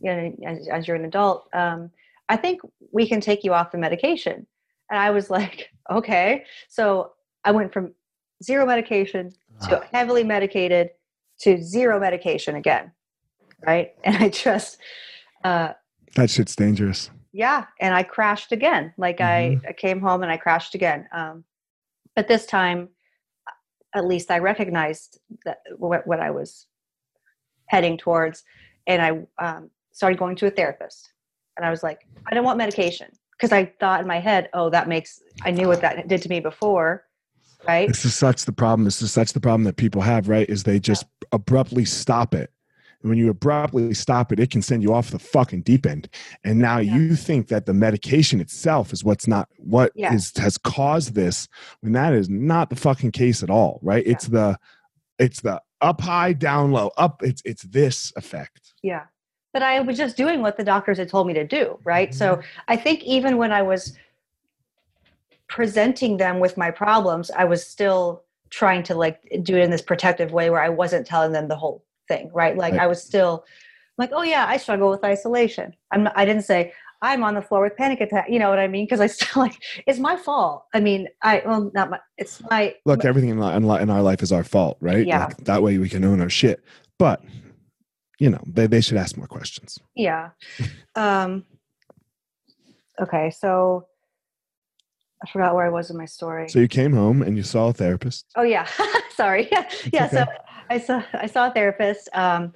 you 0.00 0.14
know 0.14 0.36
as, 0.46 0.68
as 0.68 0.86
you're 0.86 0.96
an 0.96 1.04
adult 1.04 1.48
um, 1.54 1.90
I 2.32 2.36
think 2.36 2.62
we 2.92 3.06
can 3.06 3.20
take 3.20 3.44
you 3.44 3.52
off 3.52 3.72
the 3.72 3.78
medication. 3.78 4.46
And 4.90 4.98
I 4.98 5.10
was 5.10 5.28
like, 5.38 5.70
okay. 5.90 6.44
So 6.68 7.12
I 7.44 7.50
went 7.52 7.72
from 7.72 7.92
zero 8.42 8.64
medication 8.64 9.32
to 9.68 9.80
ah. 9.80 9.84
heavily 9.92 10.24
medicated 10.24 10.90
to 11.40 11.62
zero 11.62 12.00
medication 12.00 12.56
again. 12.56 12.92
Right. 13.64 13.92
And 14.04 14.16
I 14.16 14.30
just, 14.30 14.78
uh, 15.44 15.72
that 16.14 16.30
shit's 16.30 16.56
dangerous. 16.56 17.10
Yeah. 17.32 17.66
And 17.80 17.94
I 17.94 18.02
crashed 18.02 18.52
again. 18.52 18.92
Like 18.96 19.18
mm-hmm. 19.18 19.64
I, 19.66 19.68
I, 19.68 19.72
came 19.72 20.00
home 20.00 20.22
and 20.22 20.32
I 20.32 20.36
crashed 20.36 20.74
again. 20.74 21.08
Um, 21.12 21.44
but 22.16 22.28
this 22.28 22.46
time, 22.46 22.88
at 23.94 24.06
least 24.06 24.30
I 24.30 24.38
recognized 24.38 25.20
that 25.44 25.58
what, 25.76 26.06
what 26.06 26.18
I 26.20 26.30
was 26.30 26.66
heading 27.72 27.96
towards. 27.96 28.44
And 28.86 29.00
I 29.02 29.44
um, 29.44 29.70
started 29.92 30.18
going 30.18 30.36
to 30.36 30.46
a 30.46 30.50
therapist 30.50 31.10
and 31.56 31.66
I 31.66 31.70
was 31.70 31.82
like, 31.82 32.06
I 32.26 32.34
don't 32.34 32.44
want 32.44 32.58
medication 32.58 33.08
because 33.32 33.50
I 33.50 33.72
thought 33.80 34.00
in 34.00 34.06
my 34.06 34.20
head, 34.20 34.50
oh, 34.52 34.70
that 34.70 34.88
makes 34.88 35.20
I 35.42 35.50
knew 35.50 35.68
what 35.68 35.80
that 35.80 36.06
did 36.06 36.22
to 36.22 36.28
me 36.28 36.40
before, 36.40 37.04
right? 37.66 37.88
This 37.88 38.04
is 38.04 38.14
such 38.14 38.44
the 38.44 38.52
problem. 38.52 38.84
This 38.84 39.00
is 39.00 39.10
such 39.10 39.32
the 39.32 39.40
problem 39.40 39.64
that 39.64 39.76
people 39.76 40.02
have, 40.02 40.28
right? 40.28 40.48
Is 40.48 40.64
they 40.64 40.78
just 40.78 41.04
yeah. 41.22 41.28
abruptly 41.32 41.84
stop 41.84 42.34
it. 42.34 42.50
And 43.00 43.08
when 43.08 43.18
you 43.18 43.30
abruptly 43.30 43.94
stop 43.94 44.30
it, 44.32 44.38
it 44.38 44.50
can 44.50 44.62
send 44.62 44.82
you 44.82 44.94
off 44.94 45.10
the 45.10 45.18
fucking 45.18 45.62
deep 45.62 45.86
end. 45.86 46.08
And 46.44 46.58
now 46.58 46.78
yeah. 46.78 46.94
you 46.94 47.16
think 47.16 47.48
that 47.48 47.66
the 47.66 47.74
medication 47.74 48.40
itself 48.40 48.92
is 48.92 49.02
what's 49.02 49.26
not 49.26 49.48
what 49.56 49.92
yeah. 49.96 50.14
is 50.14 50.32
has 50.36 50.58
caused 50.58 51.14
this, 51.14 51.48
when 51.80 51.92
that 51.92 52.12
is 52.12 52.28
not 52.28 52.70
the 52.70 52.76
fucking 52.76 53.12
case 53.12 53.42
at 53.42 53.50
all, 53.50 53.80
right? 53.82 54.04
It's 54.06 54.28
the 54.28 54.58
it's 55.22 55.40
the 55.40 55.60
up 55.80 56.00
high, 56.00 56.32
down 56.32 56.72
low, 56.72 56.90
up. 56.96 57.22
It's 57.22 57.42
it's 57.44 57.62
this 57.62 58.12
effect. 58.16 58.74
Yeah 58.82 59.04
but 59.52 59.62
I 59.62 59.80
was 59.80 59.96
just 59.96 60.16
doing 60.16 60.40
what 60.40 60.56
the 60.56 60.64
doctors 60.64 60.98
had 60.98 61.08
told 61.08 61.26
me 61.26 61.34
to 61.34 61.46
do, 61.46 61.78
right? 61.84 62.08
Mm-hmm. 62.08 62.18
So 62.18 62.40
I 62.68 62.76
think 62.76 63.02
even 63.04 63.36
when 63.36 63.52
I 63.52 63.62
was 63.62 63.96
presenting 65.48 66.16
them 66.16 66.40
with 66.40 66.56
my 66.56 66.70
problems, 66.70 67.30
I 67.30 67.44
was 67.44 67.66
still 67.66 68.24
trying 68.50 68.82
to 68.84 68.94
like 68.94 69.20
do 69.42 69.56
it 69.56 69.62
in 69.62 69.70
this 69.70 69.82
protective 69.82 70.32
way 70.32 70.50
where 70.50 70.62
I 70.62 70.70
wasn't 70.70 71.06
telling 71.06 71.32
them 71.32 71.48
the 71.48 71.56
whole 71.56 71.84
thing, 72.08 72.30
right? 72.32 72.56
Like 72.56 72.72
right. 72.72 72.82
I 72.82 72.86
was 72.86 73.02
still 73.02 73.44
like, 73.98 74.10
oh 74.12 74.22
yeah, 74.22 74.46
I 74.48 74.56
struggle 74.56 74.90
with 74.90 75.04
isolation. 75.04 75.74
I'm 75.90 76.04
not, 76.04 76.14
I 76.16 76.24
didn't 76.24 76.42
say 76.42 76.72
I'm 77.02 77.24
on 77.24 77.34
the 77.34 77.42
floor 77.42 77.62
with 77.62 77.76
panic 77.76 78.00
attack. 78.00 78.26
You 78.30 78.38
know 78.38 78.48
what 78.48 78.60
I 78.60 78.68
mean? 78.68 78.84
Because 78.86 79.00
I 79.00 79.08
still 79.08 79.42
like 79.42 79.60
it's 79.86 79.98
my 79.98 80.16
fault. 80.16 80.64
I 80.72 80.80
mean, 80.80 81.08
I 81.20 81.42
well 81.44 81.70
not 81.74 81.90
my 81.90 81.98
it's 82.16 82.40
my 82.48 82.74
look. 82.86 83.04
Everything 83.04 83.30
in, 83.30 83.42
in 83.42 83.90
our 83.90 84.02
life 84.02 84.22
is 84.22 84.32
our 84.32 84.44
fault, 84.44 84.78
right? 84.80 85.06
Yeah. 85.06 85.26
Like, 85.26 85.36
that 85.38 85.62
way 85.62 85.78
we 85.78 85.88
can 85.88 86.04
own 86.04 86.20
our 86.20 86.30
shit. 86.30 86.62
But 86.98 87.22
you 88.18 88.30
know, 88.30 88.40
they, 88.46 88.68
they 88.68 88.80
should 88.80 88.96
ask 88.96 89.16
more 89.16 89.26
questions. 89.26 89.78
Yeah. 89.94 90.30
Um, 90.94 91.46
okay, 93.00 93.30
so 93.30 93.86
I 95.24 95.30
forgot 95.30 95.54
where 95.54 95.64
I 95.64 95.70
was 95.70 95.88
in 95.88 95.96
my 95.96 96.04
story. 96.04 96.50
So 96.50 96.58
you 96.58 96.68
came 96.68 96.92
home 96.92 97.22
and 97.22 97.34
you 97.34 97.42
saw 97.42 97.68
a 97.68 97.72
therapist. 97.72 98.26
Oh 98.36 98.42
yeah, 98.42 98.68
sorry. 99.16 99.48
Yeah, 99.50 99.66
yeah. 99.90 100.04
Okay. 100.04 100.16
So 100.16 100.24
I 100.68 100.78
saw 100.78 101.02
I 101.14 101.26
saw 101.26 101.46
a 101.46 101.50
therapist, 101.50 102.10
um, 102.12 102.52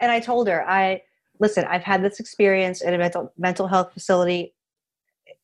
and 0.00 0.10
I 0.10 0.18
told 0.18 0.48
her, 0.48 0.68
I 0.68 1.02
listen. 1.38 1.64
I've 1.64 1.82
had 1.82 2.02
this 2.02 2.20
experience 2.20 2.82
in 2.82 2.94
a 2.94 2.98
mental 2.98 3.32
mental 3.36 3.66
health 3.66 3.92
facility. 3.92 4.54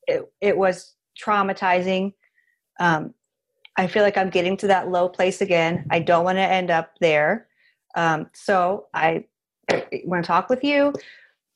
It, 0.06 0.30
it 0.40 0.56
was 0.56 0.94
traumatizing. 1.22 2.14
Um, 2.80 3.14
I 3.76 3.86
feel 3.86 4.02
like 4.02 4.16
I'm 4.16 4.30
getting 4.30 4.56
to 4.58 4.66
that 4.68 4.90
low 4.90 5.08
place 5.08 5.40
again. 5.40 5.86
I 5.90 6.00
don't 6.00 6.24
want 6.24 6.38
to 6.38 6.42
end 6.42 6.70
up 6.70 6.90
there. 7.00 7.46
Um, 7.94 8.28
so 8.34 8.86
I, 8.92 9.24
want 10.04 10.24
to 10.24 10.26
talk 10.26 10.50
with 10.50 10.64
you. 10.64 10.92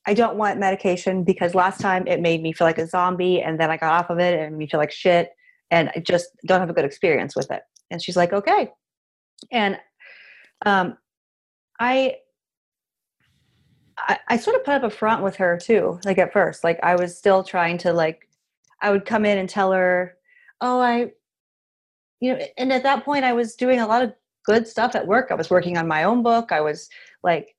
I 0.06 0.14
don't 0.14 0.36
want 0.36 0.58
medication 0.58 1.24
because 1.24 1.54
last 1.54 1.80
time 1.80 2.06
it 2.06 2.20
made 2.20 2.42
me 2.42 2.52
feel 2.52 2.66
like 2.66 2.78
a 2.78 2.86
zombie 2.86 3.42
and 3.42 3.58
then 3.58 3.70
I 3.70 3.76
got 3.76 3.92
off 3.92 4.10
of 4.10 4.18
it 4.18 4.38
and 4.38 4.56
me 4.56 4.66
feel 4.66 4.78
like 4.78 4.92
shit 4.92 5.30
and 5.70 5.90
I 5.94 6.00
just 6.00 6.28
don't 6.46 6.60
have 6.60 6.70
a 6.70 6.72
good 6.72 6.84
experience 6.84 7.34
with 7.34 7.50
it. 7.50 7.62
And 7.90 8.00
she's 8.00 8.16
like, 8.16 8.32
okay. 8.32 8.70
And 9.50 9.78
um, 10.64 10.96
I, 11.80 12.16
I, 13.98 14.18
I 14.28 14.36
sort 14.36 14.56
of 14.56 14.64
put 14.64 14.74
up 14.74 14.82
a 14.82 14.90
front 14.90 15.22
with 15.22 15.36
her 15.36 15.58
too, 15.58 16.00
like 16.04 16.18
at 16.18 16.32
first. 16.32 16.64
Like 16.64 16.78
I 16.82 16.96
was 16.96 17.16
still 17.16 17.42
trying 17.42 17.78
to 17.78 17.92
like 17.92 18.28
I 18.82 18.90
would 18.90 19.06
come 19.06 19.24
in 19.24 19.38
and 19.38 19.48
tell 19.48 19.72
her, 19.72 20.16
"Oh, 20.60 20.80
I 20.80 21.12
you 22.20 22.34
know, 22.34 22.46
and 22.58 22.72
at 22.72 22.82
that 22.82 23.04
point 23.04 23.24
I 23.24 23.32
was 23.32 23.54
doing 23.56 23.80
a 23.80 23.86
lot 23.86 24.02
of 24.02 24.14
good 24.44 24.66
stuff 24.66 24.94
at 24.94 25.06
work. 25.06 25.28
I 25.30 25.34
was 25.34 25.50
working 25.50 25.76
on 25.76 25.88
my 25.88 26.04
own 26.04 26.22
book. 26.22 26.52
I 26.52 26.60
was 26.60 26.88
like 27.22 27.56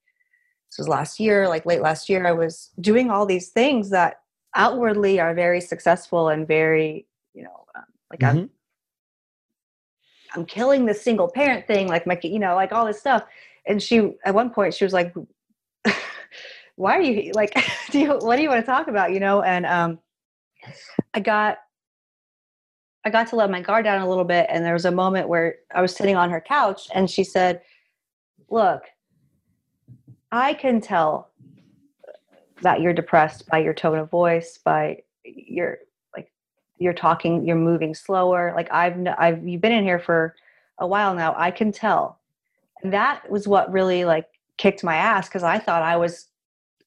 this 0.70 0.80
was 0.80 0.88
last 0.88 1.20
year, 1.20 1.48
like 1.48 1.66
late 1.66 1.82
last 1.82 2.10
year, 2.10 2.26
I 2.28 2.34
was 2.34 2.72
doing 2.82 3.10
all 3.10 3.26
these 3.26 3.50
things 3.50 3.90
that 3.92 4.22
outwardly 4.56 5.20
are 5.20 5.34
very 5.34 5.62
successful 5.62 6.30
and 6.30 6.48
very, 6.48 7.06
you 7.34 7.44
know, 7.44 7.66
um, 7.76 7.84
like 8.12 8.20
mm-hmm. 8.20 8.38
I'm 8.40 8.50
I'm 10.36 10.46
killing 10.46 10.86
the 10.86 10.94
single 10.94 11.30
parent 11.30 11.68
thing, 11.68 11.88
like 11.88 12.06
my, 12.06 12.20
you 12.22 12.40
know, 12.40 12.56
like 12.56 12.72
all 12.72 12.86
this 12.86 13.00
stuff. 13.00 13.24
And 13.66 13.82
she, 13.82 14.14
at 14.26 14.34
one 14.34 14.50
point, 14.50 14.74
she 14.74 14.84
was 14.84 14.94
like, 14.94 15.14
"Why 16.78 16.98
are 16.98 17.02
you 17.02 17.34
like? 17.34 17.54
Do 17.92 18.00
you? 18.00 18.14
What 18.14 18.38
do 18.38 18.42
you 18.42 18.50
want 18.50 18.62
to 18.62 18.66
talk 18.66 18.88
about? 18.88 19.14
You 19.14 19.20
know?" 19.20 19.42
And 19.42 19.66
um, 19.66 20.00
I 21.14 21.20
got 21.20 21.58
I 23.04 23.10
got 23.10 23.28
to 23.28 23.36
let 23.36 23.50
my 23.50 23.62
guard 23.62 23.86
down 23.86 24.02
a 24.02 24.10
little 24.10 24.26
bit 24.26 24.48
and 24.50 24.66
there 24.66 24.74
was 24.74 24.86
a 24.86 24.92
moment 24.92 25.30
where 25.30 25.56
I 25.74 25.82
was 25.82 25.96
sitting 25.96 26.16
on 26.16 26.30
her 26.30 26.42
couch 26.42 26.88
and 26.94 27.10
she 27.10 27.24
said, 27.24 27.62
"Look, 28.50 28.84
I 30.32 30.54
can 30.54 30.82
tell 30.82 31.32
that 32.62 32.82
you're 32.82 32.94
depressed 32.94 33.48
by 33.48 33.60
your 33.60 33.74
tone 33.74 33.98
of 33.98 34.10
voice, 34.10 34.60
by 34.64 35.04
your 35.24 35.80
like 36.16 36.32
you're 36.80 36.94
talking, 36.94 37.46
you're 37.46 37.56
moving 37.56 37.96
slower. 37.96 38.54
Like 38.56 38.72
I've 38.72 38.98
I've 39.18 39.48
you've 39.48 39.62
been 39.62 39.72
in 39.72 39.84
here 39.84 40.00
for 40.00 40.36
a 40.80 40.86
while 40.88 41.16
now. 41.16 41.34
I 41.38 41.50
can 41.52 41.72
tell." 41.72 42.20
And 42.84 42.94
that 42.94 43.30
was 43.32 43.48
what 43.48 43.72
really 43.72 44.06
like 44.06 44.28
kicked 44.58 44.84
my 44.84 44.96
ass 44.96 45.28
because 45.28 45.44
I 45.44 45.60
thought 45.60 45.82
I 45.82 45.98
was 45.98 46.28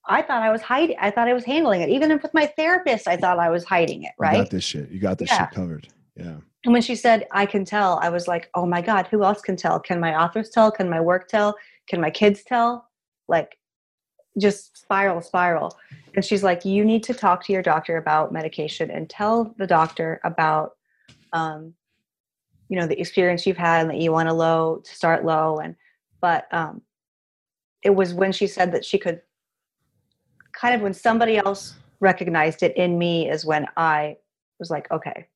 I 0.07 0.23
thought 0.23 0.43
I 0.43 0.51
was 0.51 0.63
hiding. 0.63 0.97
I 1.01 1.11
thought 1.11 1.29
I 1.29 1.35
was 1.35 1.45
handling 1.45 1.83
it. 1.83 1.89
Even 1.89 2.11
with 2.11 2.33
my 2.35 2.47
therapist, 2.47 3.07
I 3.07 3.17
thought 3.17 3.39
I 3.39 3.51
was 3.51 3.65
hiding 3.65 4.05
it. 4.05 4.13
Right? 4.19 4.37
You 4.37 4.43
got 4.43 4.51
this 4.51 4.65
shit. 4.65 4.91
You 4.91 4.99
got 5.01 5.19
this 5.19 5.31
yeah. 5.31 5.47
shit 5.47 5.55
covered. 5.55 5.89
Yeah. 6.17 6.37
And 6.65 6.73
when 6.73 6.83
she 6.83 6.95
said, 6.95 7.27
"I 7.33 7.47
can 7.47 7.65
tell," 7.65 7.99
I 8.03 8.09
was 8.09 8.29
like, 8.29 8.51
"Oh 8.55 8.67
my 8.67 8.83
god, 8.83 9.07
who 9.07 9.25
else 9.25 9.41
can 9.41 9.57
tell? 9.57 9.81
Can 9.81 10.01
my 10.01 10.21
authors 10.21 10.51
tell? 10.51 10.71
Can 10.71 10.91
my 10.91 11.01
work 11.01 11.29
tell? 11.29 11.57
Can 11.87 12.01
my 12.01 12.11
kids 12.11 12.43
tell?" 12.43 12.89
Like, 13.29 13.59
just 14.39 14.77
spiral, 14.77 15.23
spiral. 15.23 15.79
And 16.15 16.25
she's 16.25 16.43
like, 16.43 16.65
"You 16.65 16.85
need 16.85 17.03
to 17.05 17.15
talk 17.15 17.45
to 17.47 17.53
your 17.53 17.63
doctor 17.63 17.97
about 17.97 18.33
medication 18.33 18.91
and 18.91 19.09
tell 19.09 19.55
the 19.59 19.67
doctor 19.67 20.21
about, 20.25 20.73
um, 21.33 21.75
you 22.69 22.79
know, 22.79 22.87
the 22.87 23.01
experience 23.01 23.47
you've 23.47 23.57
had 23.57 23.83
and 23.83 23.91
that 23.91 23.99
you 23.99 24.13
want 24.13 24.29
to 24.29 24.35
low 24.35 24.83
to 24.85 24.95
start 24.95 25.25
low." 25.25 25.59
And 25.59 25.77
but 26.21 26.47
um, 26.53 26.83
it 27.83 27.91
was 27.95 28.13
when 28.13 28.33
she 28.33 28.47
said 28.47 28.73
that 28.73 28.85
she 28.85 28.99
could 28.99 29.23
kind 30.53 30.75
of 30.75 30.81
when 30.81 30.95
somebody 30.95 31.37
else 31.39 31.75
recognized 32.01 32.63
it 32.63 32.77
in 32.77 32.99
me 32.99 33.29
is 33.29 33.45
when 33.45 33.67
I 33.77 34.17
was 34.59 34.71
like, 34.71 34.91
okay, 34.91 35.27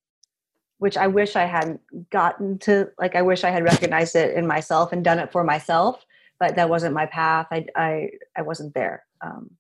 which 0.79 0.97
I 0.97 1.07
wish 1.07 1.37
I 1.37 1.45
hadn't 1.45 1.81
gotten 2.11 2.59
to. 2.61 2.91
Like, 2.99 3.17
I 3.17 3.23
wish 3.23 3.45
I 3.45 3.51
had 3.51 3.65
recognized 3.65 4.17
it 4.17 4.37
in 4.37 4.47
myself 4.47 4.93
and 4.93 5.05
done 5.05 5.19
it 5.19 5.33
for 5.33 5.45
myself, 5.45 6.05
but 6.39 6.57
that 6.57 6.69
wasn't 6.69 6.95
my 6.95 7.07
path. 7.07 7.47
I, 7.51 7.67
I, 7.77 8.11
I 8.37 8.43
wasn't 8.43 8.75
there. 8.75 9.05
Um, 9.21 9.51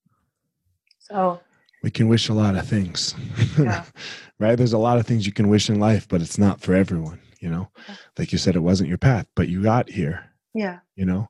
so 0.99 1.41
we 1.83 1.91
can 1.91 2.09
wish 2.09 2.31
a 2.31 2.35
lot 2.35 2.57
of 2.57 2.67
things, 2.67 3.15
yeah. 3.59 3.85
right? 4.39 4.57
There's 4.57 4.73
a 4.73 4.79
lot 4.79 4.99
of 4.99 5.07
things 5.07 5.27
you 5.27 5.33
can 5.33 5.49
wish 5.49 5.69
in 5.69 5.79
life, 5.79 6.09
but 6.09 6.23
it's 6.23 6.39
not 6.39 6.63
for 6.63 6.75
everyone, 6.75 7.21
you 7.41 7.51
know? 7.51 7.69
Yeah. 7.87 7.97
Like 8.19 8.33
you 8.33 8.39
said, 8.39 8.57
it 8.57 8.61
wasn't 8.61 8.89
your 8.89 8.97
path, 8.97 9.27
but 9.35 9.49
you 9.49 9.63
got 9.63 9.91
here. 9.91 10.25
Yeah. 10.55 10.79
You 10.97 11.05
know? 11.05 11.29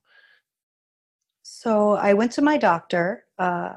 So 1.43 1.95
I 1.95 2.15
went 2.15 2.31
to 2.33 2.43
my 2.43 2.57
doctor. 2.57 3.25
Uh, 3.37 3.75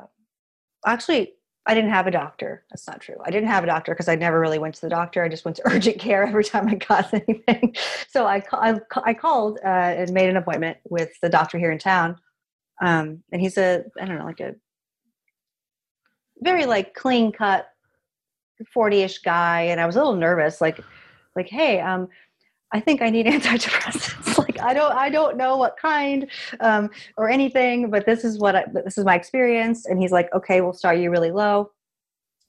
actually 0.93 1.33
I 1.67 1.73
didn't 1.73 1.89
have 1.89 2.07
a 2.07 2.11
doctor. 2.11 2.63
That's 2.69 2.87
not 2.87 3.01
true. 3.01 3.17
I 3.25 3.29
didn't 3.29 3.49
have 3.49 3.65
a 3.65 3.67
doctor 3.67 3.93
because 3.93 4.07
I 4.07 4.15
never 4.15 4.39
really 4.39 4.57
went 4.57 4.73
to 4.75 4.81
the 4.81 4.89
doctor. 4.89 5.21
I 5.21 5.27
just 5.27 5.43
went 5.43 5.57
to 5.57 5.63
urgent 5.69 5.99
care 5.99 6.25
every 6.25 6.45
time 6.45 6.67
I 6.69 6.75
got 6.75 7.13
anything. 7.27 7.75
So 8.07 8.25
I, 8.25 8.41
I, 8.53 8.79
I 9.03 9.13
called 9.13 9.59
uh, 9.63 9.67
and 9.67 10.11
made 10.13 10.29
an 10.29 10.37
appointment 10.37 10.77
with 10.89 11.09
the 11.21 11.29
doctor 11.29 11.57
here 11.57 11.71
in 11.71 11.77
town. 11.77 12.15
Um, 12.81 13.21
and 13.33 13.41
he's 13.41 13.57
a, 13.57 13.83
I 13.99 14.05
don't 14.05 14.17
know, 14.17 14.25
like 14.25 14.39
a 14.39 14.55
very 16.39 16.65
like 16.65 16.93
clean 16.93 17.33
cut 17.33 17.67
40 18.73 19.01
ish 19.01 19.17
guy. 19.19 19.63
And 19.63 19.81
I 19.81 19.85
was 19.85 19.97
a 19.97 19.99
little 19.99 20.15
nervous, 20.15 20.61
like, 20.61 20.79
like, 21.35 21.49
Hey, 21.49 21.81
um, 21.81 22.07
I 22.71 22.79
think 22.79 23.01
I 23.01 23.09
need 23.09 23.25
antidepressants. 23.27 24.26
Like 24.57 24.67
I 24.67 24.73
don't 24.73 24.91
I 24.91 25.09
don't 25.09 25.37
know 25.37 25.57
what 25.57 25.77
kind 25.77 26.27
um, 26.59 26.89
or 27.17 27.29
anything, 27.29 27.89
but 27.89 28.05
this 28.05 28.23
is 28.23 28.39
what 28.39 28.55
I, 28.55 28.65
this 28.73 28.97
is 28.97 29.05
my 29.05 29.15
experience. 29.15 29.85
And 29.85 29.99
he's 29.99 30.11
like, 30.11 30.33
okay, 30.33 30.61
we'll 30.61 30.73
start 30.73 30.99
you 30.99 31.09
really 31.09 31.31
low, 31.31 31.71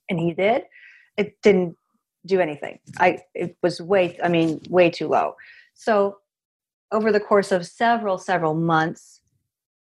and 0.09 0.19
he 0.19 0.33
did. 0.33 0.65
It 1.17 1.41
didn't 1.43 1.77
do 2.27 2.41
anything. 2.41 2.79
I 2.99 3.21
it 3.35 3.57
was 3.63 3.81
way 3.81 4.19
I 4.23 4.29
mean 4.29 4.61
way 4.69 4.91
too 4.91 5.09
low. 5.09 5.35
So 5.75 6.19
over 6.91 7.13
the 7.13 7.21
course 7.21 7.53
of 7.53 7.67
several 7.67 8.19
several 8.19 8.55
months, 8.55 9.21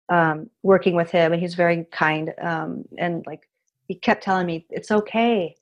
um, 0.08 0.50
working 0.62 0.94
with 0.94 1.10
him, 1.10 1.32
and 1.32 1.40
he's 1.40 1.54
very 1.54 1.84
kind 1.90 2.32
um, 2.40 2.84
and 2.98 3.24
like 3.26 3.48
he 3.88 3.94
kept 3.94 4.24
telling 4.24 4.46
me 4.46 4.66
it's 4.70 4.90
okay. 4.90 5.54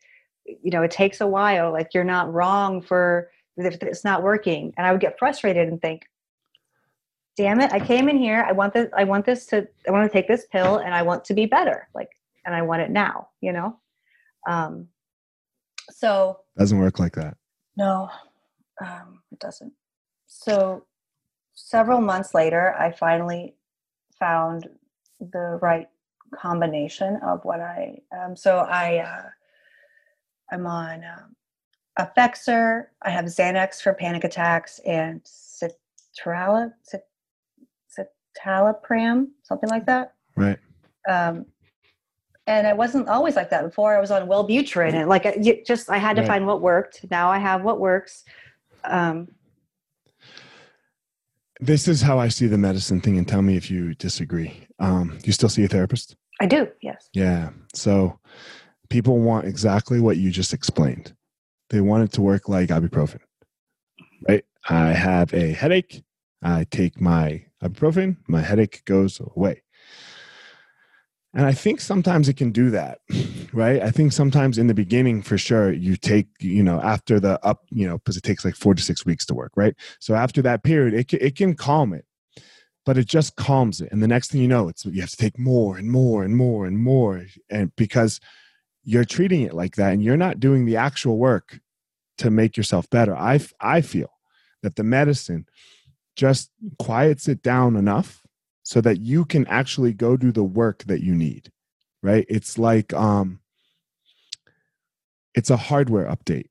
You 0.46 0.70
know, 0.70 0.82
it 0.82 0.90
takes 0.90 1.20
a 1.20 1.26
while. 1.26 1.72
Like 1.72 1.94
you're 1.94 2.04
not 2.04 2.32
wrong 2.32 2.82
for 2.82 3.30
if 3.56 3.82
it's 3.82 4.04
not 4.04 4.22
working 4.22 4.72
and 4.76 4.86
i 4.86 4.92
would 4.92 5.00
get 5.00 5.18
frustrated 5.18 5.68
and 5.68 5.80
think 5.80 6.02
damn 7.36 7.60
it 7.60 7.72
i 7.72 7.80
came 7.80 8.08
in 8.08 8.16
here 8.16 8.44
i 8.48 8.52
want 8.52 8.72
this 8.72 8.88
i 8.96 9.04
want 9.04 9.24
this 9.24 9.46
to 9.46 9.66
i 9.86 9.90
want 9.90 10.10
to 10.10 10.12
take 10.12 10.28
this 10.28 10.46
pill 10.52 10.78
and 10.78 10.94
i 10.94 11.02
want 11.02 11.24
to 11.24 11.34
be 11.34 11.46
better 11.46 11.88
like 11.94 12.10
and 12.44 12.54
i 12.54 12.62
want 12.62 12.82
it 12.82 12.90
now 12.90 13.28
you 13.40 13.52
know? 13.52 13.78
Um 14.48 14.88
so. 15.90 16.40
Doesn't 16.56 16.78
work 16.78 16.98
like 16.98 17.14
that. 17.14 17.36
No 17.76 18.10
um 18.80 19.20
it 19.32 19.38
doesn't. 19.38 19.72
So 20.26 20.86
several 21.54 22.00
months 22.00 22.34
later 22.34 22.74
i 22.78 22.90
finally 22.90 23.54
found 24.18 24.68
the 25.20 25.58
right 25.62 25.88
combination 26.34 27.16
of 27.22 27.44
what 27.44 27.60
i 27.60 27.96
um 28.18 28.34
so 28.34 28.58
i 28.58 28.98
uh 28.98 29.28
i'm 30.52 30.66
on 30.66 31.04
um, 31.04 31.36
Effexor. 31.98 32.86
I 33.02 33.10
have 33.10 33.26
Xanax 33.26 33.80
for 33.80 33.94
panic 33.94 34.24
attacks 34.24 34.80
and 34.84 35.22
citrala, 35.22 36.72
citalopram, 38.36 39.28
something 39.42 39.70
like 39.70 39.86
that. 39.86 40.14
Right. 40.36 40.58
Um, 41.08 41.46
and 42.46 42.66
I 42.66 42.72
wasn't 42.74 43.08
always 43.08 43.36
like 43.36 43.50
that 43.50 43.64
before. 43.64 43.96
I 43.96 44.00
was 44.00 44.10
on 44.10 44.28
Wellbutrin, 44.28 44.92
and 44.92 45.08
like 45.08 45.42
just 45.64 45.88
I 45.88 45.96
had 45.96 46.16
to 46.16 46.22
right. 46.22 46.28
find 46.28 46.46
what 46.46 46.60
worked. 46.60 47.06
Now 47.10 47.30
I 47.30 47.38
have 47.38 47.62
what 47.62 47.80
works. 47.80 48.24
Um, 48.84 49.28
this 51.60 51.88
is 51.88 52.02
how 52.02 52.18
I 52.18 52.28
see 52.28 52.46
the 52.46 52.58
medicine 52.58 53.00
thing, 53.00 53.16
and 53.16 53.26
tell 53.26 53.40
me 53.40 53.56
if 53.56 53.70
you 53.70 53.94
disagree. 53.94 54.66
Um, 54.78 55.18
you 55.24 55.32
still 55.32 55.48
see 55.48 55.64
a 55.64 55.68
therapist? 55.68 56.16
I 56.40 56.46
do. 56.46 56.68
Yes. 56.82 57.08
Yeah. 57.14 57.50
So 57.72 58.18
people 58.90 59.20
want 59.20 59.46
exactly 59.46 60.00
what 60.00 60.18
you 60.18 60.30
just 60.30 60.52
explained 60.52 61.14
they 61.70 61.80
want 61.80 62.04
it 62.04 62.12
to 62.12 62.22
work 62.22 62.48
like 62.48 62.68
ibuprofen. 62.68 63.20
Right? 64.28 64.44
I 64.68 64.92
have 64.92 65.34
a 65.34 65.52
headache. 65.52 66.02
I 66.42 66.66
take 66.70 67.00
my 67.00 67.44
ibuprofen. 67.64 68.16
My 68.28 68.40
headache 68.40 68.84
goes 68.84 69.20
away. 69.34 69.62
And 71.36 71.46
I 71.46 71.52
think 71.52 71.80
sometimes 71.80 72.28
it 72.28 72.36
can 72.36 72.52
do 72.52 72.70
that, 72.70 73.00
right? 73.52 73.82
I 73.82 73.90
think 73.90 74.12
sometimes 74.12 74.56
in 74.56 74.68
the 74.68 74.74
beginning, 74.74 75.20
for 75.20 75.36
sure, 75.36 75.72
you 75.72 75.96
take, 75.96 76.28
you 76.38 76.62
know, 76.62 76.80
after 76.80 77.18
the 77.18 77.44
up, 77.44 77.64
you 77.70 77.88
know, 77.88 77.98
because 77.98 78.16
it 78.16 78.22
takes 78.22 78.44
like 78.44 78.54
four 78.54 78.72
to 78.72 78.82
six 78.82 79.04
weeks 79.04 79.26
to 79.26 79.34
work, 79.34 79.50
right? 79.56 79.74
So 79.98 80.14
after 80.14 80.42
that 80.42 80.62
period, 80.62 80.94
it 80.94 81.08
can, 81.08 81.18
it 81.20 81.34
can 81.34 81.54
calm 81.54 81.92
it, 81.92 82.04
but 82.86 82.96
it 82.96 83.06
just 83.06 83.34
calms 83.34 83.80
it. 83.80 83.90
And 83.90 84.00
the 84.00 84.06
next 84.06 84.30
thing 84.30 84.42
you 84.42 84.48
know, 84.48 84.68
it's 84.68 84.84
you 84.84 85.00
have 85.00 85.10
to 85.10 85.16
take 85.16 85.36
more 85.36 85.76
and 85.76 85.90
more 85.90 86.22
and 86.22 86.36
more 86.36 86.66
and 86.66 86.78
more, 86.78 87.26
and 87.50 87.74
because 87.74 88.20
you're 88.84 89.04
treating 89.04 89.42
it 89.42 89.54
like 89.54 89.74
that 89.74 89.92
and 89.92 90.04
you're 90.04 90.16
not 90.16 90.38
doing 90.38 90.66
the 90.66 90.76
actual 90.76 91.18
work 91.18 91.58
to 92.18 92.30
make 92.30 92.56
yourself 92.56 92.88
better. 92.90 93.16
I, 93.16 93.40
I 93.60 93.80
feel 93.80 94.10
that 94.62 94.76
the 94.76 94.84
medicine 94.84 95.46
just 96.16 96.50
quiets 96.78 97.28
it 97.28 97.42
down 97.42 97.76
enough 97.76 98.22
so 98.62 98.80
that 98.80 99.00
you 99.00 99.24
can 99.24 99.46
actually 99.46 99.92
go 99.92 100.16
do 100.16 100.32
the 100.32 100.44
work 100.44 100.84
that 100.84 101.02
you 101.02 101.14
need, 101.14 101.50
right? 102.02 102.24
It's 102.28 102.58
like, 102.58 102.92
um, 102.94 103.40
it's 105.34 105.50
a 105.50 105.56
hardware 105.56 106.06
update, 106.06 106.48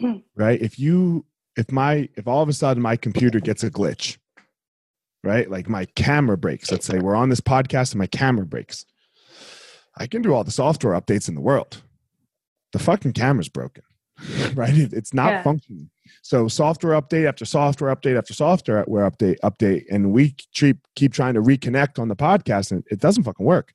mm. 0.00 0.22
right? 0.36 0.60
If 0.60 0.78
you, 0.78 1.24
if 1.56 1.70
my, 1.72 2.08
if 2.16 2.26
all 2.26 2.42
of 2.42 2.48
a 2.48 2.52
sudden 2.52 2.82
my 2.82 2.96
computer 2.96 3.40
gets 3.40 3.62
a 3.62 3.70
glitch, 3.70 4.18
right? 5.24 5.50
Like 5.50 5.68
my 5.68 5.86
camera 5.96 6.36
breaks. 6.36 6.70
Let's 6.70 6.86
say 6.86 6.98
we're 6.98 7.16
on 7.16 7.28
this 7.28 7.40
podcast 7.40 7.92
and 7.92 7.98
my 7.98 8.06
camera 8.06 8.46
breaks. 8.46 8.84
I 9.96 10.06
can 10.06 10.22
do 10.22 10.32
all 10.32 10.44
the 10.44 10.50
software 10.50 10.98
updates 10.98 11.28
in 11.28 11.34
the 11.34 11.40
world. 11.40 11.82
The 12.72 12.78
fucking 12.78 13.12
camera's 13.14 13.48
broken, 13.48 13.82
right? 14.54 14.74
It's 14.74 15.14
not 15.14 15.30
yeah. 15.30 15.42
functioning. 15.42 15.90
So 16.22 16.48
software 16.48 17.00
update 17.00 17.26
after 17.28 17.44
software 17.44 17.94
update 17.94 18.16
after 18.16 18.34
software 18.34 18.84
update 18.86 19.36
update, 19.42 19.84
and 19.90 20.12
we 20.12 20.34
keep 20.54 20.78
keep 20.96 21.12
trying 21.12 21.34
to 21.34 21.42
reconnect 21.42 21.98
on 21.98 22.08
the 22.08 22.16
podcast, 22.16 22.72
and 22.72 22.84
it 22.90 23.00
doesn't 23.00 23.24
fucking 23.24 23.46
work. 23.46 23.72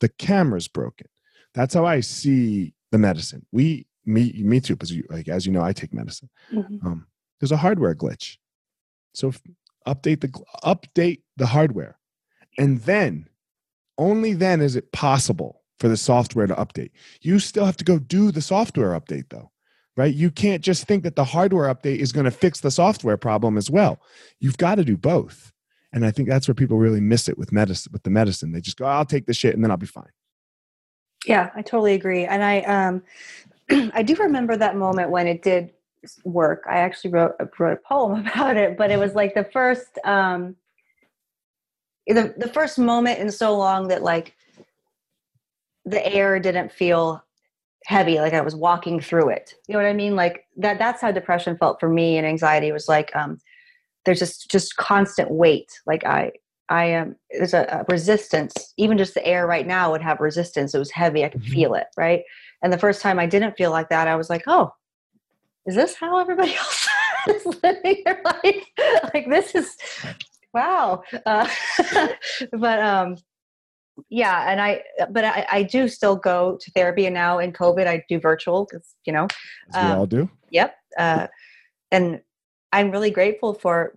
The 0.00 0.08
camera's 0.08 0.68
broken. 0.68 1.06
That's 1.54 1.74
how 1.74 1.86
I 1.86 2.00
see 2.00 2.74
the 2.92 2.98
medicine. 2.98 3.46
We 3.52 3.86
me 4.04 4.32
me 4.44 4.60
too, 4.60 4.74
because 4.74 4.92
you 4.92 5.04
like 5.10 5.28
as 5.28 5.46
you 5.46 5.52
know, 5.52 5.62
I 5.62 5.72
take 5.72 5.94
medicine. 5.94 6.28
Mm-hmm. 6.52 6.86
Um, 6.86 7.06
there's 7.40 7.52
a 7.52 7.56
hardware 7.56 7.94
glitch. 7.94 8.36
So 9.14 9.32
update 9.86 10.20
the 10.20 10.28
update 10.64 11.22
the 11.36 11.46
hardware, 11.46 11.98
and 12.58 12.80
then 12.82 13.28
only 13.98 14.32
then 14.32 14.60
is 14.60 14.76
it 14.76 14.92
possible 14.92 15.62
for 15.78 15.88
the 15.88 15.96
software 15.96 16.46
to 16.46 16.54
update. 16.54 16.90
You 17.20 17.38
still 17.38 17.64
have 17.64 17.76
to 17.78 17.84
go 17.84 17.98
do 17.98 18.30
the 18.30 18.42
software 18.42 18.98
update 18.98 19.30
though, 19.30 19.50
right? 19.96 20.14
You 20.14 20.30
can't 20.30 20.62
just 20.62 20.84
think 20.84 21.04
that 21.04 21.16
the 21.16 21.24
hardware 21.24 21.72
update 21.72 21.98
is 21.98 22.12
going 22.12 22.24
to 22.24 22.30
fix 22.30 22.60
the 22.60 22.70
software 22.70 23.16
problem 23.16 23.56
as 23.56 23.70
well. 23.70 24.00
You've 24.40 24.58
got 24.58 24.76
to 24.76 24.84
do 24.84 24.96
both. 24.96 25.52
And 25.92 26.04
I 26.04 26.10
think 26.10 26.28
that's 26.28 26.48
where 26.48 26.54
people 26.54 26.76
really 26.76 27.00
miss 27.00 27.28
it 27.28 27.38
with 27.38 27.52
medicine 27.52 27.92
with 27.92 28.02
the 28.02 28.10
medicine. 28.10 28.52
They 28.52 28.60
just 28.60 28.76
go, 28.76 28.84
I'll 28.84 29.04
take 29.04 29.26
the 29.26 29.34
shit 29.34 29.54
and 29.54 29.62
then 29.62 29.70
I'll 29.70 29.76
be 29.76 29.86
fine. 29.86 30.10
Yeah, 31.24 31.50
I 31.54 31.62
totally 31.62 31.94
agree. 31.94 32.24
And 32.24 32.42
I 32.42 32.60
um 32.62 33.02
I 33.94 34.02
do 34.02 34.16
remember 34.16 34.56
that 34.56 34.76
moment 34.76 35.10
when 35.10 35.28
it 35.28 35.42
did 35.42 35.70
work. 36.24 36.64
I 36.68 36.78
actually 36.78 37.12
wrote 37.12 37.32
wrote 37.58 37.72
a 37.72 37.88
poem 37.88 38.26
about 38.26 38.56
it, 38.56 38.76
but 38.76 38.90
it 38.90 38.98
was 38.98 39.14
like 39.14 39.34
the 39.34 39.44
first 39.44 39.98
um 40.04 40.56
the 42.06 42.34
the 42.36 42.48
first 42.48 42.78
moment 42.78 43.20
in 43.20 43.30
so 43.30 43.56
long 43.56 43.88
that 43.88 44.02
like 44.02 44.34
the 45.84 46.04
air 46.04 46.40
didn't 46.40 46.72
feel 46.72 47.23
heavy 47.86 48.18
like 48.18 48.32
i 48.32 48.40
was 48.40 48.56
walking 48.56 49.00
through 49.00 49.28
it. 49.28 49.54
You 49.68 49.74
know 49.74 49.82
what 49.82 49.88
i 49.88 49.92
mean? 49.92 50.16
Like 50.16 50.46
that 50.56 50.78
that's 50.78 51.00
how 51.00 51.12
depression 51.12 51.56
felt 51.56 51.80
for 51.80 51.88
me 51.88 52.16
and 52.16 52.26
anxiety 52.26 52.72
was 52.72 52.88
like 52.88 53.14
um 53.14 53.38
there's 54.04 54.18
just 54.18 54.50
just 54.50 54.76
constant 54.76 55.30
weight. 55.30 55.70
Like 55.86 56.04
i 56.04 56.32
i 56.68 56.84
am 56.84 57.08
um, 57.08 57.16
there's 57.30 57.54
a, 57.54 57.64
a, 57.70 57.92
resistance. 57.92 58.72
Even 58.76 58.98
just 58.98 59.14
the 59.14 59.26
air 59.26 59.46
right 59.46 59.66
now 59.66 59.90
would 59.90 60.02
have 60.02 60.20
resistance. 60.20 60.74
It 60.74 60.78
was 60.78 60.90
heavy. 60.90 61.24
I 61.24 61.28
could 61.28 61.42
mm-hmm. 61.42 61.52
feel 61.52 61.74
it 61.74 61.86
right? 61.96 62.22
And 62.62 62.72
the 62.72 62.78
first 62.78 63.02
time 63.02 63.18
i 63.18 63.26
didn't 63.26 63.56
feel 63.56 63.70
like 63.70 63.90
that 63.90 64.08
i 64.08 64.16
was 64.16 64.30
like 64.30 64.44
oh 64.46 64.72
is 65.66 65.74
this 65.74 65.94
how 65.94 66.18
everybody 66.18 66.54
else 66.56 66.88
is 67.28 67.46
living 67.62 68.02
their 68.04 68.20
life? 68.24 68.64
Like 69.14 69.28
this 69.28 69.54
is 69.54 69.76
wow. 70.52 71.02
Uh, 71.26 71.48
but 72.52 72.80
um 72.80 73.16
yeah 74.08 74.50
and 74.50 74.60
i 74.60 74.82
but 75.10 75.24
I, 75.24 75.46
I 75.50 75.62
do 75.62 75.88
still 75.88 76.16
go 76.16 76.58
to 76.60 76.70
therapy 76.72 77.06
and 77.06 77.14
now 77.14 77.38
in 77.38 77.52
covid 77.52 77.86
i 77.86 78.04
do 78.08 78.18
virtual 78.18 78.66
because 78.68 78.94
you 79.04 79.12
know 79.12 79.28
um, 79.74 79.86
we 79.86 79.92
all 79.94 80.06
do 80.06 80.30
yep 80.50 80.76
uh, 80.98 81.26
and 81.90 82.20
i'm 82.72 82.90
really 82.90 83.10
grateful 83.10 83.54
for 83.54 83.96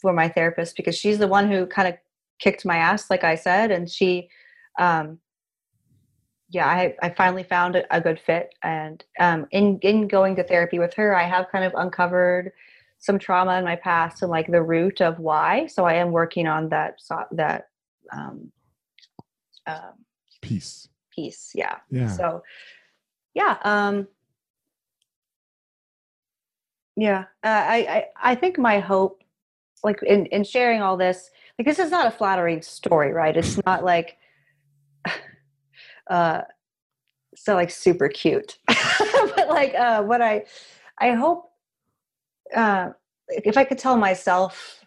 for 0.00 0.12
my 0.12 0.28
therapist 0.28 0.76
because 0.76 0.96
she's 0.96 1.18
the 1.18 1.28
one 1.28 1.50
who 1.50 1.66
kind 1.66 1.88
of 1.88 1.94
kicked 2.38 2.64
my 2.64 2.76
ass 2.76 3.08
like 3.10 3.24
i 3.24 3.34
said 3.34 3.70
and 3.70 3.90
she 3.90 4.28
um 4.78 5.18
yeah 6.50 6.66
i 6.66 6.94
i 7.02 7.08
finally 7.08 7.44
found 7.44 7.76
a, 7.76 7.96
a 7.96 8.00
good 8.00 8.20
fit 8.20 8.54
and 8.62 9.04
um 9.18 9.46
in 9.50 9.78
in 9.82 10.08
going 10.08 10.36
to 10.36 10.42
therapy 10.42 10.78
with 10.78 10.92
her 10.94 11.14
i 11.14 11.24
have 11.24 11.46
kind 11.50 11.64
of 11.64 11.72
uncovered 11.76 12.52
some 13.02 13.18
trauma 13.18 13.58
in 13.58 13.64
my 13.64 13.74
past 13.74 14.22
and 14.22 14.30
like 14.30 14.46
the 14.46 14.62
root 14.62 15.00
of 15.00 15.18
why. 15.18 15.66
So 15.66 15.84
I 15.84 15.94
am 15.94 16.12
working 16.12 16.46
on 16.46 16.68
that 16.68 17.00
that 17.32 17.66
um, 18.12 18.52
um, 19.66 20.04
peace. 20.40 20.88
Piece, 21.14 21.52
yeah. 21.54 21.76
Yeah. 21.90 22.08
So, 22.08 22.42
yeah. 23.34 23.58
Um, 23.62 24.08
yeah. 26.96 27.24
Uh, 27.42 27.48
I, 27.48 27.76
I 27.76 28.32
I 28.32 28.34
think 28.34 28.58
my 28.58 28.80
hope, 28.80 29.22
like 29.82 30.02
in 30.02 30.26
in 30.26 30.44
sharing 30.44 30.82
all 30.82 30.96
this, 30.96 31.30
like 31.58 31.66
this 31.66 31.78
is 31.78 31.90
not 31.90 32.06
a 32.06 32.10
flattering 32.10 32.62
story, 32.62 33.12
right? 33.12 33.36
It's 33.36 33.64
not 33.66 33.84
like. 33.84 34.16
uh 36.10 36.42
so 37.36 37.54
like 37.54 37.70
super 37.70 38.08
cute 38.08 38.58
but 38.68 39.48
like 39.48 39.72
uh 39.74 40.02
what 40.02 40.20
i 40.20 40.44
i 40.98 41.12
hope 41.12 41.52
uh, 42.54 42.90
if 43.28 43.56
I 43.56 43.64
could 43.64 43.78
tell 43.78 43.96
myself 43.96 44.81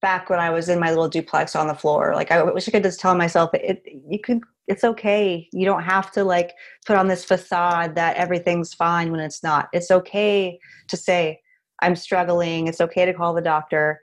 back 0.00 0.30
when 0.30 0.40
I 0.40 0.50
was 0.50 0.68
in 0.68 0.78
my 0.78 0.90
little 0.90 1.08
duplex 1.08 1.54
on 1.54 1.66
the 1.66 1.74
floor, 1.74 2.14
like 2.14 2.30
I 2.30 2.42
wish 2.42 2.68
I 2.68 2.70
could 2.70 2.82
just 2.82 3.00
tell 3.00 3.14
myself 3.14 3.50
it, 3.54 3.82
you 3.86 4.18
can, 4.18 4.40
it's 4.66 4.84
okay. 4.84 5.48
You 5.52 5.64
don't 5.64 5.82
have 5.82 6.10
to 6.12 6.24
like 6.24 6.54
put 6.86 6.96
on 6.96 7.08
this 7.08 7.24
facade 7.24 7.94
that 7.96 8.16
everything's 8.16 8.72
fine 8.72 9.10
when 9.10 9.20
it's 9.20 9.42
not. 9.42 9.68
It's 9.72 9.90
okay 9.90 10.58
to 10.88 10.96
say, 10.96 11.40
I'm 11.80 11.96
struggling. 11.96 12.66
It's 12.66 12.80
okay 12.80 13.04
to 13.04 13.14
call 13.14 13.34
the 13.34 13.40
doctor. 13.40 14.00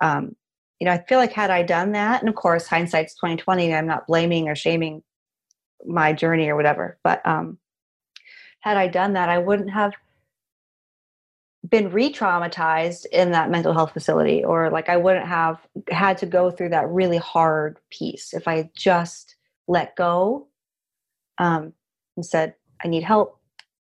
Um, 0.00 0.36
you 0.78 0.86
know, 0.86 0.92
I 0.92 1.04
feel 1.08 1.18
like 1.18 1.32
had 1.32 1.50
I 1.50 1.62
done 1.62 1.92
that, 1.92 2.20
and 2.20 2.28
of 2.28 2.34
course, 2.34 2.66
hindsight's 2.66 3.14
2020, 3.14 3.74
I'm 3.74 3.86
not 3.86 4.06
blaming 4.06 4.48
or 4.48 4.54
shaming 4.54 5.02
my 5.86 6.12
journey 6.12 6.48
or 6.48 6.56
whatever, 6.56 6.98
but 7.04 7.24
um, 7.26 7.58
had 8.60 8.76
I 8.76 8.88
done 8.88 9.14
that, 9.14 9.28
I 9.28 9.38
wouldn't 9.38 9.70
have 9.70 9.92
been 11.68 11.90
re-traumatized 11.90 13.04
in 13.12 13.32
that 13.32 13.50
mental 13.50 13.74
health 13.74 13.92
facility 13.92 14.42
or 14.42 14.70
like 14.70 14.88
i 14.88 14.96
wouldn't 14.96 15.26
have 15.26 15.58
had 15.90 16.16
to 16.16 16.26
go 16.26 16.50
through 16.50 16.70
that 16.70 16.88
really 16.88 17.18
hard 17.18 17.78
piece 17.90 18.32
if 18.32 18.48
i 18.48 18.68
just 18.74 19.36
let 19.68 19.94
go 19.96 20.48
um, 21.38 21.72
and 22.16 22.24
said 22.24 22.54
i 22.84 22.88
need 22.88 23.02
help. 23.02 23.38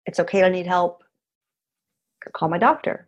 It's 0.05 0.21
okay 0.21 0.39
to 0.39 0.49
need 0.49 0.67
help. 0.67 1.03
Call 2.34 2.49
my 2.49 2.57
doctor. 2.57 3.07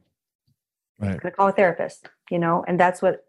Right. 0.99 1.11
i'm 1.11 1.17
gonna 1.17 1.35
call 1.35 1.47
a 1.47 1.53
therapist 1.53 2.09
you 2.29 2.39
know? 2.39 2.63
And 2.67 2.79
that's 2.79 3.01
what 3.01 3.25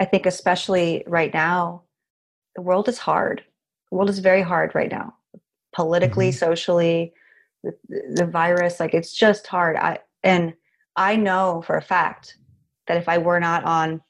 i 0.00 0.04
think 0.04 0.26
especially 0.26 1.02
right 1.06 1.32
now 1.32 1.82
the 2.56 2.62
world 2.62 2.88
is 2.88 2.98
hard. 2.98 3.42
The 3.90 3.96
world 3.96 4.10
is 4.10 4.18
very 4.20 4.42
hard 4.42 4.74
right 4.74 4.90
now 4.90 5.14
politically 5.74 6.28
mm-hmm. 6.28 6.38
socially 6.38 7.12
the, 7.62 7.74
the 8.14 8.26
virus. 8.26 8.80
Like 8.80 8.94
it's 8.94 9.12
just 9.12 9.46
hard. 9.46 9.76
I 9.76 9.98
and 10.22 10.54
I 10.96 11.16
know 11.16 11.62
for 11.66 11.76
a 11.76 11.82
fact 11.82 12.36
that 12.86 12.96
if 12.96 13.08
I 13.08 13.18
were 13.18 13.40
not 13.40 13.64
on 13.64 14.00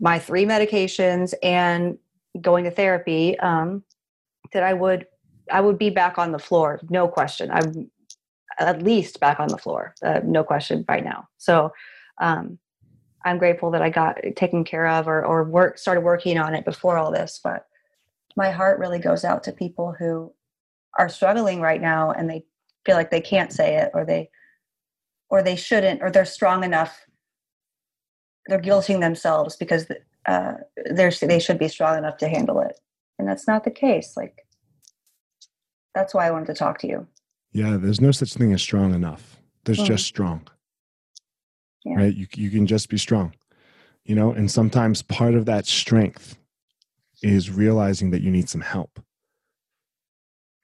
my 0.00 0.18
three 0.18 0.44
medications 0.44 1.34
and 1.42 1.98
going 2.40 2.64
to 2.64 2.70
therapy, 2.70 3.38
um, 3.38 3.82
that 4.52 4.62
I 4.62 4.72
would 4.72 5.06
I 5.50 5.60
would 5.60 5.78
be 5.78 5.90
back 5.90 6.18
on 6.18 6.32
the 6.32 6.38
floor, 6.38 6.80
no 6.90 7.08
question. 7.08 7.50
I'm 7.50 7.90
at 8.58 8.82
least 8.82 9.20
back 9.20 9.40
on 9.40 9.48
the 9.48 9.56
floor, 9.56 9.94
uh, 10.02 10.20
no 10.24 10.44
question, 10.44 10.84
right 10.88 11.04
now. 11.04 11.28
So 11.38 11.72
um, 12.20 12.58
I'm 13.24 13.38
grateful 13.38 13.70
that 13.70 13.82
I 13.82 13.88
got 13.88 14.18
taken 14.36 14.64
care 14.64 14.86
of 14.86 15.08
or 15.08 15.24
or 15.24 15.44
work 15.44 15.78
started 15.78 16.02
working 16.02 16.38
on 16.38 16.54
it 16.54 16.64
before 16.64 16.98
all 16.98 17.12
this. 17.12 17.40
But 17.42 17.66
my 18.36 18.50
heart 18.50 18.78
really 18.78 18.98
goes 18.98 19.24
out 19.24 19.42
to 19.44 19.52
people 19.52 19.94
who 19.98 20.32
are 20.98 21.08
struggling 21.08 21.60
right 21.60 21.80
now 21.80 22.10
and 22.10 22.28
they 22.28 22.44
feel 22.84 22.96
like 22.96 23.10
they 23.10 23.20
can't 23.20 23.52
say 23.52 23.76
it 23.76 23.90
or 23.94 24.04
they 24.04 24.30
or 25.30 25.42
they 25.42 25.56
shouldn't 25.56 26.02
or 26.02 26.10
they're 26.10 26.24
strong 26.24 26.64
enough 26.64 27.04
they're 28.46 28.60
guilting 28.60 29.00
themselves 29.00 29.56
because 29.56 29.86
uh, 30.26 30.54
they're 30.90 31.12
they 31.22 31.38
should 31.38 31.58
be 31.58 31.68
strong 31.68 31.98
enough 31.98 32.16
to 32.16 32.28
handle 32.28 32.60
it. 32.60 32.80
And 33.18 33.28
that's 33.28 33.46
not 33.46 33.64
the 33.64 33.70
case 33.70 34.14
like 34.16 34.46
that's 35.94 36.14
why 36.14 36.26
i 36.26 36.30
wanted 36.30 36.46
to 36.46 36.54
talk 36.54 36.78
to 36.80 36.86
you. 36.86 37.06
Yeah 37.52 37.76
there's 37.76 38.00
no 38.00 38.10
such 38.10 38.34
thing 38.34 38.52
as 38.52 38.62
strong 38.62 38.94
enough. 38.94 39.38
There's 39.64 39.80
mm. 39.80 39.86
just 39.86 40.06
strong. 40.06 40.46
Yeah. 41.84 41.96
right? 41.96 42.14
You, 42.14 42.26
you 42.34 42.50
can 42.50 42.66
just 42.66 42.88
be 42.88 42.98
strong 42.98 43.34
you 44.08 44.14
know? 44.14 44.32
And 44.32 44.50
sometimes 44.50 45.02
part 45.02 45.34
of 45.34 45.44
that 45.44 45.66
strength 45.66 46.36
is 47.22 47.50
realizing 47.50 48.10
that 48.10 48.22
you 48.22 48.30
need 48.32 48.48
some 48.48 48.62
help. 48.62 48.98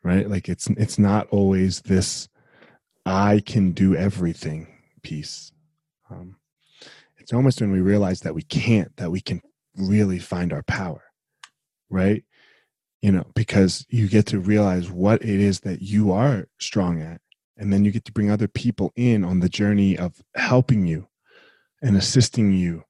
Right? 0.03 0.29
Like 0.29 0.49
it's 0.49 0.69
it's 0.71 0.99
not 0.99 1.29
always 1.29 1.81
this 1.83 2.29
I 3.05 3.43
can 3.45 3.73
do 3.73 3.95
everything 3.95 4.69
piece. 5.03 5.53
Um, 6.11 6.37
it's 7.19 7.33
almost 7.33 7.61
when 7.61 7.71
we 7.71 7.81
realize 7.81 8.21
that 8.21 8.35
we 8.35 8.43
can't, 8.43 8.95
that 8.97 9.11
we 9.11 9.21
can 9.21 9.41
really 9.77 10.19
find 10.19 10.53
our 10.53 10.63
power, 10.63 11.03
right? 11.91 12.25
you 13.05 13.13
know, 13.13 13.27
because 13.35 13.85
you 13.91 14.09
get 14.09 14.25
to 14.25 14.41
realize 14.41 14.91
what 14.91 15.21
it 15.21 15.39
is 15.39 15.61
that 15.61 15.83
you 15.83 16.11
are 16.11 16.49
strong 16.59 17.03
at. 17.03 17.21
And 17.59 17.71
then 17.71 17.85
you 17.85 17.91
get 17.91 18.07
to 18.07 18.13
bring 18.13 18.31
other 18.31 18.49
people 18.49 18.95
in 18.97 19.27
on 19.27 19.41
the 19.41 19.49
journey 19.51 19.99
of 19.99 20.23
helping 20.35 20.87
you 20.87 21.07
and 21.83 21.99
assisting 21.99 22.55
you 22.55 22.85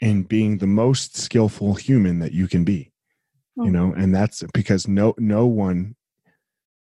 in 0.00 0.24
being 0.24 0.58
the 0.58 0.66
most 0.66 1.16
skillful 1.16 1.74
human 1.74 2.18
that 2.18 2.32
you 2.32 2.48
can 2.48 2.64
be. 2.64 2.90
You 3.54 3.66
hmm. 3.66 3.70
know, 3.70 3.92
and 3.96 4.12
that's 4.12 4.42
because 4.52 4.88
no 4.88 5.14
no 5.18 5.46
one 5.46 5.94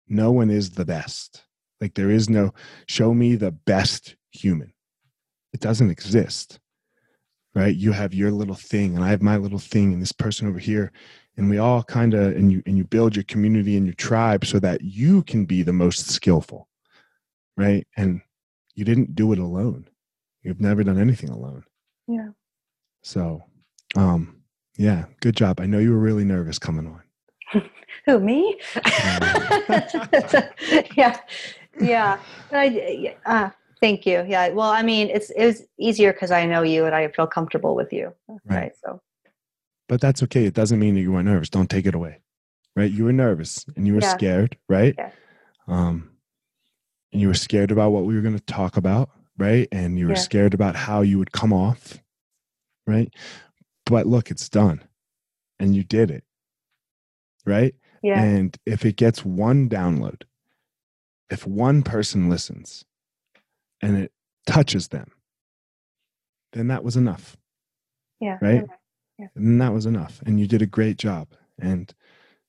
no 0.08 0.32
one 0.32 0.50
is 0.50 0.72
the 0.72 0.86
best. 0.86 1.44
Like 1.82 1.96
there 1.96 2.12
is 2.12 2.30
no 2.30 2.54
show 2.88 3.14
me 3.14 3.36
the 3.36 3.52
best 3.52 4.16
human. 4.32 4.72
It 5.52 5.60
doesn't 5.60 5.90
exist. 5.90 6.60
Right? 7.54 7.76
You 7.76 7.92
have 7.92 8.14
your 8.14 8.32
little 8.32 8.56
thing 8.56 8.96
and 8.96 9.04
I 9.04 9.10
have 9.10 9.22
my 9.22 9.36
little 9.36 9.60
thing 9.60 9.92
and 9.92 10.02
this 10.02 10.14
person 10.14 10.48
over 10.48 10.60
here 10.60 10.94
and 11.36 11.50
we 11.50 11.58
all 11.58 11.84
kind 11.84 12.14
of 12.14 12.34
and 12.36 12.50
you 12.52 12.64
and 12.66 12.78
you 12.78 12.86
build 12.86 13.16
your 13.16 13.26
community 13.26 13.76
and 13.76 13.86
your 13.86 13.96
tribe 13.96 14.46
so 14.46 14.60
that 14.60 14.82
you 14.82 15.24
can 15.24 15.44
be 15.46 15.64
the 15.64 15.74
most 15.74 16.10
skillful. 16.10 16.70
Right? 17.58 17.86
And 17.98 18.22
you 18.76 18.86
didn't 18.86 19.16
do 19.16 19.34
it 19.34 19.40
alone. 19.40 19.90
You've 20.44 20.62
never 20.62 20.84
done 20.84 21.00
anything 21.00 21.30
alone. 21.30 21.66
Yeah. 22.08 22.30
So, 23.02 23.44
um 23.98 24.38
yeah, 24.78 25.06
good 25.20 25.36
job. 25.36 25.60
I 25.60 25.66
know 25.66 25.80
you 25.80 25.92
were 25.92 26.00
really 26.00 26.24
nervous 26.24 26.58
coming 26.58 26.88
on. 26.88 27.64
Who 28.06 28.20
me? 28.20 28.58
yeah, 30.96 31.20
yeah. 31.80 32.20
I, 32.52 33.16
uh, 33.26 33.50
thank 33.80 34.06
you. 34.06 34.26
Yeah. 34.28 34.50
Well, 34.50 34.70
I 34.70 34.82
mean, 34.82 35.10
it's 35.10 35.30
it 35.32 35.46
was 35.46 35.64
easier 35.78 36.14
because 36.14 36.32
I 36.32 36.46
know 36.46 36.62
you 36.62 36.86
and 36.86 36.96
I 36.96 37.08
feel 37.10 37.28
comfortable 37.28 37.76
with 37.76 37.94
you. 37.94 38.14
Right. 38.28 38.40
right. 38.46 38.72
So. 38.84 39.02
But 39.88 40.02
that's 40.02 40.24
okay. 40.24 40.46
It 40.46 40.54
doesn't 40.54 40.80
mean 40.80 40.96
that 40.96 41.02
you 41.02 41.12
weren't 41.12 41.28
nervous. 41.28 41.50
Don't 41.50 41.70
take 41.70 41.86
it 41.86 41.96
away. 41.96 42.20
Right. 42.76 42.92
You 42.92 43.06
were 43.06 43.14
nervous 43.14 43.66
and 43.76 43.86
you 43.86 43.94
were 43.94 44.02
yeah. 44.02 44.14
scared. 44.14 44.58
Right. 44.70 44.96
Yeah. 44.98 45.12
Um, 45.68 46.10
and 47.12 47.22
you 47.22 47.28
were 47.28 47.34
scared 47.34 47.72
about 47.72 47.92
what 47.92 48.06
we 48.06 48.16
were 48.16 48.22
going 48.22 48.38
to 48.38 48.46
talk 48.46 48.78
about. 48.78 49.10
Right. 49.38 49.68
And 49.72 50.00
you 50.00 50.08
were 50.08 50.14
yeah. 50.14 50.20
scared 50.20 50.54
about 50.54 50.76
how 50.76 51.02
you 51.02 51.20
would 51.20 51.32
come 51.32 51.52
off. 51.52 51.98
Right. 52.88 53.14
But 53.86 54.08
look, 54.08 54.32
it's 54.32 54.48
done, 54.48 54.82
and 55.60 55.76
you 55.76 55.84
did 55.84 56.12
it. 56.12 56.24
Right. 57.46 57.76
Yeah. 58.02 58.22
And 58.24 58.58
if 58.66 58.86
it 58.86 58.96
gets 58.96 59.26
one 59.26 59.68
download, 59.70 60.24
if 61.32 61.48
one 61.48 61.82
person 61.82 62.30
listens 62.30 62.86
and 63.82 63.98
it 63.98 64.12
touches 64.46 64.90
them, 64.90 65.12
then 66.54 66.68
that 66.68 66.84
was 66.84 66.98
enough. 66.98 67.38
Yeah. 68.20 68.38
Right? 68.42 68.66
Yeah. 69.18 69.28
And 69.36 69.62
that 69.62 69.74
was 69.74 69.86
enough. 69.86 70.22
And 70.26 70.40
you 70.40 70.46
did 70.46 70.62
a 70.62 70.68
great 70.68 70.98
job. 70.98 71.30
And 71.60 71.92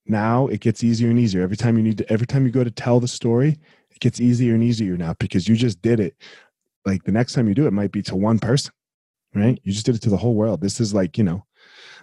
now 0.04 0.48
it 0.48 0.60
gets 0.60 0.82
easier 0.82 1.10
and 1.10 1.18
easier. 1.18 1.42
Every 1.42 1.56
time 1.56 1.76
you 1.76 1.82
need 1.82 1.98
to, 1.98 2.12
every 2.12 2.26
time 2.26 2.44
you 2.44 2.50
go 2.50 2.64
to 2.64 2.70
tell 2.70 2.98
the 2.98 3.08
story, 3.08 3.58
it 3.90 4.00
gets 4.00 4.20
easier 4.20 4.54
and 4.54 4.64
easier 4.64 4.96
now 4.96 5.14
because 5.18 5.48
you 5.48 5.54
just 5.54 5.80
did 5.80 6.00
it. 6.00 6.16
Like 6.84 7.04
the 7.04 7.12
next 7.12 7.34
time 7.34 7.48
you 7.48 7.54
do 7.54 7.66
it 7.66 7.72
might 7.72 7.92
be 7.92 8.02
to 8.02 8.16
one 8.16 8.40
person, 8.40 8.72
right? 9.34 9.60
You 9.62 9.72
just 9.72 9.86
did 9.86 9.94
it 9.94 10.02
to 10.02 10.10
the 10.10 10.16
whole 10.16 10.34
world. 10.34 10.60
This 10.60 10.80
is 10.80 10.92
like, 10.92 11.16
you 11.16 11.22
know, 11.22 11.44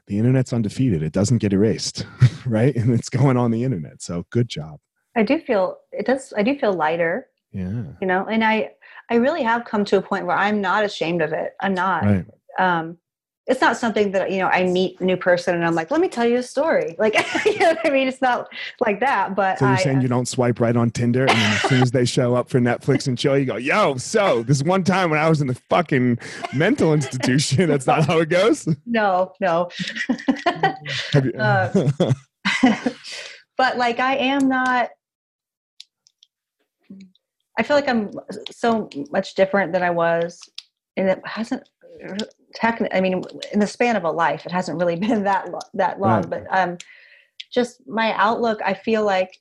the 0.08 0.18
internet's 0.18 0.54
undefeated. 0.54 1.04
It 1.04 1.12
doesn't 1.12 1.40
get 1.40 1.52
erased, 1.52 2.06
right? 2.46 2.74
And 2.74 2.94
it's 2.94 3.10
going 3.10 3.36
on 3.36 3.52
the 3.52 3.66
internet. 3.66 4.02
So 4.02 4.26
good 4.30 4.48
job. 4.48 4.80
I 5.20 5.24
do 5.24 5.40
feel 5.40 5.78
it 5.92 6.06
does. 6.06 6.34
I 6.36 6.44
do 6.44 6.58
feel 6.58 6.74
lighter. 6.74 7.28
Yeah. 7.52 7.84
You 8.02 8.08
know, 8.08 8.26
and 8.26 8.44
I 8.44 8.72
I 9.10 9.16
really 9.16 9.44
have 9.44 9.66
come 9.66 9.86
to 9.86 9.98
a 9.98 10.02
point 10.02 10.26
where 10.26 10.38
I'm 10.38 10.62
not 10.62 10.86
ashamed 10.86 11.22
of 11.22 11.34
it. 11.34 11.54
I'm 11.60 11.74
not. 11.74 12.04
Right. 12.04 12.26
Um, 12.58 12.98
it's 13.50 13.62
not 13.62 13.76
something 13.76 14.12
that 14.12 14.32
you 14.32 14.38
know 14.38 14.48
i 14.48 14.64
meet 14.64 15.00
a 15.02 15.04
new 15.04 15.18
person 15.18 15.56
and 15.56 15.66
i'm 15.66 15.74
like 15.74 15.90
let 15.90 16.00
me 16.00 16.08
tell 16.08 16.26
you 16.26 16.38
a 16.38 16.44
story 16.44 16.96
like 17.00 17.16
you 17.46 17.58
know 17.58 17.70
what 17.70 17.86
i 17.86 17.90
mean 17.90 18.08
it's 18.08 18.22
not 18.22 18.48
like 18.80 19.00
that 19.00 19.36
but 19.36 19.60
so 19.60 19.66
you're 19.66 19.76
I, 19.76 19.84
saying 19.84 20.02
you 20.02 20.08
don't 20.08 20.28
swipe 20.28 20.60
right 20.60 20.76
on 20.76 20.92
tinder 20.92 21.22
and 21.22 21.30
then 21.30 21.54
as 21.54 21.62
soon 21.64 21.82
as 21.82 21.92
they 21.92 22.06
show 22.06 22.36
up 22.36 22.50
for 22.50 22.60
netflix 22.60 23.08
and 23.08 23.18
chill 23.18 23.38
you 23.38 23.46
go 23.46 23.56
yo 23.58 23.98
so 23.98 24.44
this 24.44 24.64
one 24.64 24.84
time 24.84 25.10
when 25.10 25.20
i 25.20 25.28
was 25.28 25.42
in 25.42 25.48
the 25.48 25.60
fucking 25.70 26.20
mental 26.54 26.94
institution 26.94 27.68
that's 27.68 27.88
not 27.88 28.06
how 28.06 28.20
it 28.20 28.30
goes 28.30 28.68
no 28.86 29.34
no 29.42 29.70
uh, 31.36 31.90
but 33.58 33.78
like 33.78 34.00
i 34.00 34.16
am 34.16 34.48
not 34.48 34.90
i 37.60 37.64
feel 37.64 37.76
like 37.76 37.88
i'm 37.88 38.10
so 38.50 38.90
much 39.12 39.36
different 39.36 39.72
than 39.72 39.84
i 39.84 39.90
was 39.90 40.42
and 40.98 41.08
it 41.10 41.22
hasn't 41.26 41.64
technically, 42.54 42.98
I 42.98 43.02
mean, 43.02 43.24
in 43.54 43.60
the 43.60 43.68
span 43.68 43.96
of 43.96 44.04
a 44.04 44.12
life, 44.12 44.46
it 44.46 44.52
hasn't 44.52 44.80
really 44.80 44.96
been 45.00 45.24
that 45.24 45.52
lo- 45.52 45.60
that 45.74 46.00
long. 46.00 46.22
Right. 46.24 46.30
But 46.30 46.58
um, 46.58 46.78
just 47.52 47.86
my 47.88 48.14
outlook, 48.14 48.60
I 48.64 48.74
feel 48.74 49.04
like 49.04 49.40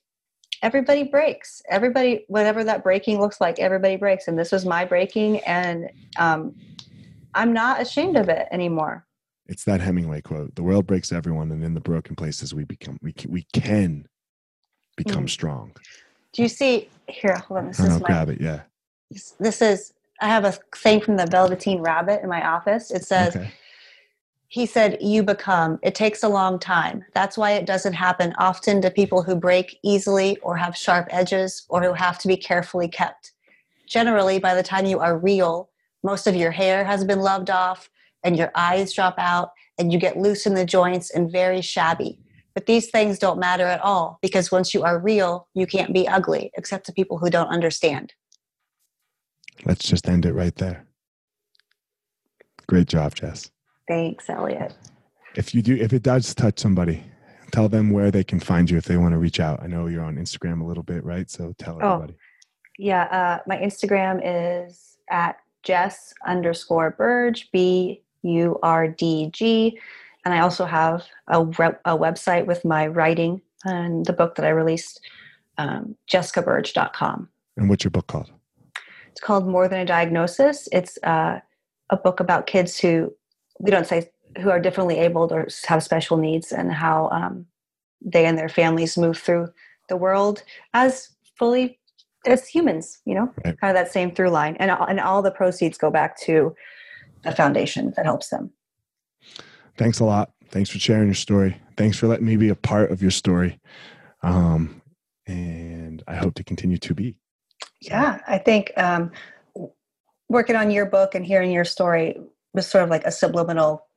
everybody 0.61 1.03
breaks. 1.03 1.61
Everybody, 1.69 2.25
whatever 2.27 2.63
that 2.63 2.83
breaking 2.83 3.19
looks 3.19 3.39
like, 3.39 3.59
everybody 3.59 3.95
breaks. 3.95 4.27
And 4.27 4.37
this 4.37 4.51
was 4.51 4.65
my 4.65 4.85
breaking, 4.85 5.39
and 5.41 5.89
um, 6.17 6.55
I'm 7.33 7.53
not 7.53 7.81
ashamed 7.81 8.17
of 8.17 8.29
it 8.29 8.47
anymore. 8.51 9.05
It's 9.47 9.63
that 9.65 9.81
Hemingway 9.81 10.21
quote: 10.21 10.55
"The 10.55 10.63
world 10.63 10.87
breaks 10.87 11.11
everyone, 11.11 11.51
and 11.51 11.63
in 11.63 11.73
the 11.73 11.81
broken 11.81 12.15
places, 12.15 12.53
we 12.53 12.65
become 12.65 12.99
we 13.01 13.13
can, 13.13 13.31
we 13.31 13.45
can 13.53 14.07
become 14.95 15.25
mm. 15.25 15.29
strong." 15.29 15.73
Do 16.33 16.41
you 16.41 16.47
see 16.47 16.89
here? 17.07 17.35
Hold 17.35 17.59
on. 17.59 17.67
This 17.67 17.79
oh, 17.79 17.85
is 17.85 18.01
my, 18.01 18.07
grab 18.07 18.29
it. 18.29 18.41
Yeah. 18.41 18.61
This, 19.09 19.31
this 19.39 19.61
is 19.61 19.93
I 20.21 20.27
have 20.27 20.45
a 20.45 20.51
thing 20.75 21.01
from 21.01 21.17
the 21.17 21.25
Velveteen 21.25 21.79
Rabbit 21.79 22.21
in 22.21 22.29
my 22.29 22.45
office. 22.45 22.91
It 22.91 23.05
says, 23.05 23.35
okay. 23.35 23.51
He 24.49 24.65
said, 24.65 24.97
You 24.99 25.21
become. 25.21 25.79
It 25.83 25.93
takes 25.93 26.23
a 26.23 26.27
long 26.27 26.57
time. 26.57 27.05
That's 27.13 27.37
why 27.37 27.51
it 27.51 27.67
doesn't 27.67 27.93
happen 27.93 28.33
often 28.39 28.81
to 28.81 28.89
people 28.89 29.21
who 29.21 29.35
break 29.35 29.77
easily 29.83 30.37
or 30.37 30.57
have 30.57 30.75
sharp 30.75 31.07
edges 31.11 31.65
or 31.69 31.83
who 31.83 31.93
have 31.93 32.17
to 32.19 32.27
be 32.27 32.35
carefully 32.35 32.87
kept. 32.87 33.33
Generally, 33.87 34.39
by 34.39 34.55
the 34.55 34.63
time 34.63 34.87
you 34.87 34.99
are 34.99 35.19
real, 35.19 35.69
most 36.03 36.25
of 36.25 36.35
your 36.35 36.49
hair 36.49 36.83
has 36.83 37.05
been 37.05 37.19
loved 37.19 37.51
off 37.51 37.91
and 38.23 38.35
your 38.35 38.51
eyes 38.55 38.91
drop 38.91 39.15
out 39.19 39.51
and 39.77 39.93
you 39.93 39.99
get 39.99 40.17
loose 40.17 40.47
in 40.47 40.55
the 40.55 40.65
joints 40.65 41.11
and 41.11 41.31
very 41.31 41.61
shabby. 41.61 42.17
But 42.53 42.65
these 42.65 42.89
things 42.89 43.19
don't 43.19 43.39
matter 43.39 43.65
at 43.65 43.81
all 43.81 44.19
because 44.21 44.51
once 44.51 44.73
you 44.73 44.83
are 44.83 44.99
real, 44.99 45.47
you 45.53 45.67
can't 45.67 45.93
be 45.93 46.07
ugly, 46.07 46.51
except 46.55 46.85
to 46.87 46.93
people 46.93 47.17
who 47.17 47.29
don't 47.29 47.47
understand. 47.47 48.13
Let's 49.65 49.87
just 49.87 50.07
end 50.07 50.25
it 50.25 50.33
right 50.33 50.55
there. 50.55 50.85
Great 52.67 52.87
job, 52.87 53.15
Jess. 53.15 53.51
Thanks, 53.87 54.29
Elliot. 54.29 54.73
If 55.35 55.53
you 55.53 55.61
do, 55.61 55.75
if 55.75 55.93
it 55.93 56.03
does 56.03 56.33
touch 56.33 56.59
somebody, 56.59 57.03
tell 57.51 57.69
them 57.69 57.91
where 57.91 58.11
they 58.11 58.23
can 58.23 58.39
find 58.39 58.69
you 58.69 58.77
if 58.77 58.85
they 58.85 58.97
want 58.97 59.13
to 59.13 59.17
reach 59.17 59.39
out. 59.39 59.61
I 59.61 59.67
know 59.67 59.87
you're 59.87 60.03
on 60.03 60.17
Instagram 60.17 60.61
a 60.61 60.63
little 60.63 60.83
bit, 60.83 61.03
right? 61.03 61.29
So 61.29 61.53
tell 61.57 61.79
oh, 61.81 61.93
everybody. 61.93 62.15
Yeah, 62.77 63.03
uh, 63.03 63.39
my 63.47 63.57
Instagram 63.57 64.21
is 64.23 64.97
at 65.09 65.37
Jess 65.63 66.13
underscore 66.25 66.95
Burdg 66.97 67.43
B 67.51 68.03
U 68.23 68.59
R 68.63 68.87
D 68.87 69.29
G. 69.33 69.79
And 70.29 70.37
I 70.37 70.41
also 70.43 70.65
have 70.65 71.07
a, 71.27 71.43
re- 71.43 71.79
a 71.85 71.97
website 71.97 72.45
with 72.45 72.63
my 72.63 72.85
writing 72.85 73.41
and 73.65 74.05
the 74.05 74.13
book 74.13 74.35
that 74.35 74.45
I 74.45 74.49
released, 74.49 75.01
um, 75.57 75.95
jessicaburdg.com. 76.07 77.27
And 77.57 77.67
what's 77.67 77.83
your 77.83 77.89
book 77.89 78.05
called? 78.05 78.31
It's 79.07 79.21
called 79.21 79.47
More 79.47 79.67
Than 79.67 79.79
a 79.79 79.85
Diagnosis. 79.85 80.69
It's 80.71 80.99
uh, 81.01 81.39
a 81.89 81.97
book 81.97 82.19
about 82.19 82.45
kids 82.45 82.77
who 82.77 83.11
we 83.59 83.71
don't 83.71 83.87
say 83.87 84.11
who 84.39 84.51
are 84.51 84.59
differently 84.59 84.99
abled 84.99 85.31
or 85.31 85.47
have 85.65 85.81
special 85.81 86.17
needs 86.17 86.51
and 86.51 86.71
how 86.71 87.09
um, 87.09 87.47
they 87.99 88.27
and 88.27 88.37
their 88.37 88.49
families 88.49 88.99
move 88.99 89.17
through 89.17 89.47
the 89.87 89.97
world 89.97 90.43
as 90.75 91.09
fully 91.39 91.79
as 92.27 92.47
humans. 92.47 92.99
You 93.05 93.15
know, 93.15 93.33
right. 93.43 93.59
kind 93.59 93.75
of 93.75 93.83
that 93.83 93.91
same 93.91 94.13
through 94.13 94.29
line, 94.29 94.57
and 94.59 94.69
and 94.69 94.99
all 94.99 95.23
the 95.23 95.31
proceeds 95.31 95.79
go 95.79 95.89
back 95.89 96.19
to 96.19 96.55
the 97.23 97.31
foundation 97.31 97.93
that 97.95 98.05
helps 98.05 98.29
them. 98.29 98.51
Thanks 99.79 100.01
a 100.01 100.03
lot. 100.03 100.33
Thanks 100.49 100.69
for 100.69 100.77
sharing 100.77 101.07
your 101.07 101.15
story. 101.15 101.55
Thanks 101.77 101.97
for 101.97 102.07
letting 102.07 102.25
me 102.25 102.35
be 102.35 102.49
a 102.49 102.55
part 102.55 102.91
of 102.91 103.01
your 103.01 103.11
story. 103.11 103.61
Um, 104.21 104.81
and 105.25 106.03
I 106.05 106.15
hope 106.15 106.33
to 106.33 106.43
continue 106.43 106.77
to 106.79 106.93
be. 106.93 107.15
Yeah, 107.81 108.19
I 108.27 108.39
think 108.39 108.73
um, 108.75 109.09
working 110.27 110.57
on 110.57 110.69
your 110.69 110.85
book 110.85 111.15
and 111.15 111.25
hearing 111.25 111.49
your 111.49 111.63
story 111.63 112.19
was 112.53 112.67
sort 112.67 112.83
of 112.83 112.89
like 112.89 113.05
a 113.05 113.11
subliminal, 113.11 113.87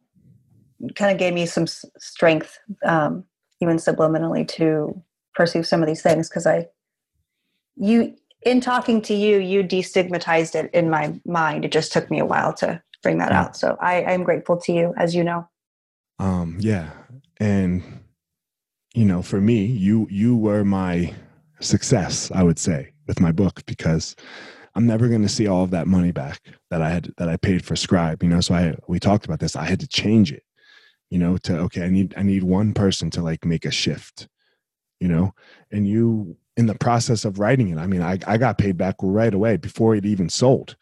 kind 0.95 1.11
of 1.11 1.19
gave 1.19 1.35
me 1.35 1.47
some 1.47 1.67
strength, 1.67 2.61
um, 2.85 3.25
even 3.61 3.79
subliminally, 3.79 4.47
to 4.51 5.03
pursue 5.35 5.65
some 5.65 5.83
of 5.83 5.89
these 5.89 6.03
things 6.03 6.29
because 6.29 6.47
I, 6.47 6.69
you, 7.75 8.15
in 8.43 8.61
talking 8.61 9.03
to 9.03 9.15
you, 9.15 9.39
you 9.39 9.65
destigmatized 9.65 10.55
it 10.55 10.71
in 10.73 10.89
my 10.91 11.21
mind. 11.27 11.65
It 11.65 11.73
just 11.73 11.93
took 11.93 12.09
me 12.09 12.21
a 12.21 12.25
while 12.25 12.53
to 12.55 12.81
bring 13.03 13.19
that 13.19 13.33
yeah. 13.33 13.41
out. 13.41 13.57
So 13.57 13.77
I, 13.81 14.05
I'm 14.05 14.23
grateful 14.23 14.59
to 14.59 14.73
you, 14.73 14.95
as 14.97 15.13
you 15.13 15.25
know. 15.25 15.49
Um, 16.23 16.57
yeah, 16.61 16.91
and 17.41 17.83
you 18.95 19.05
know, 19.05 19.23
for 19.23 19.41
me, 19.41 19.65
you 19.67 20.07
you 20.11 20.37
were 20.37 20.65
my 20.65 21.15
success. 21.61 22.31
I 22.35 22.45
would 22.45 22.59
say 22.61 22.93
with 23.09 23.21
my 23.21 23.33
book 23.33 23.65
because 23.67 24.17
I'm 24.75 24.87
never 24.87 25.09
going 25.09 25.23
to 25.23 25.29
see 25.29 25.49
all 25.49 25.65
of 25.65 25.71
that 25.73 25.89
money 25.89 26.13
back 26.13 26.41
that 26.71 26.83
I 26.83 26.91
had 26.91 27.13
that 27.19 27.29
I 27.29 27.37
paid 27.37 27.65
for 27.65 27.77
Scribe. 27.77 28.23
You 28.23 28.29
know, 28.31 28.41
so 28.41 28.55
I 28.55 28.77
we 28.89 29.01
talked 29.01 29.25
about 29.27 29.41
this. 29.41 29.57
I 29.57 29.65
had 29.65 29.81
to 29.81 29.89
change 29.89 30.33
it. 30.33 30.45
You 31.11 31.19
know, 31.19 31.39
to 31.39 31.59
okay, 31.61 31.85
I 31.85 31.91
need 31.91 32.15
I 32.17 32.23
need 32.23 32.45
one 32.45 32.75
person 32.75 33.11
to 33.13 33.23
like 33.23 33.45
make 33.45 33.67
a 33.67 33.73
shift. 33.73 34.29
you 35.01 35.09
know, 35.09 35.35
and 35.73 35.89
you 35.89 36.37
in 36.57 36.67
the 36.67 36.77
process 36.77 37.25
of 37.25 37.41
writing 37.41 37.71
it. 37.71 37.79
I 37.79 37.87
mean, 37.89 38.03
I, 38.03 38.19
I 38.27 38.39
got 38.39 38.59
paid 38.59 38.77
back 38.79 38.97
right 39.03 39.35
away 39.35 39.57
before 39.57 39.97
it 39.97 40.07
even 40.07 40.29
sold. 40.29 40.77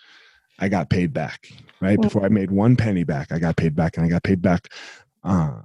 I 0.58 0.68
got 0.68 0.90
paid 0.90 1.12
back, 1.14 1.48
right? 1.80 2.00
Before 2.00 2.24
I 2.24 2.28
made 2.28 2.50
one 2.50 2.76
penny 2.76 3.04
back, 3.04 3.32
I 3.32 3.38
got 3.38 3.56
paid 3.56 3.74
back 3.74 3.96
and 3.96 4.04
I 4.04 4.10
got 4.10 4.22
paid 4.24 4.42
back 4.42 4.68
uh, 5.24 5.62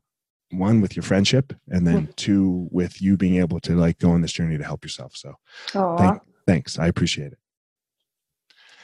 one 0.52 0.82
with 0.82 0.96
your 0.96 1.04
friendship 1.04 1.54
and 1.70 1.86
then 1.86 2.04
mm-hmm. 2.04 2.12
two 2.16 2.68
with 2.72 3.02
you 3.02 3.18
being 3.18 3.38
able 3.38 3.60
to 3.62 3.76
like 3.76 4.00
go 4.00 4.12
on 4.12 4.22
this 4.22 4.32
journey 4.32 4.58
to 4.58 4.64
help 4.64 4.84
yourself. 4.84 5.16
So 5.16 5.36
thank, 5.72 6.22
thanks. 6.48 6.80
I 6.80 6.88
appreciate 6.88 7.34
it. 7.34 7.40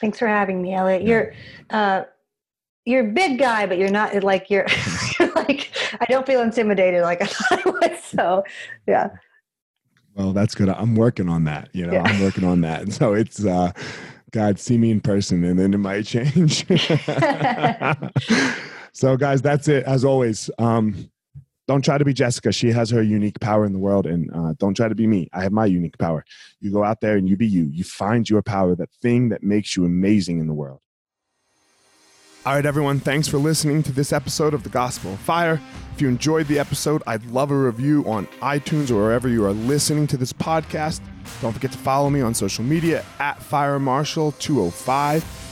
Thanks 0.00 0.18
for 0.18 0.26
having 0.26 0.60
me, 0.60 0.74
Elliot. 0.74 1.02
Yeah. 1.02 1.08
You're 1.08 1.32
uh, 1.70 2.02
you're 2.84 3.08
a 3.08 3.12
big 3.12 3.38
guy, 3.38 3.66
but 3.66 3.78
you're 3.78 3.90
not 3.90 4.24
like 4.24 4.50
you're, 4.50 4.66
you're 5.20 5.32
like 5.34 5.70
I 6.00 6.04
don't 6.06 6.26
feel 6.26 6.42
intimidated 6.42 7.02
like 7.02 7.22
I 7.22 7.26
thought 7.26 7.66
I 7.66 7.70
would. 7.70 7.98
So 8.00 8.44
yeah. 8.86 9.10
Well, 10.14 10.32
that's 10.32 10.54
good. 10.54 10.68
I'm 10.68 10.94
working 10.94 11.28
on 11.28 11.44
that. 11.44 11.70
You 11.72 11.86
know, 11.86 11.94
yeah. 11.94 12.02
I'm 12.04 12.20
working 12.20 12.44
on 12.44 12.60
that. 12.62 12.82
And 12.82 12.92
so 12.92 13.14
it's 13.14 13.44
uh 13.44 13.72
God, 14.32 14.58
see 14.58 14.78
me 14.78 14.90
in 14.90 15.00
person 15.00 15.44
and 15.44 15.58
then 15.58 15.74
it 15.74 15.78
might 15.78 16.06
change. 16.06 16.66
so 18.92 19.16
guys, 19.16 19.42
that's 19.42 19.68
it 19.68 19.84
as 19.84 20.04
always. 20.04 20.50
Um 20.58 21.10
don't 21.68 21.84
try 21.84 21.96
to 21.96 22.04
be 22.04 22.12
Jessica. 22.12 22.52
She 22.52 22.72
has 22.72 22.90
her 22.90 23.02
unique 23.02 23.38
power 23.40 23.64
in 23.64 23.72
the 23.72 23.78
world, 23.78 24.06
and 24.06 24.30
uh, 24.34 24.54
don't 24.58 24.74
try 24.74 24.88
to 24.88 24.94
be 24.94 25.06
me. 25.06 25.28
I 25.32 25.42
have 25.42 25.52
my 25.52 25.66
unique 25.66 25.96
power. 25.96 26.24
You 26.60 26.72
go 26.72 26.82
out 26.82 27.00
there 27.00 27.16
and 27.16 27.28
you 27.28 27.36
be 27.36 27.46
you. 27.46 27.62
You 27.64 27.84
find 27.84 28.28
your 28.28 28.42
power, 28.42 28.74
that 28.74 28.90
thing 29.00 29.28
that 29.28 29.42
makes 29.42 29.76
you 29.76 29.84
amazing 29.84 30.40
in 30.40 30.48
the 30.48 30.54
world. 30.54 30.80
All 32.44 32.54
right, 32.54 32.66
everyone, 32.66 32.98
thanks 32.98 33.28
for 33.28 33.38
listening 33.38 33.84
to 33.84 33.92
this 33.92 34.12
episode 34.12 34.52
of 34.52 34.64
The 34.64 34.68
Gospel 34.68 35.12
of 35.12 35.20
Fire. 35.20 35.60
If 35.94 36.02
you 36.02 36.08
enjoyed 36.08 36.48
the 36.48 36.58
episode, 36.58 37.00
I'd 37.06 37.24
love 37.26 37.52
a 37.52 37.56
review 37.56 38.04
on 38.08 38.26
iTunes 38.40 38.90
or 38.90 38.96
wherever 38.96 39.28
you 39.28 39.44
are 39.44 39.52
listening 39.52 40.08
to 40.08 40.16
this 40.16 40.32
podcast. 40.32 41.00
Don't 41.40 41.52
forget 41.52 41.70
to 41.70 41.78
follow 41.78 42.10
me 42.10 42.20
on 42.20 42.34
social 42.34 42.64
media 42.64 43.04
at 43.20 43.40
Fire 43.40 43.78
Marshall 43.78 44.32
205 44.32 45.51